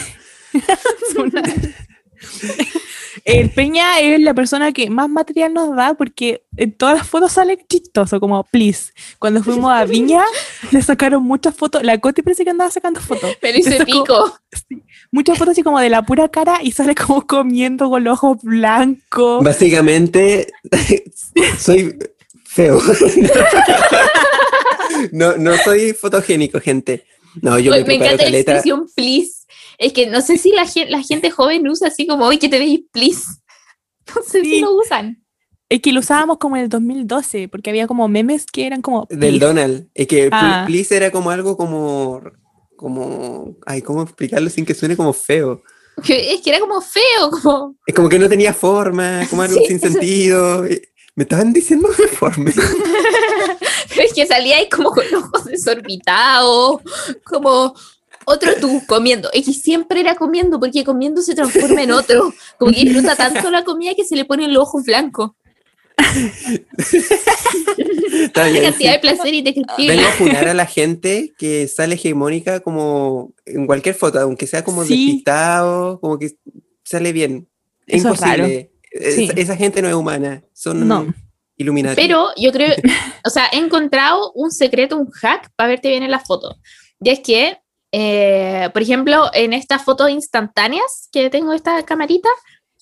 [3.24, 7.32] El Peña es la persona que más material nos da porque en todas las fotos
[7.32, 8.92] sale chistoso, como please.
[9.18, 10.22] Cuando fuimos a Viña,
[10.70, 11.82] le sacaron muchas fotos.
[11.82, 13.36] La Coti parece que andaba sacando fotos.
[13.40, 14.38] Pero hice pico.
[15.10, 18.38] Muchas fotos así como de la pura cara y sale como comiendo con los ojos
[18.42, 19.44] blancos.
[19.44, 20.48] Básicamente,
[21.58, 21.96] soy
[22.44, 22.80] feo.
[25.12, 27.04] No, no soy fotogénico, gente.
[27.40, 29.37] No, yo me me encanta la expresión please.
[29.78, 32.48] Es que no sé si la gente, la gente joven usa así como, hoy que
[32.48, 33.24] te veis please.
[34.14, 35.22] No sé si lo usan.
[35.68, 39.06] Es que lo usábamos como en el 2012, porque había como memes que eran como...
[39.10, 39.38] Del.
[39.38, 39.86] Donald.
[39.94, 40.64] Es que Ah.
[40.66, 42.22] please era como algo como.
[42.74, 43.54] como.
[43.66, 45.62] Ay, ¿cómo explicarlo sin que suene como feo?
[46.02, 47.76] Que- es que era como feo, como.
[47.86, 49.66] Es como que no tenía forma, como algo Sí.
[49.68, 50.62] sin sentido.
[51.14, 52.50] Me estaban diciendo deforme.
[52.52, 56.80] Pero es que salía ahí como con ojos desorbitados,
[57.24, 57.74] como
[58.28, 59.30] otro tú comiendo.
[59.32, 62.32] Es que siempre era comiendo, porque comiendo se transforma en otro.
[62.58, 65.32] Como que disfruta tanto la comida que se le ponen los ojos blancos.
[68.12, 68.96] Está bien, cantidad sí.
[68.96, 69.96] de placer indescriptible.
[69.96, 74.64] Vengo a funar a la gente que sale hegemónica como en cualquier foto, aunque sea
[74.64, 75.06] como Sí.
[75.06, 76.32] despistado, como que
[76.84, 77.48] sale bien.
[77.86, 78.70] Es Eso imposible.
[78.90, 79.28] Es- Sí.
[79.36, 81.12] Esa gente no es humana, son No.
[81.56, 82.00] Illuminati.
[82.00, 82.74] Pero yo creo,
[83.24, 86.56] o sea, he encontrado un secreto, un hack para verte bien en la foto.
[87.02, 87.58] Y es que,
[87.92, 92.28] eh, por ejemplo, en estas fotos instantáneas que tengo esta camarita,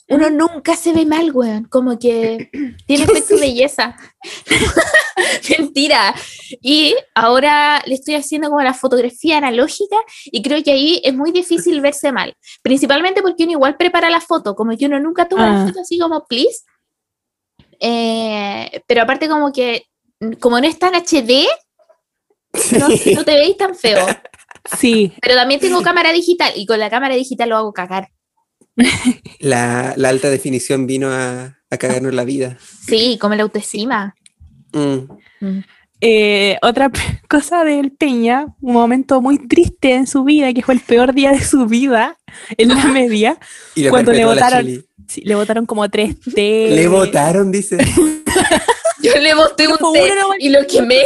[0.08, 1.64] uno nunca se ve mal, weón.
[1.64, 2.50] Como que
[2.86, 3.96] tiene efecto de belleza.
[5.58, 6.14] Mentira.
[6.62, 9.96] Y ahora le estoy haciendo como la fotografía analógica
[10.26, 12.34] y creo que ahí es muy difícil verse mal.
[12.62, 15.66] Principalmente porque uno igual prepara la foto, como que uno nunca toma la Ah.
[15.66, 16.62] foto así como, please.
[17.80, 19.86] Eh, pero aparte como que,
[20.40, 21.46] como no es tan HD,
[22.78, 24.06] no, no te veis tan feo.
[24.78, 28.10] Sí, Pero también tengo cámara digital y con la cámara digital lo hago cagar.
[29.38, 32.58] La, la alta definición vino a, a cagarnos la vida.
[32.86, 34.14] Sí, como la autoestima.
[34.72, 35.08] Mm.
[35.40, 35.64] Mm.
[36.00, 36.90] Eh, otra
[37.28, 41.32] cosa del Peña, un momento muy triste en su vida, que fue el peor día
[41.32, 42.18] de su vida
[42.56, 43.38] en la media.
[43.74, 44.84] Y Cuando le votaron-.
[45.08, 46.70] Sí, le votaron como tres T.
[46.70, 47.78] Le votaron, dice.
[49.00, 51.02] Yo le boté un una y lo quemé.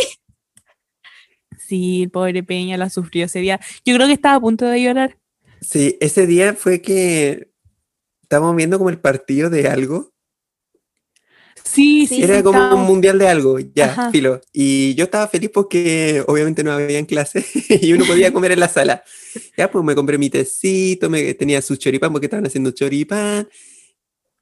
[1.71, 3.61] Sí, el pobre Peña la sufrió ese día.
[3.85, 5.17] Yo creo que estaba a punto de llorar.
[5.61, 7.53] Sí, ese día fue que
[8.23, 10.13] estábamos viendo como el partido de algo.
[11.63, 12.25] Sí, Sí.
[12.25, 14.11] Era sí, como un mundial de algo, ya, Ajá.
[14.11, 14.41] filo.
[14.53, 17.47] Y yo estaba feliz porque obviamente no había clase
[17.81, 19.05] y uno podía comer en la sala.
[19.57, 23.49] Ya, pues me compré mi tecito, me, tenía su choripán porque estaban haciendo choripán.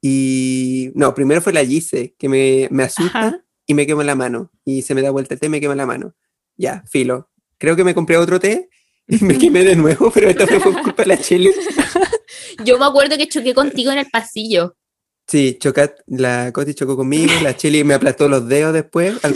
[0.01, 3.45] Y no, primero fue la Gise, que me, me asusta Ajá.
[3.67, 4.51] y me quema la mano.
[4.65, 6.15] Y se me da vuelta el té y me quema la mano.
[6.59, 7.29] Ya, filo.
[7.57, 8.69] Creo que me compré otro té
[9.07, 11.53] y me quemé de nuevo, pero esta vez fue por culpa de la chile.
[12.65, 14.75] Yo me acuerdo que choqué contigo en el pasillo.
[15.25, 19.35] Sí, choca, la Coti chocó conmigo, la Cheli me aplastó los dedos después al.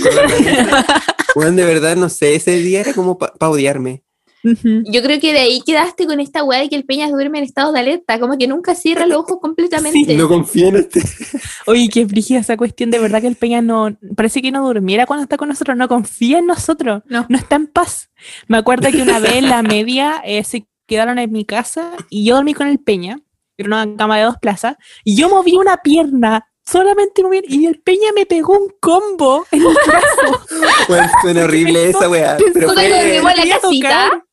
[1.33, 4.02] Bueno, de verdad, no sé, ese día era como para odiarme.
[4.43, 7.45] Yo creo que de ahí quedaste con esta weá de que el Peña duerme en
[7.45, 10.15] estado de alerta, como que nunca cierra los ojos completamente.
[10.15, 11.01] No confío en usted.
[11.65, 12.91] Oye, qué brígida esa cuestión.
[12.91, 13.97] De verdad que el Peña no.
[14.17, 15.77] Parece que no durmiera cuando está con nosotros.
[15.77, 17.03] No confía en nosotros.
[17.07, 17.25] No.
[17.29, 18.09] No está en paz.
[18.47, 22.25] Me acuerdo que una vez en la media eh, se quedaron en mi casa y
[22.25, 23.19] yo dormí con el Peña.
[23.57, 24.75] Era una cama de dos plazas.
[25.05, 26.45] Y yo moví una pierna.
[26.65, 27.41] Solamente moví.
[27.47, 30.45] Y el Peña me pegó un combo en el brazo.
[30.89, 32.35] Bueno, suena horrible esa weá.
[32.53, 34.25] Pero Cuando fue- en la casita.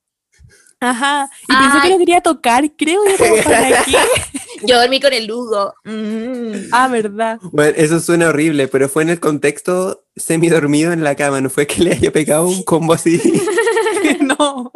[0.81, 1.31] Ajá.
[1.43, 1.83] Y pensé Ay.
[1.83, 3.03] que lo quería tocar, creo.
[3.05, 3.97] Yo como, ¿para qué?
[4.63, 5.75] Yo dormí con el Lugo.
[5.85, 6.69] Mm.
[6.73, 7.39] Ah, verdad.
[7.53, 11.67] Bueno, eso suena horrible, pero fue en el contexto semi-dormido en la cama, no fue
[11.67, 13.21] que le haya pegado un combo así.
[14.21, 14.73] no.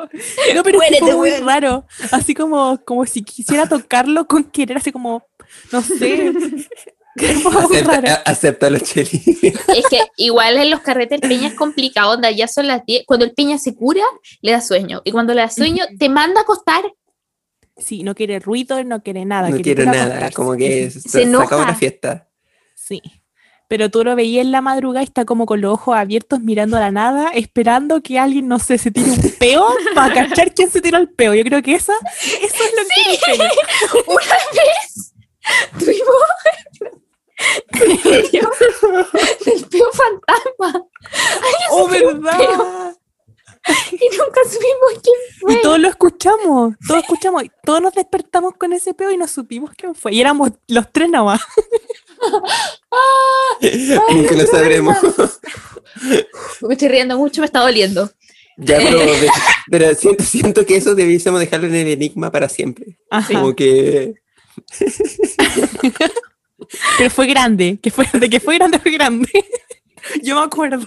[0.55, 1.85] No, pero fue muy raro.
[2.11, 5.27] Así como, como si quisiera tocarlo con querer, así como,
[5.73, 6.33] no sé.
[7.59, 9.23] Acepta, acéptalo, Cheli.
[9.43, 13.05] Es que igual en los carretes el Peña es complicado, onda, ya son las 10.
[13.07, 14.03] Cuando el Peña se cura,
[14.43, 15.01] le da sueño.
[15.05, 16.85] Y cuando le da sueño, te manda a acostar.
[17.77, 19.49] Sí, no quiere ruido, no quiere nada.
[19.51, 20.35] No quiere nada, acostarse.
[20.35, 22.29] como que se, Se la fiesta.
[22.75, 23.01] Sí.
[23.69, 26.77] pero tú lo veías en la madrugada y está como con los ojos abiertos mirando
[26.77, 30.71] a la nada, esperando que alguien, no sé, se tire un peo para cachar quién
[30.71, 31.33] se tiró el peo.
[31.35, 33.39] Yo creo que esa, eso es lo que Sí.
[33.39, 35.13] me Una vez
[35.79, 36.15] tuvimos
[37.81, 37.99] el
[38.31, 38.51] peo,
[39.47, 40.87] el peo fantasma
[41.71, 42.97] ¡Oh, verdad!
[43.93, 45.55] y nunca supimos quién fue.
[45.55, 49.27] Y todos lo escuchamos, todos escuchamos, y todos nos despertamos con ese peo y no
[49.27, 50.13] supimos quién fue.
[50.15, 51.41] Y éramos los tres nada más.
[54.11, 54.97] Nunca lo sabremos.
[56.61, 58.11] Me estoy riendo mucho, me está doliendo.
[58.59, 58.99] ya, pero,
[59.71, 62.99] pero siento, siento que eso debiésemos dejarlo en el enigma para siempre.
[63.11, 63.33] Ajá.
[63.33, 64.15] Como que
[66.99, 69.29] Pero fue grande, que fue, de que fue grande, fue grande.
[70.23, 70.87] Yo me acuerdo.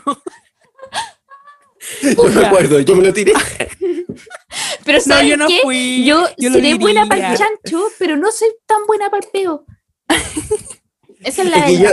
[2.18, 3.34] no me acuerdo, yo me lo tiré.
[4.86, 5.60] Pero No, ¿saben yo no qué?
[5.64, 6.06] fui.
[6.06, 9.66] Yo, yo seré buena para el chancho, pero no soy tan buena para el peo.
[11.22, 11.90] Esa es la Es que yo,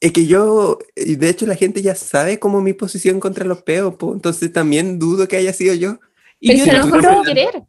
[0.00, 3.96] es que yo, de hecho la gente ya sabe como mi posición contra los peos,
[3.96, 5.98] po, entonces también dudo que haya sido yo.
[6.40, 7.62] Y Pero yo si a les lo juro, no querer.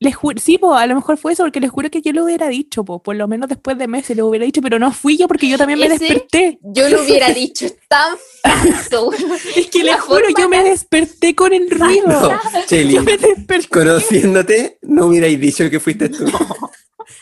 [0.00, 2.24] Les juro, sí, po, a lo mejor fue eso, porque les juro que yo lo
[2.24, 5.16] hubiera dicho, po, por lo menos después de meses lo hubiera dicho, pero no fui
[5.16, 6.58] yo porque yo también me Ese- desperté.
[6.62, 9.10] Yo lo hubiera dicho, es tan falso.
[9.56, 12.06] Es que les juro, yo me desperté con el ruido.
[12.06, 12.30] No,
[12.70, 16.24] Yo me desperté, conociéndote, no hubierais dicho que fuiste tú.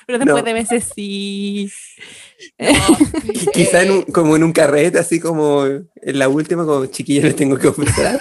[0.07, 0.47] pero después no.
[0.47, 1.71] de meses sí.
[2.59, 7.25] Qui- Quizá en un- como en un carrete, así como en la última, como chiquillos
[7.25, 8.21] les tengo que confesar.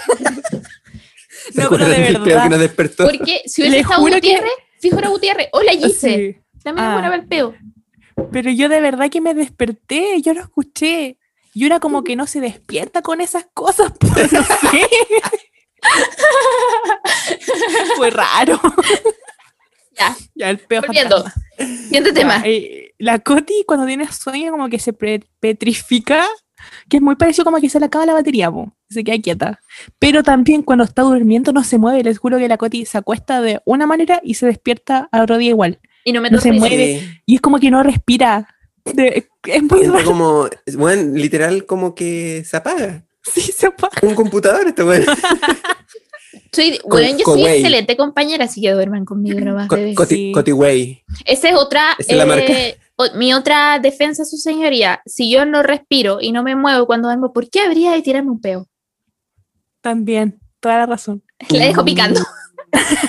[1.56, 2.42] ¿Se No, pero de peo verdad.
[2.44, 3.04] que nos despertó?
[3.04, 5.48] Porque si hubiese estado juro que- Gutiérrez, fijo era Gutiérrez.
[5.52, 6.16] Hola Gise.
[6.16, 6.36] Sí.
[6.62, 6.94] También Ah.
[7.00, 7.54] para el peo.
[8.32, 11.18] Pero yo de verdad que me desperté, yo lo escuché.
[11.54, 14.88] Y una como que no se despierta con esas cosas, pues no sé.
[17.96, 18.60] Fue raro.
[19.98, 21.24] Ya, Ya, el peor Volviendo.
[21.58, 22.42] siguiente tema.
[22.44, 26.26] Eh, la Coti cuando tiene sueño como que se petrifica,
[26.88, 29.60] que es muy parecido como que se le acaba la batería, po, se queda quieta.
[29.98, 33.40] Pero también cuando está durmiendo no se mueve, les juro que la Coti se acuesta
[33.40, 35.80] de una manera y se despierta al otro día igual.
[36.04, 37.00] Y no me no se mueve.
[37.00, 37.08] Sí.
[37.26, 38.48] Y es como que no respira.
[38.84, 40.04] De- es muy Entra raro.
[40.06, 43.04] como, bueno, literal como que se apaga.
[43.24, 43.98] Sí, se apaga.
[44.02, 45.04] Un computador, este weón.
[46.52, 47.54] Soy, Con- bueno, yo con soy Way.
[47.58, 49.76] excelente compañera, así que duerman conmigo nomás, Co-.
[49.94, 50.32] Coti, Sí.
[50.32, 51.02] Coti Way.
[51.24, 52.52] Esa es otra, Esa es la eh, marca.
[52.96, 55.00] o- mi otra defensa, su señoría.
[55.06, 58.30] Si yo no respiro y no me muevo cuando duermo, ¿por qué habría de tirarme
[58.30, 58.66] un peo?
[59.86, 61.22] También, toda la razón.
[61.50, 62.20] La dejo picando.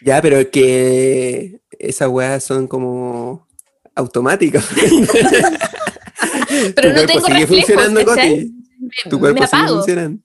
[0.00, 3.48] Ya, pero es que esas weas son como
[3.96, 4.64] automáticas.
[4.78, 8.04] Pero tu no cuerpo tengo sigue reflejos, funcionando.
[8.04, 8.54] Coti.
[8.78, 9.76] Me- Tu cuerpo me sigue apago.
[9.78, 10.22] funcionando.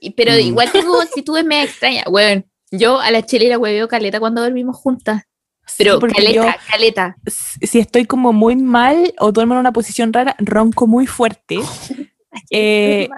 [0.00, 0.38] Y- Pero Mm.
[0.40, 2.04] igual tengo actitudes medio extrañas.
[2.10, 5.24] Bueno, yo a la Chile la hueveo caleta cuando dormimos juntas.
[5.76, 7.16] Pero Sí, porque caleta, yo, caleta.
[7.60, 11.58] si estoy como muy mal o duermo en una posición rara, ronco muy fuerte.
[12.50, 13.08] Eh.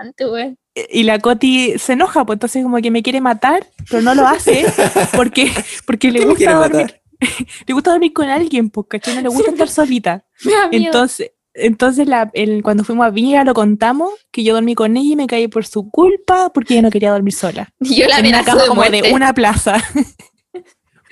[0.91, 4.27] Y la Coti se enoja, pues entonces como que me quiere matar, pero no lo
[4.27, 4.65] hace
[5.17, 5.53] porque,
[5.87, 7.01] porque le ¿Qué me gusta dormir, matar?
[7.67, 9.15] le gusta dormir con alguien, pues ¿cachai?
[9.17, 10.25] No le gusta estar solita.
[10.73, 15.13] Entonces, entonces la, el- cuando fuimos a Viña lo contamos, que yo dormí con ella
[15.13, 17.73] y me caí por su culpa porque ella no quería dormir sola.
[17.79, 19.03] Y yo la en una cama de como muerte.
[19.03, 19.77] de una plaza.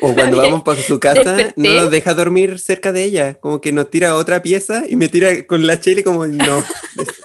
[0.00, 1.52] O cuando vamos para su casa, Desperté.
[1.56, 3.34] no nos deja dormir cerca de ella.
[3.34, 6.64] Como que nos tira a otra pieza y me tira con la chile como, no,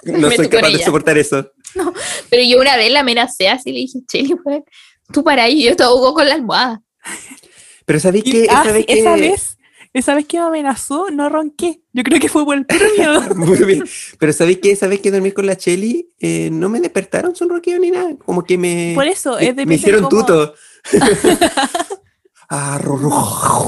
[0.04, 1.50] no soy capaz de soportar eso.
[2.30, 4.64] Pero yo una vez la amenacé así, le dije, Chile, weón,
[5.12, 6.82] tú para ahí, y yo te ahogo con la almohada.
[7.84, 8.98] Pero ¿sabéis que ah, esa vez que...
[8.98, 9.58] esa vez,
[9.94, 11.80] esa vez que me amenazó, no ronqué.
[11.92, 13.20] Yo creo que fue por el puro miedo.
[13.34, 13.84] Muy bien.
[14.18, 17.78] Pero ¿sabéis que esa vez que dormí con la Cheli, eh, no me despertaron sonroqueo
[17.78, 18.14] ni nada?
[18.24, 18.92] Como que me...
[18.94, 20.54] Por eso, me, es de me hicieron tuto.
[22.50, 22.78] ah,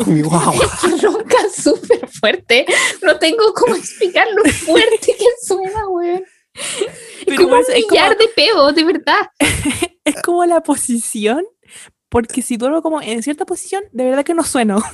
[0.07, 0.23] mi.
[0.23, 2.67] Que ronca súper fuerte.
[3.03, 6.23] No tengo cómo explicar lo fuerte que suena, weón.
[7.21, 9.31] Es Pero como por un es como- de peo, de verdad.
[10.05, 11.45] Es como la posición,
[12.09, 14.83] porque si duermo como en cierta posición, de verdad que no sueno.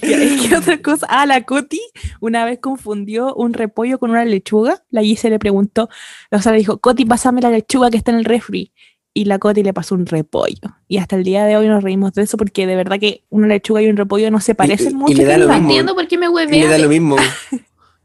[0.00, 1.80] Es que otra cosa, ah, la Coti
[2.20, 4.82] una vez confundió un repollo con una lechuga.
[4.90, 5.88] La Gise le preguntó,
[6.30, 8.72] o sea, le dijo, Coti, pásame la lechuga que está en el refri.
[9.14, 10.76] Y la Coti le pasó un repollo.
[10.86, 13.46] Y hasta el día de hoy nos reímos de eso porque de verdad que una
[13.48, 15.14] lechuga y un repollo no se parecen y mucho.
[15.14, 15.62] le da lo mismo.
[15.64, 17.16] Entiendo por qué me Y le da lo mismo.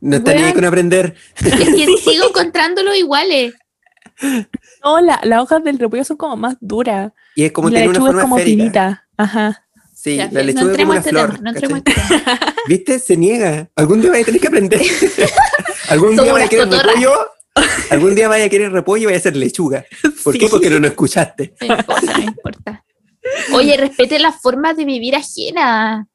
[0.03, 1.15] No está ni ahí con aprender.
[1.43, 3.53] Es que sigo encontrándolo iguales.
[4.83, 7.11] No, la- las hojas del repollo son como más duras.
[7.35, 8.61] Y es como y la tiene una lechuga es forma como esférica.
[8.63, 9.07] finita.
[9.17, 9.65] Ajá.
[9.95, 11.29] Sí, Ya, la no lechuga es como una este flor.
[11.31, 12.03] tema, no entremos a ¿cachai?
[12.03, 12.39] este tema.
[12.67, 12.99] ¿Viste?
[12.99, 13.69] Se niega.
[13.75, 14.81] Algún día vaya a tener que aprender.
[15.89, 16.85] Algún día vaya a querer cotorras.
[16.95, 17.13] repollo.
[17.91, 19.85] Algún día vaya a querer repollo y vaya a ser lechuga.
[20.23, 20.39] ¿Por Sí.
[20.39, 20.47] qué?
[20.49, 21.53] Porque no nos escuchaste.
[21.61, 22.85] No importa, no importa.
[23.53, 26.07] Oye, respete las formas de vivir ajena.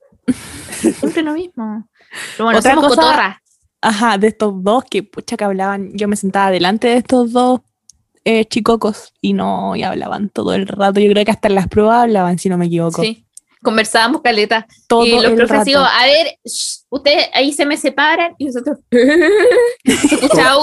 [1.01, 1.89] Siempre lo mismo.
[2.37, 3.37] Pero bueno, Otra somos cosa- cotorras.
[3.81, 7.61] Ajá, de estos dos que pucha que hablaban, yo me sentaba delante de estos dos
[8.25, 11.01] eh, chicocos y no, y hablaban todo el rato.
[11.01, 13.03] Yo creo que hasta en las pruebas hablaban, si no me equivoco.
[13.03, 13.25] Sí.
[13.63, 14.67] Conversábamos caleta.
[14.87, 18.79] Todo y los profes digo, a ver, shh, ustedes ahí se me separan y nosotros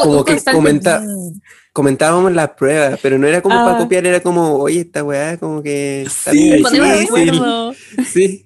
[0.04, 1.40] Como- que comenta- "Mm".
[1.74, 3.78] Comentábamos las pruebas, pero no era como para Ah.
[3.80, 7.30] copiar, era como, oye, esta weá, como que está Sí, bien ponemos de difícil".
[7.36, 7.74] acuerdo.
[8.06, 8.46] Sí.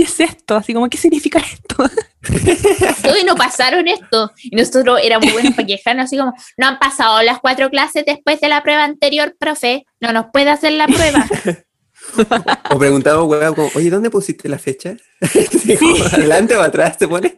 [0.00, 0.56] ¿Qué es esto?
[0.56, 1.84] Así como, ¿qué significa esto?
[3.12, 4.32] Hoy no pasaron esto.
[4.44, 8.40] Y nosotros éramos buenos para quejarnos, así como, no han pasado las cuatro clases después
[8.40, 11.28] de la prueba anterior, profe, no nos puede hacer la prueba.
[12.70, 13.18] O preguntaba,
[13.54, 14.96] como, oye, ¿dónde pusiste la fecha?
[15.50, 17.34] Sí, como, ¿Adelante o atrás se pone?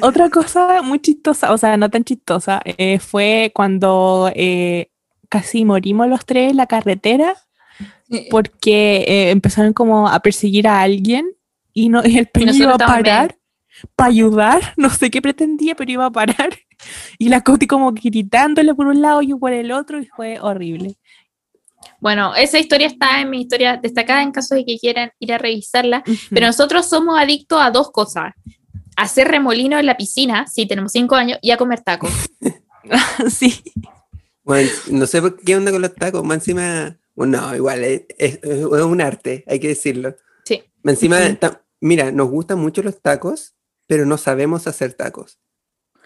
[0.00, 4.90] Otra cosa muy chistosa, o sea, no tan chistosa, eh, fue cuando eh,
[5.28, 7.36] casi morimos los tres en la carretera
[8.30, 11.30] porque eh, empezaron como a perseguir a alguien
[11.72, 13.38] y, no, y el nosotros iba a parar
[13.94, 16.50] para ayudar, no sé qué pretendía, pero iba a parar.
[17.18, 20.38] Y la Coti como gritándole por un lado y yo por el otro y fue
[20.40, 20.94] horrible.
[21.98, 25.38] Bueno, esa historia está en mi historia destacada en caso de que quieran ir a
[25.38, 26.04] revisarla.
[26.30, 28.32] Pero nosotros somos adictos a dos cosas.
[28.96, 32.12] A hacer remolino en la piscina, si tenemos cinco años, y a comer tacos.
[33.28, 33.60] sí.
[34.44, 36.96] Bueno, no sé por qué onda con los tacos, más encima,
[37.26, 40.16] no, igual, es, es- es un arte, hay que decirlo.
[40.44, 40.62] Sí.
[40.84, 43.54] Encima, ta- mira, nos gustan mucho los tacos,
[43.86, 45.38] pero no sabemos hacer tacos.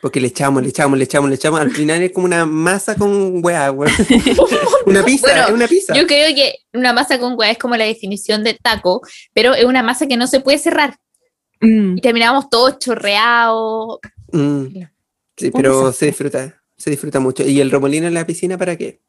[0.00, 1.60] Porque le echamos, le echamos, le echamos, le echamos.
[1.60, 3.92] Al final es como una masa con weá, weón.
[4.86, 5.94] Una pizza, Bueno, es una pizza.
[5.94, 9.00] Yo creo que una masa con hueá es como la definición de taco,
[9.32, 10.96] pero es una masa que no se puede cerrar.
[11.60, 11.98] Mm.
[11.98, 14.00] Y terminamos todos chorreados.
[14.32, 14.66] Mm,
[15.36, 17.44] Sí, pero se disfruta, se disfruta mucho.
[17.46, 19.00] ¿Y el remolino en la piscina para qué?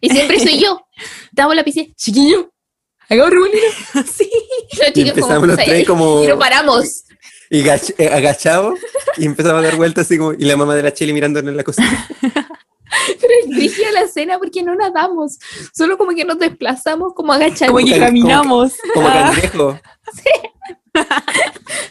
[0.00, 0.80] Y siempre soy yo.
[1.36, 1.92] En la piscina.
[1.96, 2.50] Chiquillo,
[3.08, 3.58] hagamos remolino.
[4.12, 4.30] sí.
[4.72, 5.64] Y los chicos como, empezamos los "Sí".
[5.66, 7.04] tres como Y no paramos.
[7.50, 8.78] y eh, agachados
[9.16, 11.56] y empezamos a dar vueltas así como, y la mamá de la Chile mirándonos en
[11.56, 12.08] la cocina.
[13.20, 15.38] Pero es brígida la escena porque no nadamos.
[15.72, 17.68] Solo como que nos desplazamos como agachaditos.
[17.68, 18.72] Como que Como- caminamos.
[18.94, 19.80] Como Ah, cangrejo.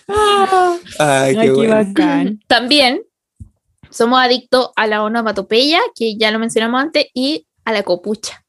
[0.07, 0.77] ah.
[0.99, 1.75] Ay, Ay, qué qué bueno.
[1.75, 2.39] bacán.
[2.47, 3.01] También
[3.89, 8.45] somos adictos a la onomatopeya, que ya lo mencionamos antes, y a la copucha.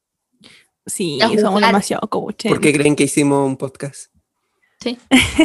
[0.86, 2.50] Sí, A somos demasiado cobuches.
[2.50, 4.10] ¿Por qué creen que hicimos un podcast?
[4.80, 4.98] Sí.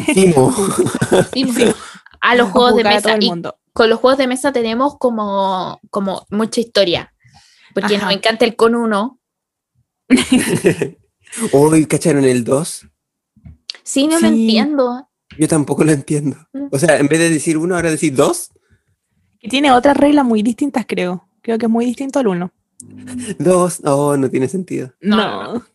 [0.07, 0.55] Hicimos.
[2.21, 3.17] A los juegos de mesa.
[3.19, 3.29] Y
[3.73, 7.13] con los juegos de mesa tenemos como, como mucha historia.
[7.73, 8.05] Porque Ajá.
[8.05, 9.19] nos encanta el con uno.
[11.51, 12.87] Hoy, ¿cacharon el 2?
[13.83, 15.09] Sí, no lo entiendo.
[15.37, 16.37] Yo tampoco lo entiendo.
[16.53, 16.67] Mm.
[16.71, 18.51] O sea, en vez de decir uno, ahora decir dos.
[19.39, 21.27] Que tiene otras reglas muy distintas, creo.
[21.41, 22.51] Creo que es muy distinto al uno.
[23.39, 23.81] Dos.
[23.83, 24.91] Oh, no tiene sentido.
[25.01, 25.43] No, No.
[25.53, 25.65] no,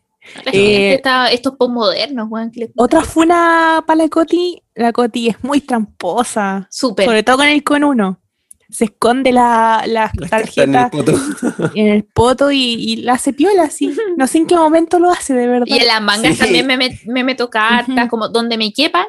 [0.45, 4.63] La Eh, gente está, estos postmodernos, weón, Otra fue una para la Coti.
[4.75, 6.69] La Coti es muy tramposa.
[6.71, 7.07] Súper.
[7.07, 8.21] Sobre todo con el con uno.
[8.69, 11.13] Se esconde la, Las cartas en el poto.
[11.75, 13.93] en el poto y, y la hace piola así.
[14.17, 15.67] No sé en qué momento lo hace, de verdad.
[15.67, 16.39] Y en las mangas Sí.
[16.41, 19.07] también me, me meto cartas, como donde me quepan,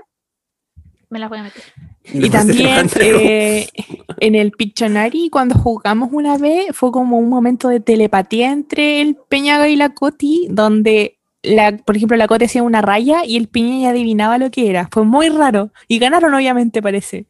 [1.09, 1.61] me las voy a meter.
[2.03, 3.67] Y también eh,
[4.19, 9.15] en el Pictionary, cuando jugamos una vez, fue como un momento de telepatía entre el
[9.29, 13.47] Peñaga y la Coti, donde, la, por ejemplo, la Coti hacía una raya y el
[13.47, 14.89] Peña ya adivinaba lo que era.
[14.91, 15.71] Fue muy raro.
[15.87, 17.27] Y ganaron, obviamente, parece.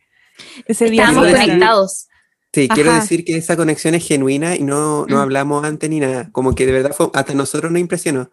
[0.65, 2.07] Ese día Estábamos sí conectados.
[2.53, 5.19] Sí, quiero decir que esa conexión es genuina y no, no Mm.
[5.19, 6.29] hablamos antes ni nada.
[6.31, 8.29] Como que de verdad fue, hasta nosotros nos impresionó.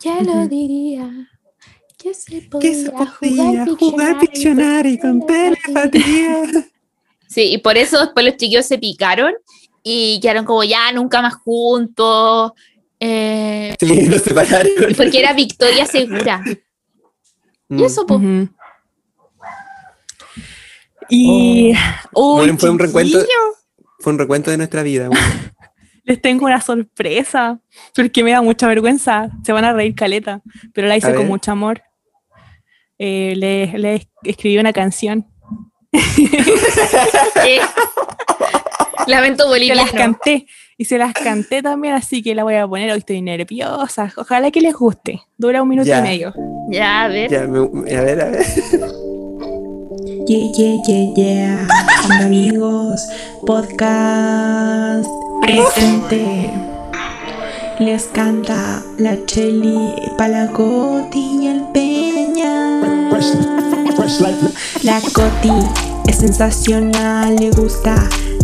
[0.00, 1.10] Ya lo diría.
[2.04, 6.42] Que se Que podía se jugar podía jugar Pictionary Pictionary con telepatía.
[7.26, 9.32] Sí, y por eso después los chiquillos se picaron
[9.82, 12.52] y quedaron como ya nunca más juntos.
[13.00, 14.70] eh, Sí, nos separaron.
[14.96, 16.44] porque era victoria segura.
[17.68, 17.78] Mm.
[17.80, 18.20] Y eso, pues.
[21.08, 21.72] Y
[22.12, 23.18] Bueno, fue un recuento,
[23.98, 25.08] fue un recuento de nuestra vida.
[25.08, 25.24] bueno.
[26.04, 27.58] les tengo una sorpresa,
[27.94, 29.28] porque me da mucha vergüenza.
[29.44, 30.40] Se van a reír caleta,
[30.72, 31.82] pero la hice con mucho amor.
[32.98, 35.26] Eh, le, le escribí una canción.
[37.46, 37.60] Eh,
[39.06, 39.82] lamento Se boliviano.
[39.82, 40.46] las canté
[40.78, 42.90] y se las canté también, así que la voy a poner.
[42.90, 44.12] Hoy estoy nerviosa.
[44.16, 45.20] Ojalá que les guste.
[45.36, 45.98] Dura un minuto Ya.
[45.98, 46.32] y medio.
[46.70, 47.30] Ya, a ver.
[47.30, 47.58] Ya, me-
[47.94, 48.46] a ver, a ver.
[50.26, 51.68] Yeah, yeah, yeah, yeah.
[52.24, 53.06] Amigos,
[53.46, 55.06] podcast
[55.42, 56.50] presente.
[57.78, 61.93] Les canta la Cheli, Palacoti y el Peña.
[64.82, 65.52] La Coti
[66.06, 67.94] es sensacional, le gusta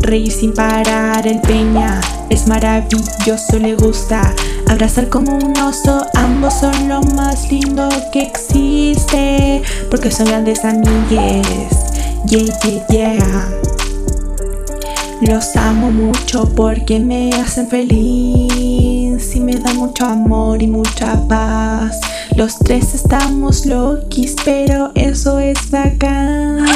[0.01, 1.27] reír sin parar.
[1.27, 4.35] El Peña es maravilloso, le gusta
[4.69, 6.07] abrazar como un oso.
[6.15, 11.69] Ambos son lo más lindo que existe porque son grandes amigues
[12.27, 13.49] Yeah, yeah, yeah.
[15.23, 18.60] Los amo mucho porque me hacen feliz
[19.35, 22.01] y me dan mucho amor y mucha paz.
[22.37, 26.67] Los tres estamos loquis, pero eso es bacán.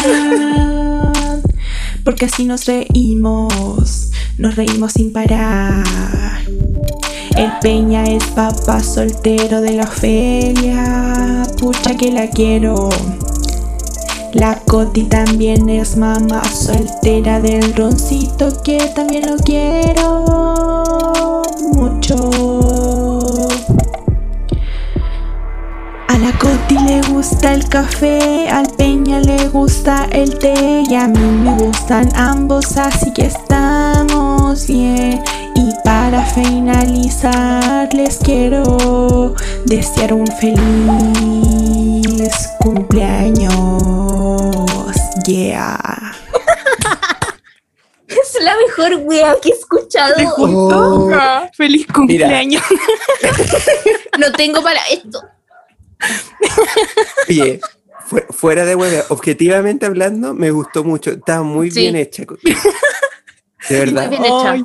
[2.05, 5.85] Porque así nos reímos, nos reímos sin parar.
[7.37, 12.91] El Peña es papá soltero de la Ofelia, pucha que la quiero.
[14.35, 20.25] La Coti también es mamá soltera del roncito que también lo quiero
[21.73, 22.17] mucho.
[26.09, 31.07] A la Coti le gusta el café, al Peña le gusta el té y a
[31.07, 35.23] mí me gustan ambos, así que estamos bien.
[35.55, 39.37] Y para finalizar les quiero
[39.67, 40.65] desear un feliz
[42.59, 44.24] cumpleaños.
[45.27, 46.15] Yeah.
[48.07, 50.15] Es la mejor wea que he escuchado.
[50.37, 51.11] Oh,
[51.57, 52.63] Feliz cumpleaños.
[54.19, 55.21] No tengo para esto.
[57.29, 57.61] Oye,
[58.07, 61.11] fu- fuera de huevo, objetivamente hablando, me gustó mucho.
[61.13, 61.81] Estaba muy Sí.
[61.81, 62.25] bien hecha.
[63.69, 64.09] De verdad.
[64.09, 64.57] Muy bien hecha.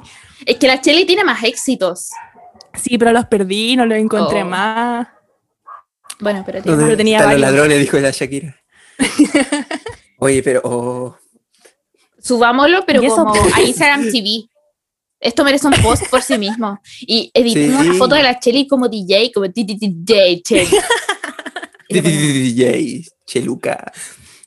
[0.45, 2.09] Es que la Chelly tiene más éxitos.
[2.75, 4.47] sí, pero los perdí, no los encontré Oh.
[4.47, 5.07] más.
[6.19, 7.55] Bueno, pero ¿Dónde pero tenía están los varios.
[7.55, 7.79] ladrones?
[7.79, 8.55] Dijo la Shakira.
[10.19, 11.15] Oye, pero oh,
[12.21, 14.45] Subámoslo, pero como a Instagram TV.
[15.21, 16.79] Esto merece un post por sí mismo.
[17.01, 17.89] Y editemos Sí.
[17.89, 20.67] una foto de la Chelly como DJ, como DJ Chelly.
[21.89, 23.91] DJ, Cheluca.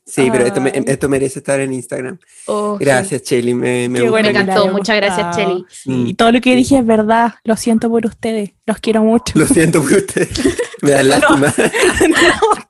[0.04, 2.18] Sí, pero esto, me- esto merece estar en Instagram.
[2.46, 2.84] Oh, sí.
[2.84, 3.54] Gracias, Chelly.
[3.54, 4.68] Me, me Qué bueno Me encantó.
[4.68, 5.36] Muchas gracias.
[5.36, 5.64] Chelly.
[5.86, 6.06] Mm.
[6.08, 7.34] Y todo lo que dije es verdad.
[7.44, 8.50] Lo siento por ustedes.
[8.66, 9.38] Los quiero mucho.
[9.38, 10.30] Lo siento por ustedes.
[10.82, 11.54] Me dan lástima.
[12.08, 12.61] No, todo,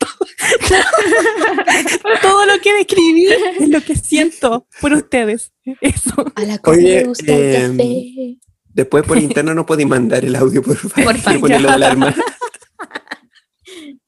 [2.23, 3.27] todo lo que describí
[3.61, 5.53] es lo que siento por ustedes.
[5.81, 6.25] Eso.
[6.35, 8.39] A la Oye, gusta el em, café.
[8.75, 11.05] Después por interno no podéis mandar el audio, por favor.
[11.05, 11.41] Por favor.
[11.41, 12.15] Ponerlo de alarma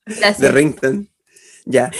[0.06, 0.54] de Gracias.
[0.54, 1.08] Rington.
[1.64, 1.90] Ya.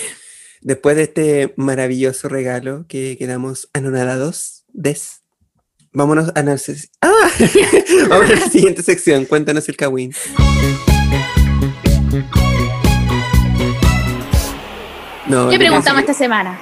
[0.61, 5.21] Después de este maravilloso regalo que quedamos anonadados, des.
[5.93, 6.57] Vámonos a la,
[7.03, 7.31] ¡Ah!
[8.09, 9.27] Vamos a la siguiente sección.
[9.27, 10.13] Cuéntanos el Kawin.
[15.35, 16.59] No, ¿Qué preguntamos esta semana?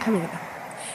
[0.00, 0.44] Ah.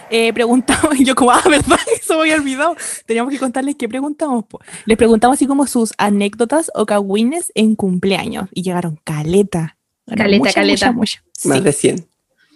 [0.10, 1.78] Eh, preguntamos, y yo como, ah, ¿verdad?
[2.02, 2.76] Eso me había olvidado.
[3.06, 4.46] Teníamos que contarles qué preguntamos.
[4.46, 4.60] po.
[4.86, 8.48] Les preguntamos así como sus anécdotas o cagüines en cumpleaños.
[8.54, 9.78] Y llegaron caleta.
[10.06, 10.92] Bueno, Caleta, mucha, caleta.
[10.92, 11.50] mucha, mucha.
[11.50, 11.64] Más Sí.
[11.64, 12.08] de 100.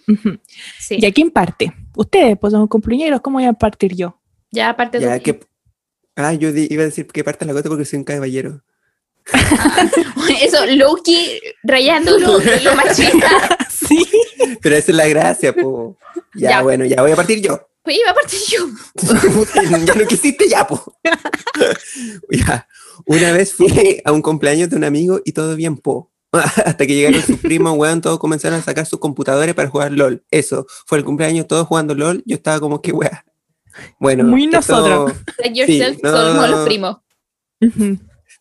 [0.10, 0.40] Ujú.
[0.80, 0.98] Sí.
[0.99, 1.74] ¿Y a quién parte?
[1.95, 4.19] Ustedes, pues son cumpleaños, ¿cómo voy a partir yo?
[4.52, 5.40] Ya aparte Ya de que.
[6.15, 8.61] Ah, yo di- iba a decir que parte la gota porque soy un caballero.
[10.41, 13.28] eso, Loki rayándolo, lo machista.
[14.06, 14.57] Sí.
[14.61, 15.98] Pero esa es la gracia, po.
[16.36, 16.61] Ya, Ya.
[16.61, 17.68] bueno, ya voy a partir yo.
[17.84, 18.68] Pues iba a partir yo.
[19.86, 20.94] ya no quisiste, ya, po.
[22.32, 22.68] ya.
[23.06, 26.11] Una vez fui a un cumpleaños de un amigo y todo bien, po.
[26.32, 30.24] Hasta que llegaron sus primos, weón, todos comenzaron a sacar sus computadores para jugar LOL.
[30.30, 32.22] Eso, fue el cumpleaños, todos jugando LOL.
[32.26, 33.26] Yo estaba como que, weá.
[33.99, 35.14] Bueno, Muy esto nosotros.
[35.38, 36.11] Like yourself, no.
[36.11, 36.98] somos los primos.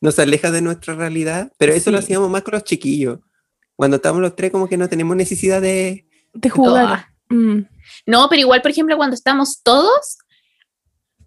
[0.01, 3.21] Nos aleja de nuestra realidad, pero eso lo hacíamos más con los chiquillos.
[3.77, 6.07] Cuando estábamos los tres, como que no tenemos necesidad de.
[6.33, 6.87] De jugar.
[6.87, 7.13] Ah.
[7.29, 7.67] Mm.
[8.07, 10.19] No, pero igual, por ejemplo, cuando estamos todos,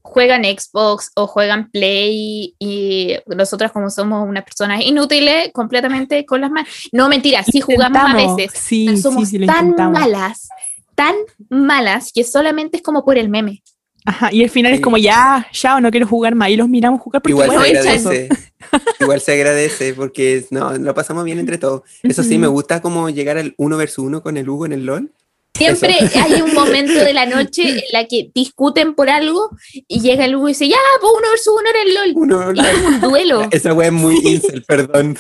[0.02, 6.52] juegan Xbox o juegan Play y nosotros como somos unas personas inútiles completamente con las
[6.52, 6.70] manos.
[6.92, 8.52] No, mentira, sí jugamos a veces.
[8.60, 10.00] Sí, pero sí, somos sí, lo tan intentamos.
[10.00, 10.50] malas,
[10.96, 11.16] tan
[11.50, 13.64] malas que solamente es como por el meme.
[14.10, 16.50] Ajá, y al final es como ya, ya, no quiero jugar más.
[16.50, 18.30] Y los miramos jugar porque Igual se bueno, agradece.
[19.00, 21.84] Igual se agradece porque no, lo pasamos bien entre todos.
[22.02, 24.86] Eso sí, me gusta como llegar al uno versus uno con el Hugo en el
[24.88, 25.14] LOL.
[25.54, 29.52] Siempre hay un momento de la noche en la que discuten por algo
[29.88, 32.24] y llega el Hugo y dice, ya, pues uno versus uno era el LOL.
[32.24, 33.48] Uno, Y es un duelo.
[33.52, 35.16] esa wea es muy incel, perdón.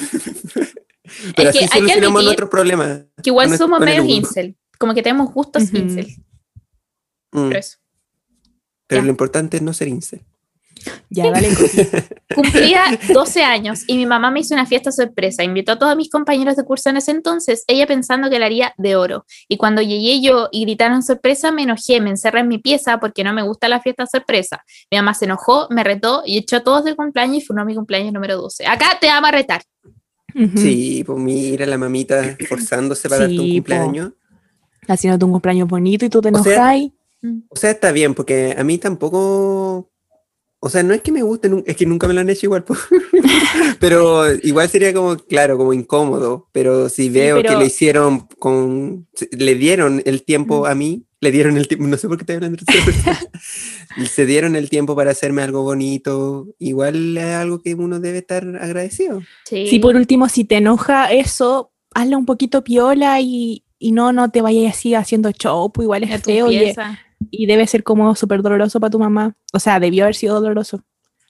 [1.36, 3.02] Pero Es que así hay que solucionamos nuestros problemas.
[3.22, 4.06] Que igual somos Hugo.
[4.06, 4.56] incel.
[4.80, 5.78] Como que tenemos gustos Ujú.
[5.78, 6.08] incel.
[7.32, 7.78] Mm, Pero eso.
[8.90, 9.06] Pero ya.
[9.06, 10.22] lo importante es no ser incel.
[11.10, 11.50] Ya, dale.
[11.54, 11.78] Coti.
[12.36, 12.84] Cumplía
[13.14, 15.44] 12 años y mi mamá me hizo una fiesta sorpresa.
[15.44, 18.74] Invitó a todos mis compañeros de curso en ese entonces, ella pensando que la haría
[18.78, 19.26] de oro.
[19.50, 23.24] Y cuando llegué yo y gritaron sorpresa, me enojé, me encerré en mi pieza porque
[23.26, 24.64] no me gusta la fiesta sorpresa.
[24.90, 27.76] Mi mamá se enojó, me retó y echó a todos del cumpleaños y fue mi
[27.76, 28.66] cumpleaños número 12.
[28.66, 29.62] Acá te vamos a retar.
[30.56, 33.66] Sí, pues mira la mamita forzándose para darte un Sí, po.
[33.74, 34.12] cumpleaños.
[34.88, 36.94] Haciéndote un cumpleaños bonito y tú te O sea, enojas.
[37.50, 39.92] O sea, está bien, porque a mí tampoco
[40.62, 42.66] o sea, no es que me guste, es que nunca me lo han hecho igual,
[43.80, 49.08] pero igual sería como, claro, como incómodo, pero si veo que pero- lo hicieron con,
[49.32, 52.36] le dieron el tiempo a mí, le dieron el tiempo, no sé por qué estoy
[52.36, 52.60] hablando
[54.10, 58.44] se dieron el tiempo para hacerme algo bonito, igual es algo que uno debe estar
[58.60, 59.22] agradecido.
[59.46, 59.68] Sí.
[59.68, 64.30] Si por último, si te enoja eso, hazle un poquito piola y, y no, no
[64.30, 66.50] te vayas así haciendo show, pues igual es tu feo
[67.32, 69.36] y, debe ser como súper doloroso para tu mamá.
[69.54, 70.84] O sea, debió haber sido doloroso.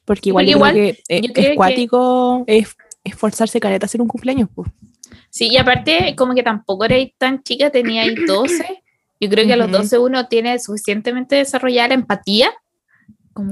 [0.06, 3.86] Porque igual, Porque yo igual, creo que yo creo es que- cuático es esforzarse careta
[3.86, 4.50] a hacer un cumpleaños.
[4.54, 4.70] pues.
[5.30, 8.84] Sí, y aparte, como que tampoco eres tan chica, tenía ahí 12.
[9.20, 9.78] Yo creo que a los Ujú.
[9.78, 12.52] 12 uno tiene suficientemente desarrollada la empatía.
[13.34, 13.52] Como...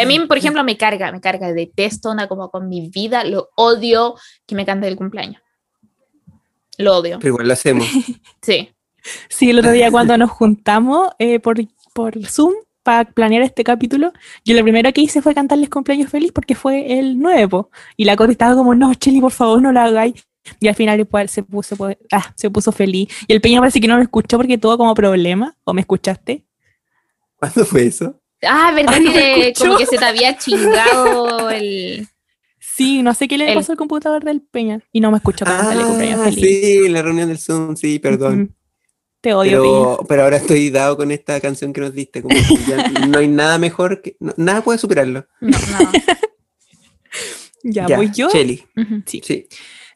[0.00, 3.48] A mí, por ejemplo, me carga, me carga, detesto una como con mi vida, lo
[3.56, 4.14] odio
[4.46, 5.40] que me cante el cumpleaños.
[6.78, 7.86] Lo odio, Pero igual lo hacemos.
[8.42, 8.70] sí.
[9.28, 11.56] Sí, el otro día cuando nos juntamos eh, por,
[11.94, 12.52] por Zoom
[12.82, 14.12] para planear este capítulo,
[14.44, 17.70] yo lo primero que hice fue cantarles cumpleaños feliz porque fue el nuevo.
[17.96, 20.24] Y la Cori estaba como, no, Cheli, por favor, no lo hagáis.
[20.60, 23.08] Y al final igual se puso, pues, ah, se puso feliz.
[23.26, 25.56] Y el Peña parece que no me escuchó porque tuvo como problema.
[25.64, 26.44] ¿O me escuchaste?
[27.36, 28.20] ¿Cuándo fue eso?
[28.42, 32.06] Ah, verdad no me que como que se te había chingado el...
[32.60, 34.80] Sí, no sé qué le El- pasó al computador del Peña.
[34.92, 36.44] Y no me escuchó para cantarle cumpleaños Ah, feliz.
[36.62, 38.54] sí, la reunión del Zoom, sí, perdón.
[39.26, 42.22] Te odio, Pero, pero ahora estoy dado con esta canción que nos diste.
[42.22, 44.16] Como que ya no hay nada mejor que.
[44.20, 45.26] no- nada puede superarlo.
[45.40, 45.90] No, no.
[45.90, 46.02] Peña.
[47.88, 48.28] Ya, voy yo.
[48.30, 48.64] Cheli.
[48.76, 49.02] Ujú.
[49.06, 49.20] Sí.
[49.24, 49.48] Sí.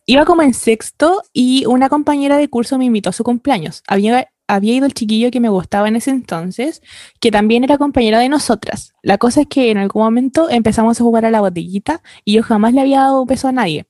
[0.07, 3.85] Iba como en sexto y una compañera de curso me invitó a su cumpleaños.
[3.87, 6.83] Había, había ido el chiquillo que me gustaba en ese entonces,
[7.21, 8.93] que también era compañero de nosotras.
[9.03, 12.43] La cosa es que en algún momento empezamos a jugar a la botellita y yo
[12.43, 13.87] jamás le había dado un beso a nadie.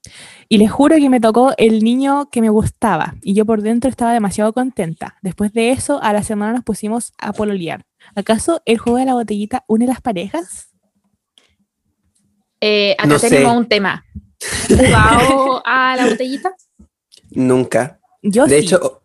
[0.49, 3.89] Y les juro que me tocó el niño que me gustaba y yo por dentro
[3.91, 5.17] estaba demasiado contenta.
[5.23, 7.85] Después de eso, a la semana nos pusimos a pololear.
[8.15, 10.69] ¿Acaso el juego de la botellita une las parejas?
[12.61, 13.29] Eh, acá No sé.
[13.31, 14.05] tenemos un tema.
[14.69, 16.55] ¿Jugado a la botellita?
[17.31, 18.01] Nunca.
[18.23, 18.65] Yo De sí.
[18.67, 19.00] hecho,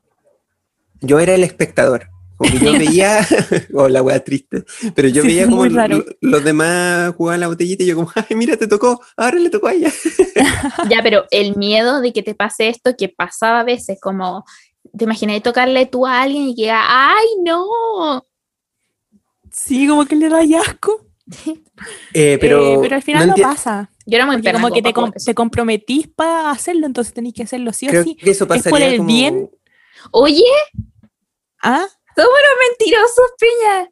[1.05, 2.09] yo era el espectador.
[2.37, 3.25] Como que yo veía,
[3.73, 4.63] o la wea triste,
[4.93, 8.11] pero yo Sí, veía es como lo- los demás jugaban la botellita y yo como,
[8.15, 9.91] ay, mira, te tocó, ahora le tocó a ella.
[10.89, 14.43] Ya, pero el miedo de que te pase esto, que pasaba a veces, como
[14.97, 18.23] te imaginas tocarle tú a alguien y que ¡ay, no!
[19.51, 21.05] Sí, como que le da asco.
[22.13, 23.89] Eh, pero, Eh, pero al final no pasa.
[24.05, 27.33] Yo era muy Porque perra como que te, com- te comprometís para hacerlo, entonces tenéis
[27.33, 28.15] que hacerlo sí o sí.
[28.15, 29.49] que eso por pasaría el como- bien.
[30.11, 30.43] Oye,
[31.61, 31.85] ¿Ah?
[32.69, 33.89] mentirosos, piña.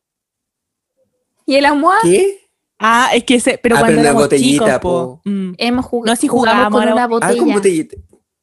[1.45, 1.95] ¿Y el amor?
[2.03, 2.39] ¿Qué?
[2.79, 5.21] Ah, es que ese, pero Ah, cuando pero una éramos botellita, chicos, po.
[5.23, 5.29] po.
[5.29, 7.39] Mm, Hemos jugado, No, si jugamos jugábamos con una Ah, botella.
[7.39, 7.97] con botellita.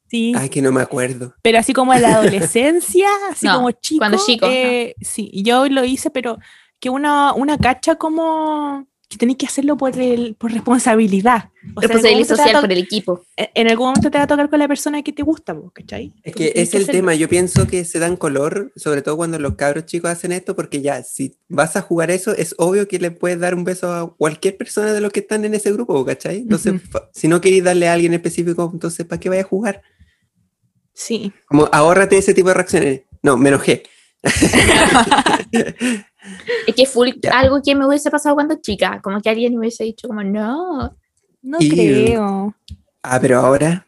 [0.09, 1.35] sí, Ay, que no me acuerdo.
[1.43, 4.01] pero así como en la adolescencia, así No, como chico.
[4.01, 4.53] cuando chico, no.
[4.53, 6.39] eh, Sí, yo lo hice, pero
[6.79, 11.51] que una, una cacha como que tenéis que hacerlo por, el, por responsabilidad.
[11.75, 13.25] O sea, en algún Responsabilidad momento te va a social por el equipo.
[13.37, 16.13] en algún momento te va a tocar con la persona que te gusta, po, ¿cachai?
[16.23, 16.93] Es que es el hacerlo.
[16.93, 20.55] tema, yo pienso que se dan color, sobre todo cuando los cabros chicos hacen esto,
[20.55, 23.93] porque ya, si vas a jugar eso, es obvio que le puedes dar un beso
[23.93, 26.37] a cualquier persona de los que están en ese grupo, ¿cachai?
[26.37, 26.75] Entonces,
[27.13, 29.83] si no queréis darle a alguien específico, entonces, ¿para qué vaya a jugar?
[30.95, 31.33] Sí.
[31.47, 33.01] Como, ahórrate ese tipo de reacciones.
[33.25, 33.83] No, me enojé.
[36.67, 37.39] Es que full Ya.
[37.39, 39.01] algo que me hubiese pasado cuando chica.
[39.03, 40.97] Como que alguien me hubiese dicho como, no.
[41.43, 42.55] No Y- creo.
[43.03, 43.87] Ah, pero ahora,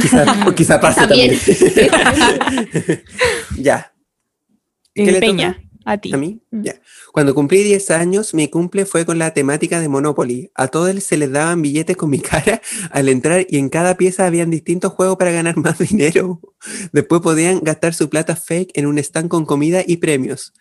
[0.00, 0.24] quizá,
[0.56, 1.38] quizá pase También.
[1.38, 3.02] también.
[3.58, 3.92] ya,
[4.94, 6.12] ¿Qué le Peña, a ti.
[6.14, 6.40] ¿A mí?
[6.50, 6.62] Mm.
[6.62, 6.74] Ya.
[7.12, 10.50] Cuando cumplí 10 años, mi cumple fue con la temática de Monopoly.
[10.54, 14.24] A todos se les daban billetes con mi cara al entrar y en cada pieza
[14.26, 16.40] habían distintos juegos para ganar más dinero.
[16.92, 20.54] Después podían gastar su plata fake en un stand con comida y premios.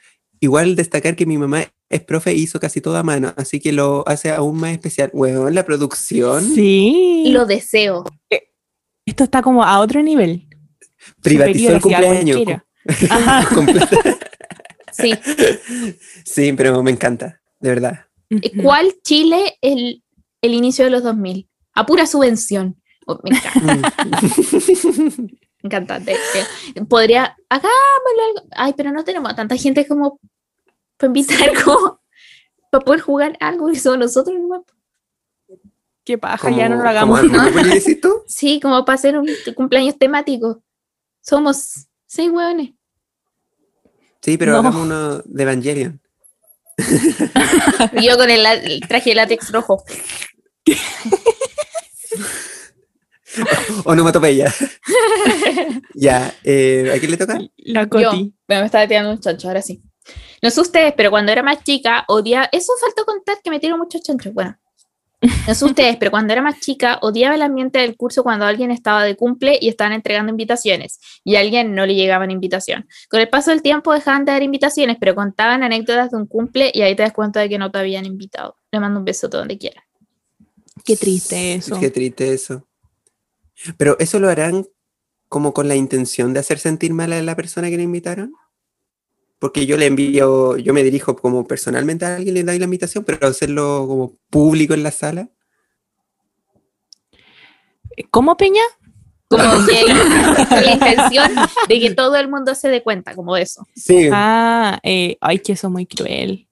[0.44, 3.72] Igual destacar que mi mamá es profe e hizo casi todo a mano, así que
[3.72, 5.10] lo hace aún más especial.
[5.14, 7.26] Bueno, la producción Sí.
[7.28, 8.04] Lo deseo.
[9.06, 10.50] Esto está como a otro nivel.
[11.22, 12.62] privatizó el Superior, cumpleaños.
[14.92, 15.14] Sí.
[16.26, 18.06] sí, pero me encanta, de verdad.
[18.30, 18.62] Ujú.
[18.64, 20.04] ¿Cuál Chile el,
[20.42, 21.48] el inicio de los 2000?
[21.74, 22.76] A pura subvención.
[23.08, 25.26] Oh, me encanta, Mm.
[25.64, 26.00] me encanta.
[26.00, 26.18] De-
[26.76, 28.50] de- podría, hagámoslo algo.
[28.56, 30.20] Ay, pero no tenemos a tanta gente como
[31.04, 32.00] para invitar como
[32.70, 34.62] para poder jugar algo y somos nosotros nomás.
[36.06, 37.22] Qué paja, ya no lo hagamos.
[38.28, 40.64] Sí, como para hacer un cumpleaños temático.
[41.22, 42.72] Somos seis hueones.
[44.22, 44.60] Sí, pero No.
[44.60, 46.02] hagamos uno de Evangelion.
[47.94, 49.84] Y yo con el, traje de látex rojo.
[53.86, 54.54] Onomatopeya.
[55.94, 57.40] ya, eh, ¿a quién le toca?
[57.58, 57.90] La Yo.
[57.90, 58.34] Coti.
[58.48, 59.84] Bueno, me estaba tirando un chancho, ahora sí.
[60.42, 62.50] No sé ustedes, pero cuando era más chica, odiaba.
[62.52, 64.34] Eso faltó contar que me tiro muchos chanchos.
[64.34, 64.58] Bueno,
[65.48, 68.72] no sé ustedes, pero cuando era más chica, odiaba el ambiente del curso cuando alguien
[68.72, 72.88] estaba de cumple y estaban entregando invitaciones y a alguien no le llegaban invitación.
[73.10, 76.72] Con el paso del tiempo dejaban de dar invitaciones, pero contaban anécdotas de un cumple
[76.74, 78.58] y ahí te das cuenta de que no te habían invitado.
[78.72, 79.82] Le mando un beso donde quiera.
[80.84, 81.80] Qué triste eso.
[81.80, 82.68] Qué triste eso.
[83.78, 84.66] Pero eso lo harán
[85.30, 88.34] como con la intención de hacer sentir mal a la persona que le invitaron.
[89.44, 93.04] Porque yo le envío, yo me dirijo como personalmente a alguien, le doy la invitación,
[93.04, 95.28] pero hacerlo como público en la sala.
[98.10, 98.62] ¿Cómo, Peña?
[99.28, 99.82] Como que
[100.48, 101.32] con la intención
[101.68, 103.68] de que todo el mundo se dé cuenta, como eso.
[103.76, 104.08] Sí.
[104.14, 106.48] Ah, eh, ay, que eso es muy cruel.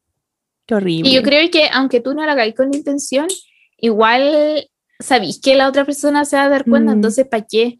[0.65, 1.09] Qué horrible.
[1.09, 3.27] Y yo creo que aunque tú no lo hagas con intención,
[3.77, 4.69] igual
[4.99, 6.95] sabís que la otra persona se va a dar cuenta, Mm.
[6.95, 7.79] entonces ¿para qué?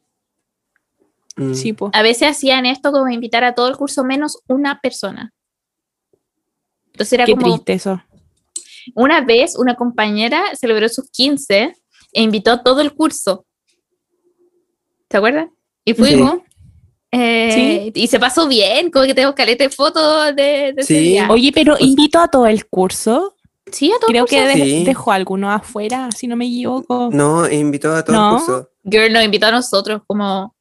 [1.50, 1.56] Mm.
[1.56, 1.90] Sí, po.
[1.94, 5.34] A veces hacían esto como invitar a todo el curso menos una persona.
[6.88, 8.02] Entonces era Qué como triste eso.
[8.96, 11.76] una vez una compañera celebró sus 15
[12.14, 13.46] e invitó a todo el curso.
[15.08, 15.48] ¿Te acuerdas?
[15.86, 16.40] Y fuimos.
[17.12, 21.00] eh, Y se pasó bien, como que tengo caleta de fotos de, de ese Sí.
[21.00, 21.28] día.
[21.30, 23.36] Oye, pero invito a todo el curso.
[23.72, 24.36] Sí, a todo el Creo curso.
[24.36, 24.84] que de- Sí.
[24.86, 27.10] dejó alguno afuera, si no me equivoco.
[27.12, 28.30] No, invitó a todo No.
[28.38, 28.70] el curso.
[28.84, 30.56] Girl nos invitó a nosotros, como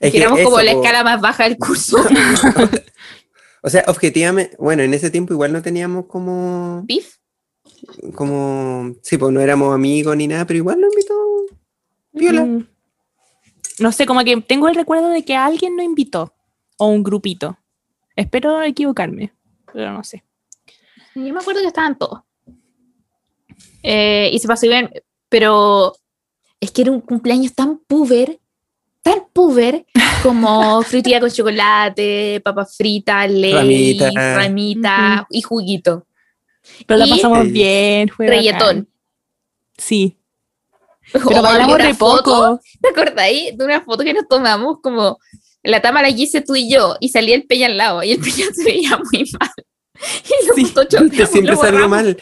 [0.00, 1.98] Es éramos como la escala más baja del curso.
[3.60, 7.16] O sea, objetivamente, bueno, en ese tiempo igual no teníamos como, Beef.
[8.14, 11.14] como, sí, pues no éramos amigos ni nada, pero igual lo invitó.
[12.12, 12.44] Viola.
[12.44, 12.68] Mm.
[13.80, 16.32] No sé, como que tengo el recuerdo de que alguien nos invitó.
[16.76, 17.58] O un grupito.
[18.14, 19.32] Espero equivocarme,
[19.72, 20.24] pero no sé.
[21.14, 22.20] Yo me acuerdo que estaban todos.
[23.82, 24.90] Eh, y se pasó bien,
[25.28, 25.94] pero
[26.60, 28.38] es que era un cumpleaños tan puber,
[29.10, 29.86] tan puber,
[30.22, 34.10] como frutilla con chocolate, papas fritas, ley, Ramita.
[34.36, 36.06] ramita y juguito.
[36.86, 37.52] Pero la Y- pasamos Sí.
[37.52, 38.38] bien, fue bacán.
[38.38, 38.88] Reggaetón.
[39.76, 40.16] Sí,
[41.14, 42.60] Oh, pero bailamos una re foto, poco.
[42.82, 45.18] ¿Te acordáis de una foto que nos tomamos como
[45.62, 48.44] la támara hice tú y yo y salía el peña al lado y el peña
[48.52, 49.50] se veía muy mal?
[49.96, 52.18] Y Sí, nosotros choteamos, Siempre lo salió mal.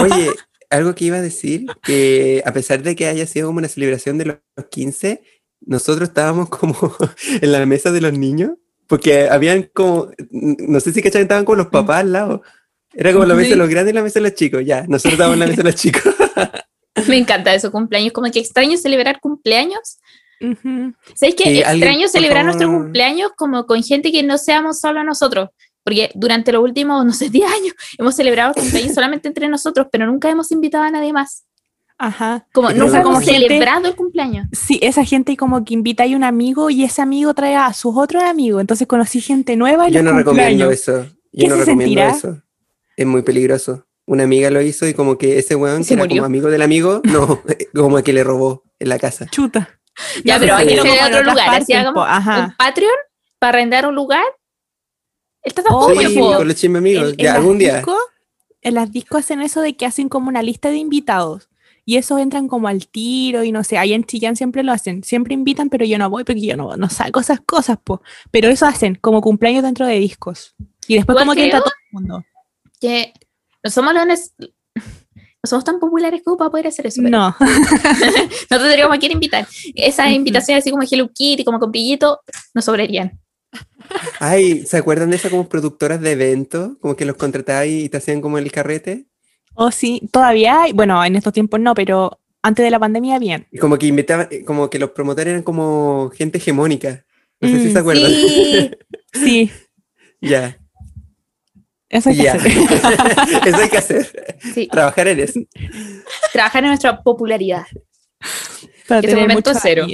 [0.00, 0.30] Oye,
[0.68, 4.18] algo que iba a decir, que a pesar de que haya sido como una celebración
[4.18, 4.36] de los
[4.70, 5.22] 15,
[5.60, 6.74] nosotros estábamos como
[7.40, 8.52] en la mesa de los niños,
[8.86, 12.42] porque habían como, no sé si cachan, estaban como los papás al lado.
[12.92, 15.14] Era como la mesa de los grandes y la mesa de los chicos, ya, nosotros
[15.14, 16.02] estábamos en la mesa de los chicos.
[17.08, 18.12] Me encanta eso, cumpleaños.
[18.12, 19.98] Como que extraño celebrar cumpleaños.
[20.40, 20.94] Ujú.
[21.14, 21.44] ¿Sabes qué?
[21.44, 22.82] Sí, alguien, extraño por celebrar nuestro favor.
[22.82, 25.50] cumpleaños como con gente que no seamos solo nosotros.
[25.82, 30.06] Porque durante los últimos, no sé, 10 años hemos celebrado cumpleaños solamente entre nosotros, pero
[30.06, 31.44] nunca hemos invitado a nadie más.
[32.06, 32.46] Ajá.
[32.52, 34.48] Como pero hemos como gente- celebrado el cumpleaños.
[34.52, 37.96] Sí, esa gente como que invita a un amigo y ese amigo trae a sus
[37.96, 38.60] otros amigos.
[38.60, 41.04] Entonces conocí gente nueva en Yo los no recomiendo eso.
[41.32, 42.10] Yo ¿Qué no se recomiendo sentirá?
[42.10, 42.42] eso.
[42.96, 43.86] Es muy peligroso.
[44.06, 46.16] Una amiga lo hizo y como que ese weón, ¿Y que era murió?
[46.16, 47.42] como amigo del amigo, no,
[47.74, 49.26] como que le robó en la casa.
[49.30, 49.80] Chuta.
[50.24, 51.38] Ya, No, pero hay que como en otro lugar.
[51.48, 52.44] Así partes, hagamos ajá.
[52.50, 52.92] un Patreon
[53.38, 54.24] para arrendar un lugar.
[55.42, 57.10] Está Oh, tampoco Sí, con los chismes amigos.
[57.12, 57.82] En- ya, algún día.
[58.62, 61.48] en las discos hacen eso de que hacen como una lista de invitados.
[61.84, 65.04] Y esos entran como al tiro y no sé, ahí en Chillán siempre lo hacen.
[65.04, 68.02] Siempre invitan, pero yo no voy porque yo no, no salgo esas cosas, po.
[68.30, 70.54] Pero eso hacen, como cumpleaños dentro de discos.
[70.86, 72.24] Y después como que entra todo el mundo.
[72.80, 73.12] que
[73.62, 74.06] no somos los
[75.44, 77.02] no somos tan populares como para poder hacer eso.
[77.02, 77.36] pero No.
[78.50, 79.46] No tendríamos a quién invitar.
[79.74, 82.20] Esas invitaciones así como Hello Kitty, como con Pillito,
[82.54, 83.20] nos sobrarían.
[84.20, 86.78] Ay, ¿se acuerdan de esas como productoras de eventos?
[86.80, 89.06] Como que los contratabas y te hacían como el carrete.
[89.54, 93.46] O sí, todavía hay, bueno, en estos tiempos no, pero antes de la pandemia bien.
[93.50, 97.04] Y como que invitaban, eh, como que los promotores eran como gente hegemónica.
[97.40, 98.10] No sé si Mm, se acuerdan.
[98.10, 98.70] Sí,
[99.12, 99.50] Sí,
[100.20, 100.58] ya,
[101.88, 102.32] eso hay que ya.
[102.34, 102.52] hacer.
[103.46, 104.36] eso hay que hacer.
[104.54, 104.66] sí.
[104.68, 105.40] Trabajar en eso.
[106.32, 107.64] Trabajar en nuestra popularidad.
[108.88, 109.86] Para Ese tener momento cero.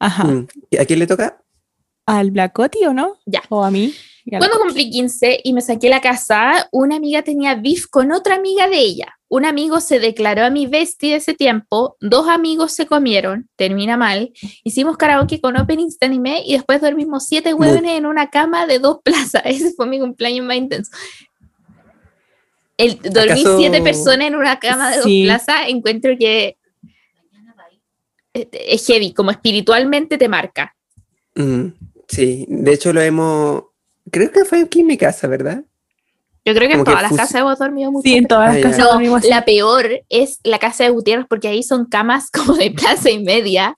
[0.00, 0.24] Ajá.
[0.24, 0.46] Mm.
[0.70, 1.40] ¿Y ¿A quién le toca?
[2.06, 3.18] ¿Al Blackotti o no?
[3.26, 3.42] Ya.
[3.50, 3.94] ¿O a mí?
[4.30, 8.68] Cuando cumplí 15 y me saqué la casa, una amiga tenía beef con otra amiga
[8.68, 9.14] de ella.
[9.28, 13.96] Un amigo se declaró a mi bestie de ese tiempo, dos amigos se comieron, termina
[13.96, 14.32] mal.
[14.64, 18.78] Hicimos karaoke con openings de anime y después dormimos siete hueones en una cama de
[18.78, 19.42] dos plazas.
[19.46, 20.90] Ese fue mi cumpleaños más intenso.
[22.76, 25.26] El, dormir ¿Acaso- siete personas en una cama de Sí.
[25.26, 26.56] dos plazas, encuentro que
[28.34, 30.74] eh, es heavy, como espiritualmente te marca.
[31.34, 31.68] Mm,
[32.08, 33.64] sí, de hecho lo hemos...
[34.10, 35.64] Creo que fue aquí en mi casa, ¿verdad?
[36.44, 38.08] Yo creo que en que todas las fus- casas hemos dormido mucho.
[38.08, 38.62] Sí, en todas Ah, las ya.
[38.70, 39.28] casas No, dormimos así.
[39.28, 43.22] la peor es la casa de Gutiérrez porque ahí son camas como de plaza y
[43.22, 43.76] media.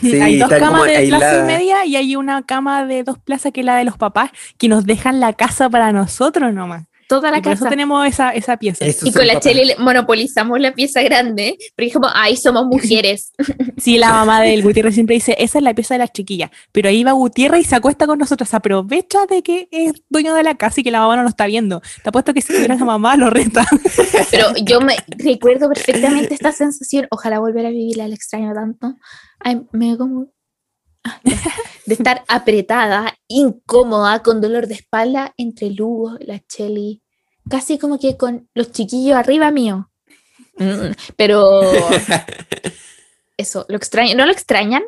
[0.00, 3.52] Sí, hay dos camas de plaza y media y hay una cama de dos plazas
[3.52, 6.84] que es la de los papás que nos dejan la casa para nosotros nomás.
[7.14, 7.70] Toda la Y por eso casa.
[7.70, 8.84] tenemos esa, esa pieza.
[8.84, 9.44] Eso Y con la papás.
[9.52, 13.32] Cheli le- monopolizamos la pieza grande, porque dijimos, ahí somos mujeres.
[13.76, 16.50] Sí, la mamá del Gutiérrez siempre dice, esa es la pieza de las chiquillas.
[16.72, 18.54] Pero ahí va Gutiérrez y se acuesta con nosotros.
[18.54, 21.46] Aprovecha de que es dueño de la casa y que la mamá no lo está
[21.46, 21.82] viendo.
[22.02, 23.66] Te apuesto que si tuviera esa mamá lo reta.
[24.30, 28.94] Pero yo me recuerdo perfectamente esta sensación, ojalá volver a vivirla, la extraño tanto.
[29.40, 30.28] Ay, me como...
[31.02, 31.20] Ah.
[31.84, 37.02] De estar apretada, incómoda, con dolor de espalda entre Lugo, la Cheli,
[37.48, 39.90] casi como que con los chiquillos arriba mío.
[40.58, 41.60] Mm, Pero
[43.36, 44.14] eso, lo extraño.
[44.16, 44.82] ¿No lo extrañan?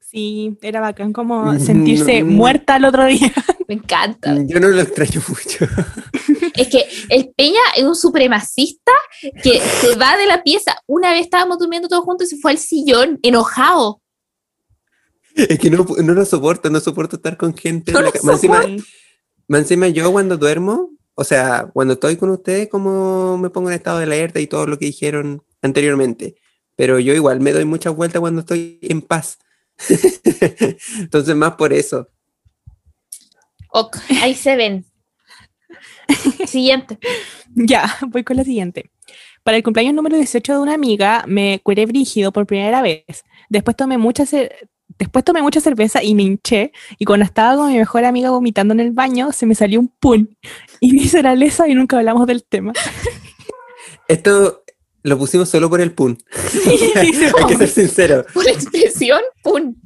[0.00, 2.30] Sí, era bacán como Mm, sentirse no.
[2.32, 3.32] muerta el otro día.
[3.68, 4.34] Me encanta.
[4.46, 5.66] Yo no lo extraño mucho.
[6.54, 8.92] Es que el Peña es un supremacista
[9.42, 10.76] que se va de la pieza.
[10.86, 14.00] Una vez estábamos durmiendo todos juntos y se fue al sillón, enojado.
[15.34, 17.90] Es que no, no lo soporto, no soporto estar con gente.
[17.90, 18.76] en No la lo ca- más encima, Sí.
[19.48, 23.76] más encima yo cuando duermo, o sea, cuando estoy con ustedes, como me pongo en
[23.76, 26.36] estado de alerta y todo lo que dijeron anteriormente.
[26.76, 29.38] Pero yo igual me doy muchas vueltas cuando estoy en paz.
[30.98, 32.08] Entonces, más por eso.
[33.70, 34.84] Ok, ahí se ven.
[36.46, 36.98] Siguiente.
[37.54, 38.90] Ya, voy con la siguiente.
[39.42, 43.04] Para el cumpleaños número 18 de una amiga, me curé brígido por primera vez.
[43.48, 44.50] Después tomé mucha, ce-
[44.98, 46.72] después tomé mucha cerveza y me hinché.
[46.98, 49.88] Y cuando estaba con mi mejor amiga vomitando en el baño, se me salió un
[49.88, 50.36] pun.
[50.80, 52.72] Y me hice la lesa y nunca hablamos del tema.
[54.08, 54.64] Esto
[55.02, 56.18] lo pusimos solo por el pun.
[56.50, 58.24] Sí, Hay que ser sincero.
[58.32, 59.80] Por expresión, pun.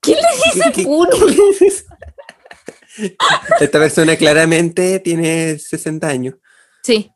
[0.00, 0.22] ¿Quién le
[0.54, 1.08] dice ¿Qué- qué- pun?
[3.60, 6.34] Esta persona claramente tiene 60 años.
[6.82, 7.10] Sí.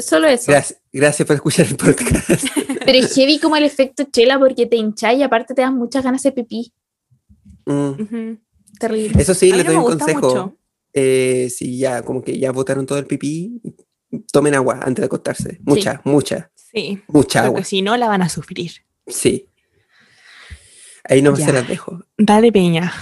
[0.00, 0.50] Solo eso.
[0.52, 2.46] Gracias, gracias por escuchar el podcast.
[2.84, 6.02] Pero es heavy como el efecto chela porque te hinchas y aparte te dan muchas
[6.04, 6.72] ganas de pipí.
[7.66, 8.34] Mm.
[8.78, 9.20] Terrible.
[9.22, 10.56] Eso sí, les doy un consejo.
[10.92, 13.60] Eh, si ya, como que ya botaron todo el pipí,
[14.32, 15.58] tomen agua antes de acostarse.
[15.64, 17.52] Mucha, mucha, Sí, mucha agua.
[17.52, 18.72] porque si no la van a sufrir.
[19.06, 19.48] Sí.
[21.04, 21.46] Ahí no Ya.
[21.46, 22.00] se las dejo.
[22.16, 22.92] Dale peña.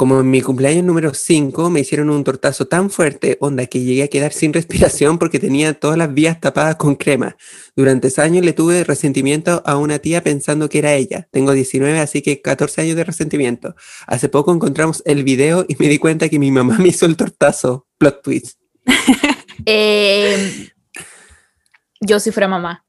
[0.00, 4.04] Como en mi cumpleaños número 5 me hicieron un tortazo tan fuerte, onda, que llegué
[4.04, 7.36] a quedar sin respiración porque tenía todas las vías tapadas con crema.
[7.76, 11.28] Durante ese año le tuve resentimiento a una tía pensando que era ella.
[11.30, 13.74] Tengo 19, así que 14 años de resentimiento.
[14.06, 17.18] Hace poco encontramos el video y me di cuenta que mi mamá me hizo el
[17.18, 17.86] tortazo.
[17.98, 18.58] Plot twist.
[19.66, 20.70] Eh,
[22.00, 22.86] yo si fuera mamá.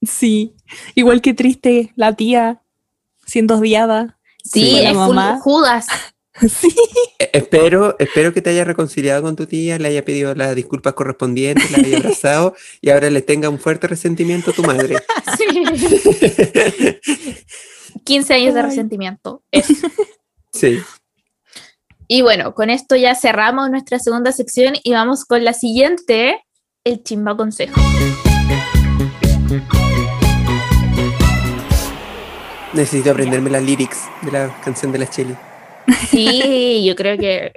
[0.00, 0.54] Sí,
[0.94, 2.62] igual que triste la tía
[3.26, 4.20] siendo odiada.
[4.44, 5.40] Sí, es full mamá.
[5.40, 5.88] Judas.
[6.48, 6.74] Sí,
[7.18, 10.94] E- Espero, espero que te hayas reconciliado con tu tía, le haya pedido las disculpas
[10.94, 14.96] correspondientes, la haya abrazado y ahora le tenga un fuerte resentimiento a tu madre.
[18.04, 19.42] 15 años de resentimiento.
[19.50, 19.74] Eso.
[20.52, 20.80] Sí.
[22.08, 26.40] Y bueno, con esto ya cerramos nuestra segunda sección y vamos con la siguiente,
[26.84, 27.80] el chimba consejo.
[32.72, 35.36] Necesito aprenderme las lyrics de la canción de la Cheli.
[36.10, 37.52] Sí, yo creo que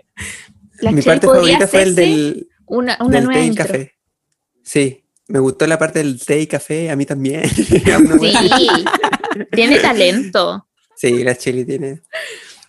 [0.82, 3.66] la Mi parte favorita fue el del, una, una del nueva té y intro.
[3.66, 3.96] café.
[4.64, 7.44] Sí, me gustó la parte del té y café, a mí también.
[7.50, 8.68] Sí,
[9.52, 10.68] tiene talento.
[10.96, 12.02] sí, la Cheli tiene.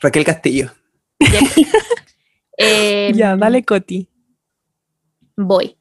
[0.00, 0.70] Raquel Castillo.
[2.58, 4.08] Eh, ya, dale Coti.
[5.36, 5.76] voy.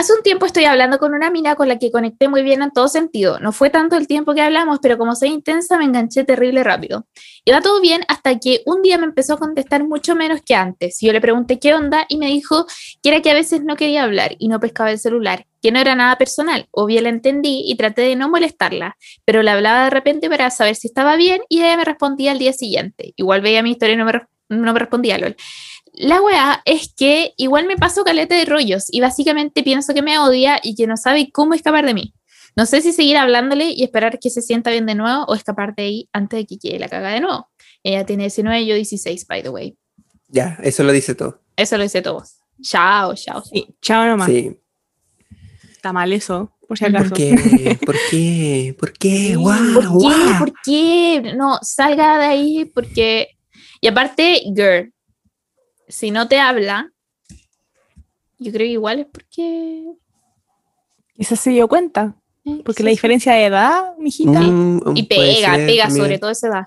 [0.00, 2.70] Hace un tiempo estoy hablando con una mina con la que conecté muy bien en
[2.70, 3.38] todo sentido.
[3.38, 7.06] No fue tanto el tiempo que hablamos, pero como soy intensa me enganché terrible rápido.
[7.44, 10.96] Iba todo bien hasta que un día me empezó a contestar mucho menos que antes.
[11.02, 12.64] Yo le pregunté qué onda y me dijo
[13.02, 15.78] que era que a veces no quería hablar y no pescaba el celular, que no
[15.78, 16.66] era nada personal.
[16.70, 18.96] Obvio la entendí y traté de no molestarla,
[19.26, 22.38] pero le hablaba de repente para saber si estaba bien y ella me respondía al
[22.38, 23.12] día siguiente.
[23.16, 24.12] Igual veía mi historia y no me,
[24.48, 25.36] no me respondía, lol.
[26.00, 30.18] La weá es que igual me paso caleta de rollos y básicamente pienso que me
[30.18, 32.14] odia y que no sabe cómo escapar de mí.
[32.56, 35.74] No sé si seguir hablándole y esperar que se sienta bien de nuevo o escapar
[35.74, 37.50] de ahí antes de que quede la caga de nuevo.
[37.82, 39.76] Ella tiene 19 y yo 16, by the way.
[40.28, 41.42] Ya, eso lo dice todo.
[41.54, 42.38] Eso lo dice todos.
[42.62, 43.42] Chao, chao.
[43.44, 44.30] Sí, chao nomás.
[44.30, 44.58] Sí.
[45.70, 47.10] Está mal eso, por si ¿Por acaso.
[47.14, 47.78] ¿Por qué?
[47.84, 48.76] ¿Por qué?
[48.78, 49.36] ¿Por qué?
[49.36, 49.74] ¡Guau!
[49.74, 49.88] ¿Por qué?
[49.88, 50.38] ¡Guau!
[50.38, 51.32] ¿Por qué?
[51.36, 53.36] No, salga de ahí porque...
[53.82, 54.92] Y aparte, girl,
[55.90, 56.92] si no te habla,
[58.38, 59.84] yo creo que igual es porque...
[61.16, 64.40] Quizás se dio cuenta, eh, porque sí, la diferencia de edad, mijita.
[64.40, 66.04] Mm, Y pega, ser pega también.
[66.04, 66.66] sobre todo esa edad.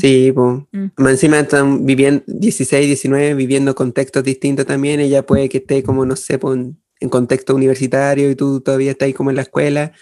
[0.00, 0.62] Sí, pues.
[0.72, 0.86] Mm.
[0.96, 4.98] Más encima están viviendo 16, 19, viviendo contextos distintos también.
[5.00, 6.78] Ella puede que esté como, no sé, po, en,
[7.10, 9.92] contexto universitario y tú todavía estás ahí como en la escuela.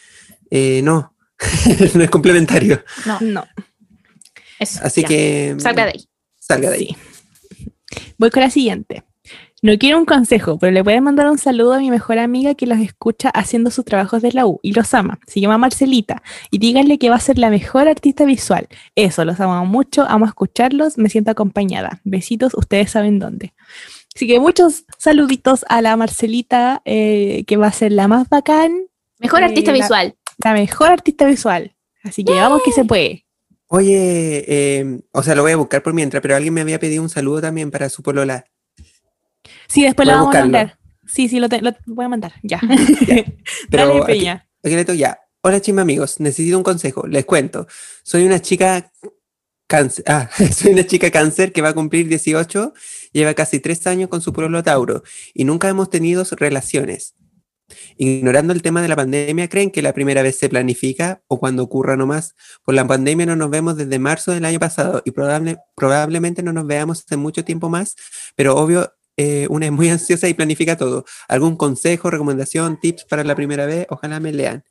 [0.51, 1.15] Eh, no,
[1.95, 2.82] no es complementario.
[3.07, 3.45] No, No.
[4.61, 4.81] eso.
[4.85, 5.09] Así ya.
[5.09, 6.09] que Salga de ahí.
[6.39, 6.97] salga de ahí.
[8.19, 9.03] Voy con la siguiente.
[9.62, 12.55] No quiero un consejo, pero le voy a mandar un saludo a mi mejor amiga
[12.55, 15.19] que los escucha haciendo sus trabajos de la U y los ama.
[15.27, 18.69] Se llama Marcelita y díganle que va a ser la mejor artista visual.
[18.95, 22.01] Eso, los amo mucho, amo escucharlos, me siento acompañada.
[22.05, 23.53] Besitos, ustedes saben dónde.
[24.17, 28.73] Así que muchos saluditos a la Marcelita, eh, que va a ser la más bacán,
[29.19, 30.15] Mejor Eh, artista la- visual.
[30.43, 31.77] la mejor artista visual.
[32.03, 33.27] Así que vamos que se puede.
[33.72, 37.02] Oye, eh, o sea, lo voy a buscar por mientras, pero alguien me había pedido
[37.05, 38.44] un saludo también para su polola.
[39.68, 40.78] Sí, después lo vamos a mandar.
[41.06, 42.32] Sí, sí, lo, te- lo voy a mandar.
[42.42, 42.60] Ya.
[43.70, 44.48] Pero Dale, aquí- Peña.
[44.64, 45.20] Aquí le toco ya.
[45.42, 46.18] Hola, chima amigos.
[46.18, 47.06] Necesito un consejo.
[47.06, 47.68] Les cuento.
[48.02, 48.92] Soy una chica
[49.68, 50.05] cáncer.
[50.09, 52.74] Ah, soy una chica cáncer que va a cumplir 18.
[53.12, 57.14] Lleva casi tres años con su pueblo Tauro y nunca hemos tenido relaciones.
[57.97, 61.62] Ignorando el tema de la pandemia, ¿creen que la primera vez se planifica o cuando
[61.62, 62.34] ocurra nomás?
[62.64, 66.52] Por la pandemia no nos vemos desde marzo del año pasado y probable, probablemente no
[66.52, 67.97] nos veamos en mucho tiempo más,
[68.36, 71.05] pero obvio, eh, una es muy ansiosa y planifica todo.
[71.28, 73.86] ¿Algún consejo, recomendación, tips para la primera vez?
[73.90, 74.64] Ojalá me lean.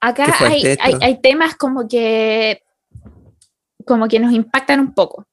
[0.00, 2.62] Acá hay, hay, hay temas como que
[3.84, 5.26] como que nos impactan un poco.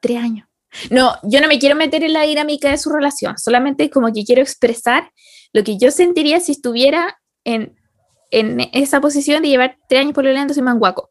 [0.00, 0.47] Tres años.
[0.90, 4.24] No, yo no me quiero meter en la dinámica de su relación, solamente como que
[4.24, 5.10] quiero expresar
[5.52, 7.74] lo que yo sentiría si estuviera en,
[8.30, 11.08] en esa posición de llevar tres años por sin manguaco.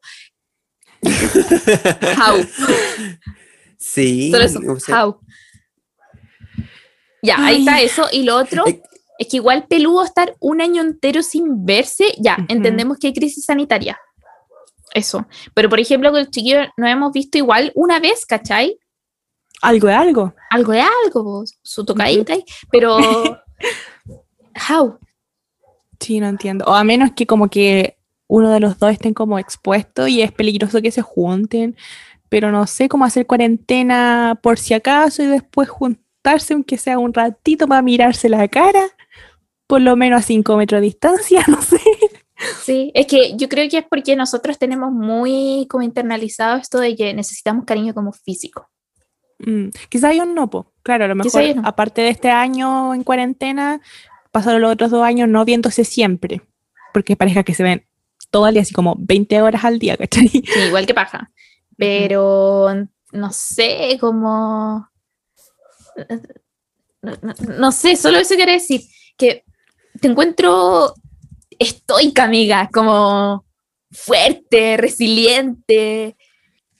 [1.02, 2.46] How.
[3.78, 4.30] Sí.
[4.30, 4.60] Solo eso.
[4.68, 5.20] o sea, How.
[7.22, 7.60] Ya, ahí Ay.
[7.60, 8.06] está eso.
[8.12, 8.80] Y lo otro eh,
[9.18, 12.46] es que igual peludo estar un año entero sin verse, ya, Ujú.
[12.48, 13.98] entendemos que hay crisis sanitaria.
[14.94, 15.26] Eso.
[15.54, 18.78] Pero por ejemplo, con el chiquillo nos hemos visto igual una vez, ¿cachai?
[19.62, 20.34] Algo de algo.
[20.50, 22.98] Algo de algo, vos, su tocadita, ahí, pero.
[24.70, 24.98] How?
[26.00, 26.64] Sí, no entiendo.
[26.66, 27.98] O a menos que como que
[28.28, 31.76] uno de los dos estén como expuesto y es peligroso que se junten.
[32.28, 37.14] Pero no sé cómo hacer cuarentena por si acaso y después juntarse, aunque sea un
[37.14, 38.82] ratito para mirarse la cara.
[39.66, 41.80] Por lo menos a 5 metros de distancia, no sé.
[42.62, 46.94] Sí, es que yo creo que es porque nosotros tenemos muy como internalizado esto de
[46.94, 48.68] que necesitamos cariño como físico.
[49.38, 50.72] Mm, quizá hay un no, po.
[50.82, 51.62] Claro, a lo mejor, no.
[51.64, 53.80] aparte de este año en cuarentena,
[54.32, 56.42] pasaron los otros dos años no viéndose siempre.
[56.92, 57.86] Porque parezca que se ven
[58.30, 60.28] todo el día, así como 20 horas al día, ¿cachai?
[60.28, 61.30] Sí, igual que paja.
[61.76, 62.68] Pero
[63.12, 64.88] no sé, como.
[67.02, 68.82] No, no- no sé, solo eso quiero decir.
[69.16, 69.44] Que
[70.00, 70.94] te encuentro
[71.58, 73.44] estoica, amiga, como
[73.90, 76.16] fuerte, resiliente.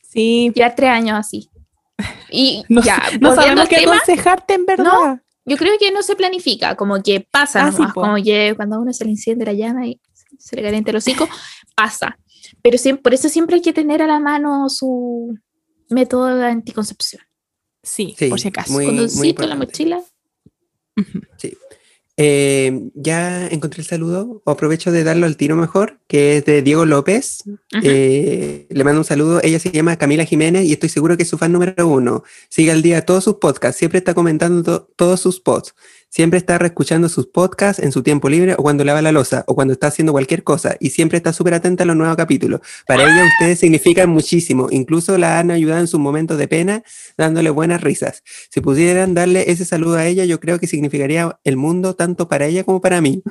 [0.02, 1.50] Sí, Llevar tres años así.
[2.30, 5.20] Y no, ya, no sabemos qué tema, aconsejarte en verdad.
[5.44, 8.80] yo creo que no se planifica, como que pasa, Ah, sí, como que cuando a
[8.80, 10.00] uno se le enciende la llama y
[10.38, 11.28] se le calienta el hocico,
[11.74, 12.18] pasa.
[12.62, 15.34] Pero siempre, por eso siempre hay que tener a la mano su
[15.90, 17.22] método de anticoncepción.
[17.82, 18.72] Sí, Sí, por si acaso.
[18.72, 20.00] muy- Condoncito en la mochila.
[20.96, 21.20] Ujú.
[22.20, 26.84] Eh, ya encontré el saludo, aprovecho de darlo al tiro mejor, que es de Diego
[26.84, 27.44] López.
[27.84, 29.40] Eh, le mando un saludo.
[29.42, 32.24] Ella se llama Camila Jiménez y estoy seguro que es su fan número uno.
[32.48, 35.74] Sigue al día todos sus podcasts, siempre está comentando to- todos sus posts.
[36.10, 39.54] Siempre está reescuchando sus podcasts en su tiempo libre o cuando lava la losa o
[39.54, 42.60] cuando está haciendo cualquier cosa y siempre está súper atenta a los nuevos capítulos.
[42.86, 44.68] Para ella ustedes significan muchísimo.
[44.70, 46.82] Incluso la han ayudado en sus momentos de pena
[47.18, 48.22] dándole buenas risas.
[48.50, 52.46] Si pudieran darle ese saludo a ella, yo creo que significaría el mundo tanto para
[52.46, 53.22] ella como para mí.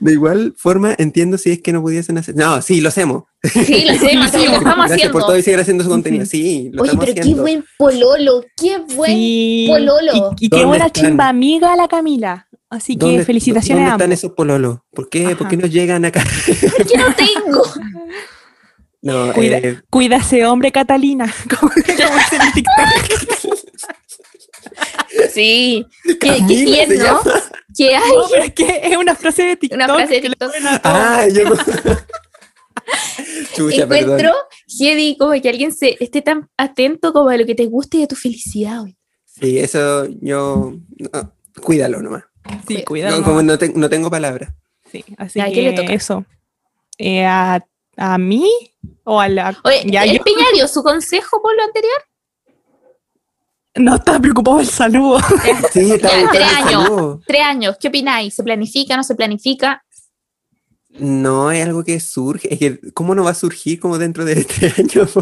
[0.00, 2.34] De igual forma, entiendo si es que no pudiesen hacer.
[2.36, 3.24] No, sí, lo hacemos.
[3.44, 5.12] Sí, lo hacemos, sí, lo estamos Gracias haciendo.
[5.12, 6.24] por todo y seguir haciendo su contenido.
[6.26, 7.42] Sí, lo Oye, estamos pero qué haciendo.
[7.42, 9.66] buen pololo, qué buen Sí.
[9.68, 10.12] pololo.
[10.38, 11.04] Y, y qué ¿Dónde buena están?
[11.04, 12.48] chimba amiga la Camila.
[12.70, 14.18] Así que ¿Dónde- felicitaciones ¿Dónde a están ambos.
[14.18, 14.78] esos pololos?
[14.92, 15.22] ¿Por qué?
[15.36, 15.48] ¿Por Ajá.
[15.50, 16.24] qué no llegan acá?
[16.76, 17.62] ¿Por qué no tengo?
[19.06, 21.30] No, Cuida, eh, cuida ese hombre, Catalina.
[21.60, 21.92] Como, dice
[22.36, 23.58] en el TikTok.
[25.30, 25.86] Sí.
[26.04, 27.20] ¿Qué, qué tierno
[27.76, 29.76] que hay No, pero es que es una frase de TikTok.
[29.76, 30.52] una frase de TikTok.
[30.84, 31.42] Ah, yo.
[33.54, 34.18] Chucha, perdón.
[34.20, 34.32] Encuentro,
[34.80, 38.02] Heidi, como que alguien se esté tan atento como a lo que te guste y
[38.02, 38.82] a tu felicidad.
[38.82, 38.96] hoy.
[39.24, 40.74] Sí, eso yo.
[41.12, 41.32] no,
[41.62, 42.24] cuídalo nomás.
[42.68, 43.22] Sí, No, cuidado.
[43.24, 44.52] como no, te- no tengo palabras.
[44.90, 45.92] Sí, así Ya, ¿a que quién le toca?
[45.92, 46.24] eso.
[46.98, 47.64] Eh, a,
[47.96, 48.48] ¿A mí?
[49.04, 49.56] ¿O a la.?
[49.64, 50.20] Oye, ya, ¿el
[50.58, 51.96] yo su consejo por lo anterior?
[53.76, 55.18] no estaba preocupado del saludo.
[55.72, 56.82] Sí, estaba Ya, tres el años.
[56.84, 57.20] saludo.
[57.26, 58.34] Tres años, ¿qué opináis?
[58.34, 59.83] ¿Se planifica, no se planifica?
[60.98, 62.52] No, es algo que surge.
[62.52, 65.12] Es que, ¿cómo no va a surgir como dentro de tres años?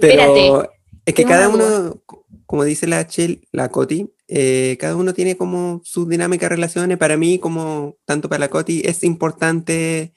[0.00, 0.70] Pero Espérate,
[1.04, 2.02] es que cada uno,
[2.46, 6.98] como dice la Chel, la Coti, eh, cada uno tiene como sus dinámicas relaciones.
[6.98, 10.14] Para mí, como tanto para la Coti, es importante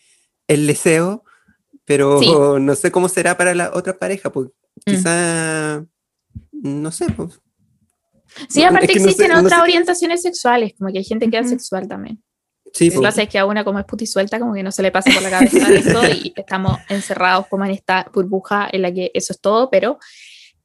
[0.48, 1.24] el deseo,
[1.86, 2.32] pero Sí.
[2.62, 4.50] no sé cómo será para la otra pareja, pues
[4.86, 4.92] Mm.
[4.92, 5.86] quizá,
[6.52, 7.40] no sé, pues.
[8.50, 11.04] Sí, aparte es que no sé- existen no otras sé- orientaciones sexuales, como que hay
[11.04, 11.50] gente que es Ujú.
[11.52, 12.24] sexual también.
[12.74, 14.72] Sí, Lo que pasa es que a una como es puti suelta, como que no
[14.72, 18.82] se le pasa por la cabeza eso y estamos encerrados como en esta burbuja en
[18.82, 20.00] la que eso es todo, pero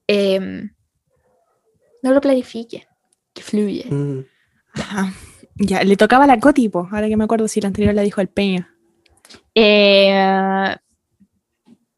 [0.07, 0.71] em,
[2.03, 2.85] no lo planifiquen,
[3.35, 3.85] que fluye.
[3.91, 4.25] Mm.
[4.73, 5.13] Ajá.
[5.57, 8.29] Ya, le tocaba la Coti, ahora que me acuerdo si la anterior la dijo el
[8.29, 8.75] Peña.
[9.55, 10.77] Eh,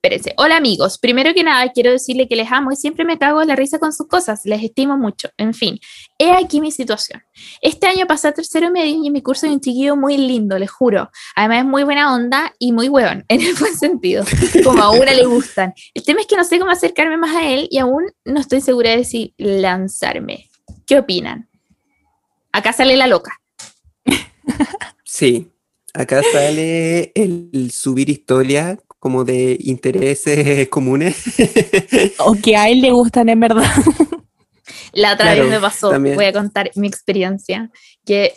[0.03, 0.33] espérense.
[0.39, 3.49] Hola amigos, primero que nada quiero decirle que les amo y siempre me cago en
[3.49, 5.29] la risa con sus cosas, les estimo mucho.
[5.37, 5.79] En fin,
[6.19, 7.23] he aquí mi situación.
[7.61, 10.59] Este año pasé a tercero medio y en mi curso hay un chiquillo muy lindo,
[10.59, 11.11] les juro.
[11.37, 14.25] Además es muy buena onda y muy hueón, en el buen sentido,
[14.65, 15.75] como a una le gustan.
[15.93, 18.63] El tema es que no sé cómo acercarme más a él y aún no estoy
[18.63, 20.49] segura de si lanzarme.
[20.87, 21.51] ¿Qué opinan?
[22.53, 23.39] Acá sale la loca.
[25.05, 25.51] Sí,
[25.93, 31.17] acá sale el subir historia como de intereses comunes.
[32.19, 33.65] O que a él le gustan en verdad.
[34.93, 36.15] La otra Claro, vez me pasó, también.
[36.17, 37.71] voy a contar mi experiencia,
[38.05, 38.35] que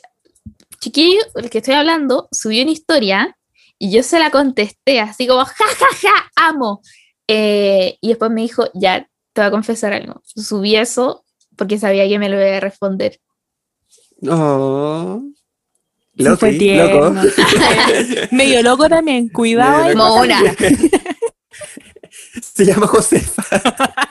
[0.80, 3.38] chiquillo, el que estoy hablando, subió una historia
[3.80, 6.82] y yo se la contesté así como, ja, ja, ja, amo.
[7.28, 10.22] Eh, y después me dijo, ya, te voy a confesar algo.
[10.26, 11.24] Subí eso
[11.56, 13.20] porque sabía que me lo iba a responder.
[14.28, 15.22] Oh.
[16.16, 17.14] Sí, Loco.
[18.32, 19.84] Medio loco también, cuidado.
[19.86, 20.16] con loco.
[20.18, 20.56] Mona.
[22.42, 23.44] Se llama Josefa.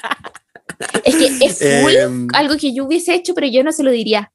[1.04, 3.92] Es que es full Em, algo que yo hubiese hecho, pero yo no se lo
[3.92, 4.32] diría.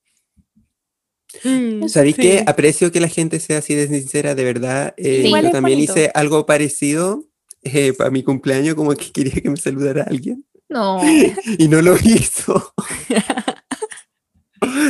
[1.44, 2.22] Mm, ¿Sabéis sí.
[2.22, 4.94] que aprecio que la gente sea así de sincera, de verdad?
[4.95, 5.30] Eh, Sí.
[5.30, 5.94] Yo también bonito.
[5.94, 7.26] hice algo parecido
[7.64, 11.02] eh, para mi cumpleaños, como que quería que me saludara alguien No.
[11.57, 12.73] y no lo hizo.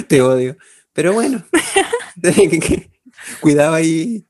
[0.08, 0.58] Te odio.
[0.98, 1.44] Pero bueno,
[3.40, 4.26] cuidado ahí.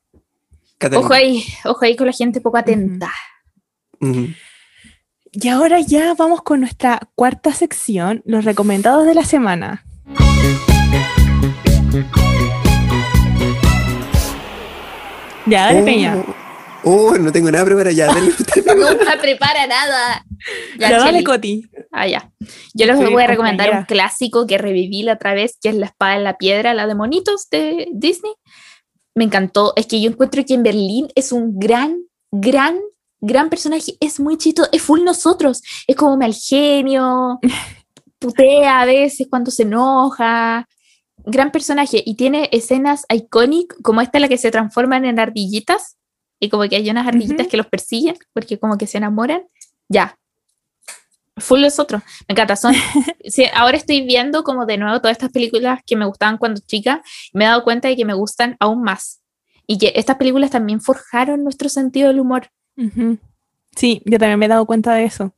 [0.78, 1.06] Catalina.
[1.06, 3.10] Ojo ahí, ojo ahí con la gente poco atenta.
[5.32, 9.86] Y ahora ya vamos con nuestra cuarta sección, los recomendados de la semana.
[15.46, 16.22] Ya, dale, Peña.
[16.90, 18.08] Oh, no tengo nada preparado ya.
[18.76, 20.26] Nunca prepara nada.
[20.80, 21.24] Ya, Ya, dale.
[21.24, 21.66] Coti.
[21.92, 22.32] Ah, ya.
[22.74, 23.88] Yo les Soy voy a recomendar un compañera.
[23.88, 26.96] clásico que reviví la otra vez, que es La Espada en la Piedra, la de
[26.96, 28.32] monitos de Disney.
[29.16, 29.74] Me encantó.
[29.76, 32.80] Es que yo encuentro que en Berlín es un gran, gran,
[33.20, 33.98] gran personaje.
[34.00, 35.62] Es muy chito, es full nosotros.
[35.88, 37.40] Es como mal genio,
[38.20, 40.66] putea a veces cuando se enoja.
[41.26, 42.02] Gran personaje.
[42.06, 45.98] Y tiene escenas icónicas, como esta en la que se transforman en ardillitas.
[46.40, 49.44] Y como que hay unas ardillitas que los persiguen, porque como que se enamoran.
[49.90, 50.18] Ya,
[51.38, 52.02] Full los otros.
[52.28, 52.56] Me encanta.
[52.56, 52.74] Son,
[53.26, 57.02] sí, ahora estoy viendo como de nuevo todas estas películas que me gustaban cuando chica.
[57.34, 59.22] y Me he dado cuenta de que me gustan aún más.
[59.68, 62.50] Y que estas películas también forjaron nuestro sentido del humor.
[63.76, 65.34] Sí, yo también me he dado cuenta de eso.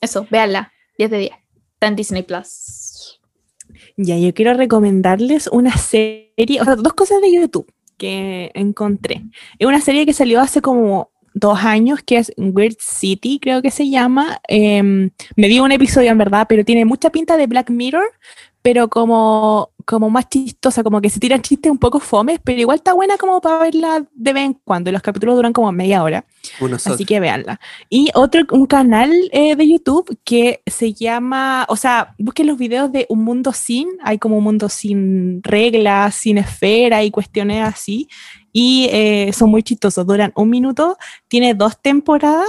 [0.00, 0.72] Eso, véanla.
[0.98, 1.32] 10 de 10.
[1.74, 3.20] Está en Disney Plus.
[3.96, 9.22] Ya, yo quiero recomendarles una serie, o sea, dos cosas de YouTube que encontré.
[9.58, 13.70] Es una serie que salió hace como dos años, que es Weird City, creo que
[13.70, 14.40] se llama.
[14.48, 18.10] Em, me vi un episodio en verdad, pero tiene mucha pinta de Black Mirror,
[18.62, 22.76] pero como, como más chistosa, como que se tiran chistes un poco fomes, pero igual
[22.76, 24.88] está buena como para verla de vez en cuando.
[24.88, 26.24] y Los capítulos duran como media hora.
[26.92, 27.58] Así que véanla.
[27.88, 32.92] Y otro, un canal eh, de YouTube que se llama, o sea, busquen los videos
[32.92, 38.08] de Un Mundo Sin, hay como un mundo sin reglas, sin esfera y cuestiones así,
[38.52, 42.46] y eh, son muy chistosos, duran un minuto, tiene dos temporadas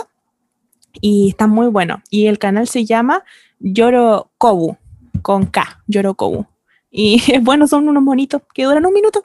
[1.02, 2.02] y están muy buenos.
[2.12, 3.24] Y el canal se llama
[3.60, 4.78] Yoro Kobu,
[5.24, 6.51] con K, Yoro Kobu.
[6.92, 9.24] Y bueno, son unos monitos que duran un minuto.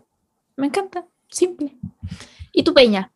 [0.56, 1.04] Me encanta.
[1.28, 1.76] Simple.
[2.52, 3.12] ¿Y tu peña?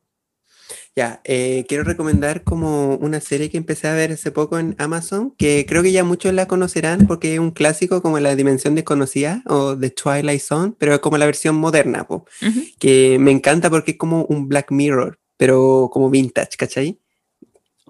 [0.97, 5.32] Ya, eh, quiero recomendar como una serie que empecé a ver hace poco en Amazon,
[5.39, 9.43] que creo que ya muchos la conocerán porque es un clásico como La Dimensión Desconocida
[9.47, 12.27] o The Twilight Zone, pero es como la versión moderna, po,
[12.81, 16.98] que me encanta porque es como un Black Mirror, pero como vintage, ¿cachai?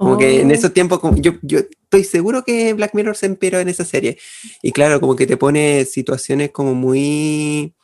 [0.01, 0.55] Como que en Oh.
[0.55, 4.16] esos tiempos, como yo, yo estoy seguro que Black Mirror se inspiró en esa serie.
[4.62, 7.74] Y claro, como que te pone situaciones como muy,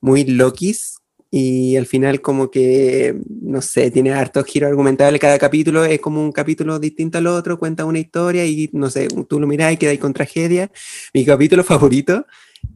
[0.00, 0.94] muy Lokis.
[1.30, 5.20] Y al final como que, no sé, tiene hartos giros argumentales.
[5.20, 9.08] Cada capítulo es como un capítulo distinto al otro, cuenta una historia y, no sé,
[9.28, 10.70] tú lo mirás y quedáis con tragedia.
[11.12, 12.24] Mi capítulo favorito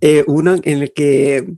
[0.02, 1.54] es uno en el que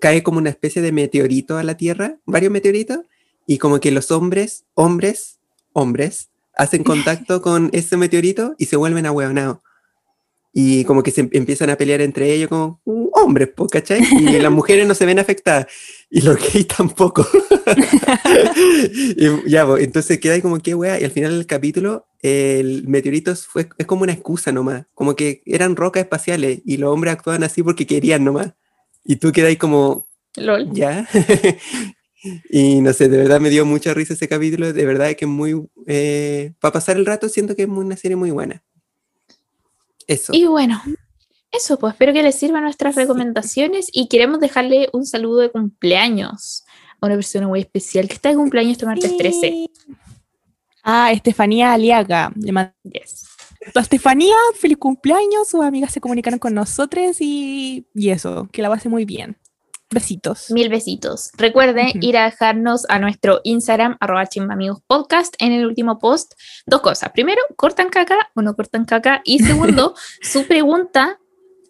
[0.00, 3.00] cae como una especie de meteorito a la Tierra, varios meteoritos,
[3.48, 5.40] y como que los hombres, hombres,
[5.72, 9.58] hombres, hacen contacto con ese meteorito y se vuelven ahueonados.
[10.54, 14.02] y como que se em- empiezan a pelear entre ellos como "Mm, hombres, ¿cachai?
[14.20, 15.66] Y las mujeres no se ven afectadas
[16.10, 17.26] y los gays tampoco.
[19.16, 22.86] y ya, po, entonces queda ahí como que wea, y al final del capítulo el
[22.86, 27.14] meteorito fue, es como una excusa nomás, como que eran rocas espaciales y los hombres
[27.14, 28.52] actuaban así porque querían nomás.
[29.04, 30.06] Y tú quedas ahí como,
[30.36, 30.70] LOL.
[30.72, 31.08] ya.
[32.50, 35.30] Y no sé, de verdad me dio mucha risa ese capítulo, de verdad que es
[35.30, 35.54] muy,
[36.60, 38.62] para pasar el rato siento que es una serie muy buena.
[40.06, 40.32] Eso.
[40.34, 40.82] Y bueno,
[41.52, 46.64] eso, pues espero que les sirvan nuestras recomendaciones y queremos dejarle un saludo de cumpleaños
[47.00, 49.66] a una persona muy especial que está de cumpleaños este martes 13.
[50.82, 52.32] Ah, Estefanía Aliaga.
[52.36, 53.26] Le mando Yes.
[53.74, 55.48] a Estefanía, feliz cumpleaños.
[55.48, 59.36] Sus amigas se comunicaron con nosotros y, y eso, que la pase muy bien.
[59.92, 60.50] Besitos.
[60.50, 61.30] Mil besitos.
[61.36, 64.24] Recuerden ir a dejarnos a nuestro Instagram, arroba
[64.86, 66.32] podcast, en el último post.
[66.66, 67.10] Dos cosas.
[67.10, 69.20] Primero, ¿cortan caca o no cortan caca?
[69.24, 71.18] Y segundo, su pregunta,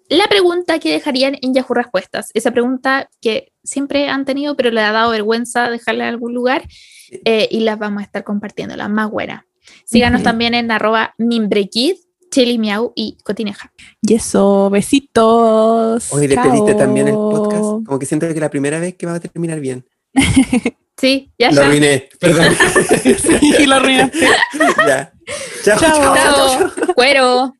[0.08, 2.30] la pregunta que dejarían en Yahoo Respuestas.
[2.34, 6.68] Esa pregunta que siempre han tenido, pero le ha dado vergüenza dejarla en algún lugar.
[7.24, 9.44] eh, y las vamos a estar compartiendo, las más buenas.
[9.84, 11.96] Síganos también en arroba mimbrekid,
[12.32, 13.70] chili miau y cotineja.
[14.00, 16.12] Y eso, besitos.
[16.12, 17.84] Hoy despediste también el podcast.
[17.86, 19.86] Como que siento que es la primera vez que va a terminar bien.
[21.00, 21.66] Sí, ya Lo ya.
[21.66, 22.54] arruiné, perdón.
[23.40, 24.20] Sí, lo arruinaste.
[24.86, 25.12] ya.
[25.64, 25.90] Chao, Chao.
[25.90, 26.70] chao, chao, chao.
[26.76, 26.94] Chao.
[26.94, 27.52] Cuero.